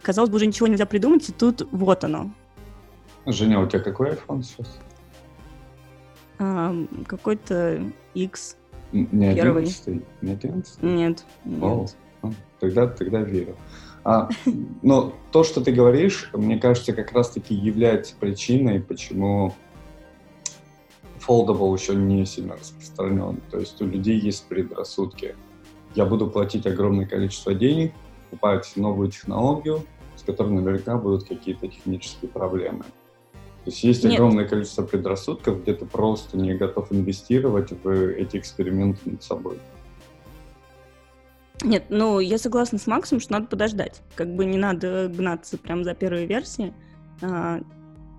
Казалось 0.00 0.30
бы, 0.30 0.36
уже 0.36 0.46
ничего 0.46 0.68
нельзя 0.68 0.86
придумать, 0.86 1.28
и 1.28 1.32
тут 1.32 1.68
вот 1.70 2.02
оно. 2.02 2.30
Женя, 3.26 3.60
у 3.60 3.68
тебя 3.68 3.80
какой 3.80 4.12
iPhone 4.12 4.42
сейчас? 4.42 4.78
А, 6.38 6.74
какой-то 7.06 7.82
X. 8.14 8.56
Не 8.92 9.34
первый. 9.34 9.62
11? 9.62 10.02
Не 10.22 10.32
11? 10.32 10.82
Нет. 10.82 11.24
нет. 11.44 11.62
О, 11.62 11.86
тогда, 12.60 12.86
тогда 12.86 13.20
верю. 13.20 13.56
А, 14.04 14.28
но 14.82 15.12
то, 15.32 15.44
что 15.44 15.60
ты 15.60 15.72
говоришь, 15.72 16.30
мне 16.32 16.58
кажется, 16.58 16.92
как 16.92 17.12
раз-таки 17.12 17.54
является 17.54 18.14
причиной, 18.18 18.80
почему 18.80 19.54
foldable 21.28 21.78
еще 21.78 21.94
не 21.94 22.24
сильно 22.24 22.56
распространен. 22.56 23.40
То 23.50 23.58
есть 23.58 23.80
у 23.82 23.86
людей 23.86 24.18
есть 24.18 24.46
предрассудки. 24.46 25.36
Я 25.94 26.06
буду 26.06 26.30
платить 26.30 26.66
огромное 26.66 27.06
количество 27.06 27.54
денег, 27.54 27.92
покупать 28.30 28.72
новую 28.76 29.10
технологию, 29.10 29.84
с 30.16 30.22
которой 30.22 30.52
наверняка 30.52 30.96
будут 30.96 31.24
какие-то 31.24 31.68
технические 31.68 32.30
проблемы. 32.30 32.84
То 33.64 33.70
есть 33.70 33.84
есть 33.84 34.04
Нет. 34.04 34.14
огромное 34.14 34.46
количество 34.46 34.82
предрассудков, 34.82 35.62
где 35.62 35.74
ты 35.74 35.84
просто 35.84 36.38
не 36.38 36.54
готов 36.54 36.92
инвестировать 36.92 37.72
в 37.82 37.90
эти 37.90 38.36
эксперименты 38.38 39.10
над 39.10 39.22
собой. 39.22 39.58
Нет, 41.62 41.86
ну 41.88 42.20
я 42.20 42.38
согласна 42.38 42.78
с 42.78 42.86
Максом, 42.86 43.20
что 43.20 43.32
надо 43.32 43.46
подождать. 43.46 44.00
Как 44.14 44.34
бы 44.34 44.44
не 44.44 44.56
надо 44.56 45.08
гнаться 45.08 45.58
прям 45.58 45.84
за 45.84 45.94
первой 45.94 46.26
версией. 46.26 46.72
А, 47.20 47.60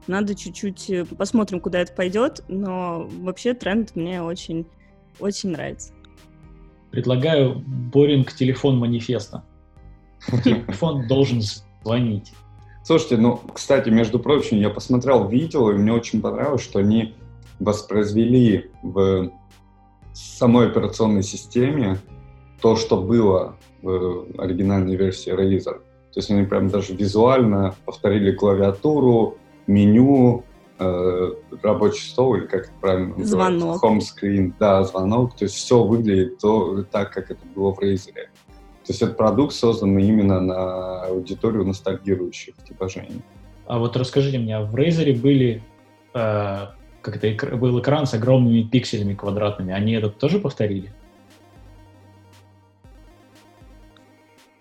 надо 0.07 0.35
чуть-чуть 0.35 0.89
э, 0.89 1.05
посмотрим, 1.05 1.61
куда 1.61 1.79
это 1.79 1.93
пойдет, 1.93 2.43
но 2.47 3.07
вообще 3.19 3.53
тренд 3.53 3.95
мне 3.95 4.21
очень, 4.21 4.65
очень 5.19 5.51
нравится. 5.51 5.93
Предлагаю 6.91 7.63
боринг 7.65 8.33
телефон 8.33 8.77
манифеста. 8.77 9.43
Телефон 10.43 11.07
должен 11.07 11.41
звонить. 11.83 12.33
Слушайте, 12.83 13.17
ну, 13.17 13.39
кстати, 13.53 13.89
между 13.89 14.19
прочим, 14.19 14.57
я 14.57 14.69
посмотрел 14.69 15.27
видео, 15.27 15.71
и 15.71 15.75
мне 15.75 15.93
очень 15.93 16.21
понравилось, 16.21 16.61
что 16.61 16.79
они 16.79 17.15
воспроизвели 17.59 18.71
в 18.81 19.31
самой 20.13 20.67
операционной 20.67 21.23
системе 21.23 21.99
то, 22.61 22.75
что 22.75 23.01
было 23.01 23.55
в 23.81 24.25
оригинальной 24.37 24.95
версии 24.95 25.31
Razer. 25.31 25.81
То 26.11 26.17
есть 26.17 26.31
они 26.31 26.45
прям 26.45 26.69
даже 26.69 26.95
визуально 26.95 27.75
повторили 27.85 28.31
клавиатуру, 28.31 29.37
меню, 29.67 30.43
э, 30.79 31.33
рабочий 31.61 32.09
стол, 32.09 32.35
или 32.35 32.47
как 32.47 32.65
это 32.65 32.73
правильно 32.81 33.15
называется? 33.15 33.59
Звонок. 33.59 33.83
Home 33.83 33.99
screen, 33.99 34.53
да, 34.59 34.83
звонок. 34.83 35.35
То 35.35 35.45
есть 35.45 35.55
все 35.55 35.83
выглядит 35.83 36.39
то, 36.39 36.83
так, 36.83 37.13
как 37.13 37.29
это 37.31 37.41
было 37.55 37.73
в 37.73 37.79
Razer. 37.79 38.29
То 38.89 38.93
есть 38.93 39.03
этот 39.03 39.17
продукт 39.17 39.53
создан 39.53 39.95
именно 39.99 40.39
на 40.39 41.03
аудиторию 41.03 41.63
ностальгирующих 41.63 42.55
типа 42.67 42.89
Жени. 42.89 43.21
А 43.67 43.77
вот 43.77 43.95
расскажите 43.95 44.39
мне, 44.39 44.57
а 44.57 44.63
в 44.63 44.75
Razer 44.75 45.15
были 45.15 45.61
э, 46.15 46.65
как 47.01 47.23
это 47.23 47.55
был 47.55 47.79
экран 47.79 48.07
с 48.07 48.15
огромными 48.15 48.63
пикселями 48.63 49.13
квадратными, 49.13 49.71
они 49.71 49.93
это 49.93 50.09
тоже 50.09 50.39
повторили? 50.39 50.91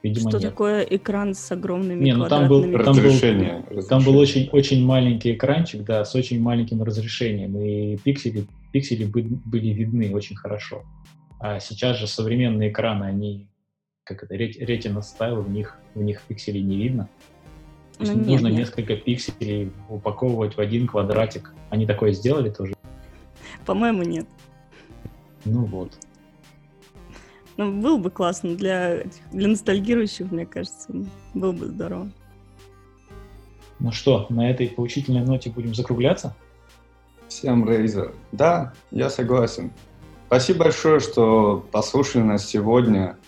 Видимо, 0.03 0.29
Что 0.29 0.39
нет. 0.41 0.51
такое 0.51 0.83
экран 0.83 1.33
с 1.33 1.51
огромными 1.51 2.05
не, 2.05 2.15
ну, 2.15 2.29
там 2.29 2.49
был, 2.49 2.65
там 2.65 2.75
разрешение, 2.75 3.65
был, 3.71 3.79
разрешение. 3.79 3.89
Там 3.89 4.05
был 4.05 4.19
очень, 4.19 4.51
очень 4.53 4.85
маленький 4.85 5.33
экранчик, 5.33 5.85
да, 5.85 6.05
с 6.05 6.15
очень 6.15 6.39
маленьким 6.43 6.83
разрешением, 6.83 7.59
и 7.59 7.97
пиксели, 7.97 8.45
пиксели 8.73 9.07
были 9.07 9.69
видны 9.69 10.15
очень 10.15 10.37
хорошо. 10.37 10.83
А 11.41 11.61
сейчас 11.61 11.97
же 11.97 12.07
современные 12.07 12.71
экраны, 12.71 13.05
они 13.05 13.49
как 14.09 14.23
это, 14.23 14.35
ретина 14.35 15.03
стайл, 15.03 15.43
в 15.43 15.51
них, 15.51 15.79
в 15.95 16.03
них 16.03 16.23
пикселей 16.23 16.63
не 16.63 16.77
видно. 16.77 17.09
То 17.99 18.05
есть 18.05 18.15
ну, 18.15 18.25
нужно 18.25 18.47
нет, 18.47 18.61
несколько 18.61 18.97
пикселей 18.97 19.71
упаковывать 19.89 20.57
в 20.57 20.61
один 20.61 20.87
квадратик. 20.87 21.53
Они 21.69 21.87
такое 21.87 22.13
сделали 22.13 22.49
тоже? 22.49 22.75
По-моему, 23.67 24.03
нет. 24.03 24.27
Ну 25.45 25.65
вот. 25.67 25.93
Ну, 27.59 27.81
было 27.83 27.99
бы 27.99 28.11
классно 28.11 28.55
для, 28.57 29.03
для 29.33 29.49
ностальгирующих, 29.49 30.31
мне 30.31 30.47
кажется. 30.47 30.89
Было 31.35 31.53
бы 31.53 31.67
здорово. 31.67 32.11
Ну 33.81 33.93
что, 33.93 34.27
на 34.31 34.51
этой 34.51 34.69
поучительной 34.69 35.25
ноте 35.25 35.51
будем 35.51 35.75
закругляться? 35.75 36.35
Всем 37.27 37.69
Razer. 37.69 38.15
Да, 38.33 38.73
я 38.91 39.11
согласен. 39.11 39.73
Спасибо 40.29 40.65
большое, 40.65 41.01
что 41.01 41.67
послушали 41.73 42.23
нас 42.23 42.47
сегодня. 42.47 43.19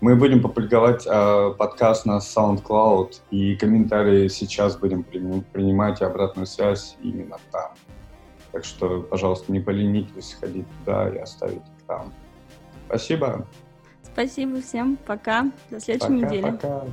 Мы 0.00 0.16
будем 0.16 0.40
публиковать 0.40 1.06
э, 1.06 1.54
подкаст 1.58 2.06
на 2.06 2.18
SoundCloud, 2.18 3.20
и 3.30 3.54
комментарии 3.56 4.28
сейчас 4.28 4.78
будем 4.78 5.02
принимать 5.02 6.00
и 6.00 6.04
обратную 6.04 6.46
связь 6.46 6.96
именно 7.02 7.36
там. 7.52 7.72
Так 8.50 8.64
что, 8.64 9.02
пожалуйста, 9.02 9.52
не 9.52 9.60
поленитесь 9.60 10.38
ходить 10.40 10.66
туда 10.78 11.10
и 11.10 11.18
оставить 11.18 11.56
их 11.56 11.86
там. 11.86 12.14
Спасибо. 12.86 13.46
Спасибо 14.02 14.62
всем. 14.62 14.96
Пока. 15.06 15.50
До 15.70 15.78
следующей 15.78 16.20
пока, 16.20 16.34
недели. 16.34 16.50
Пока. 16.50 16.84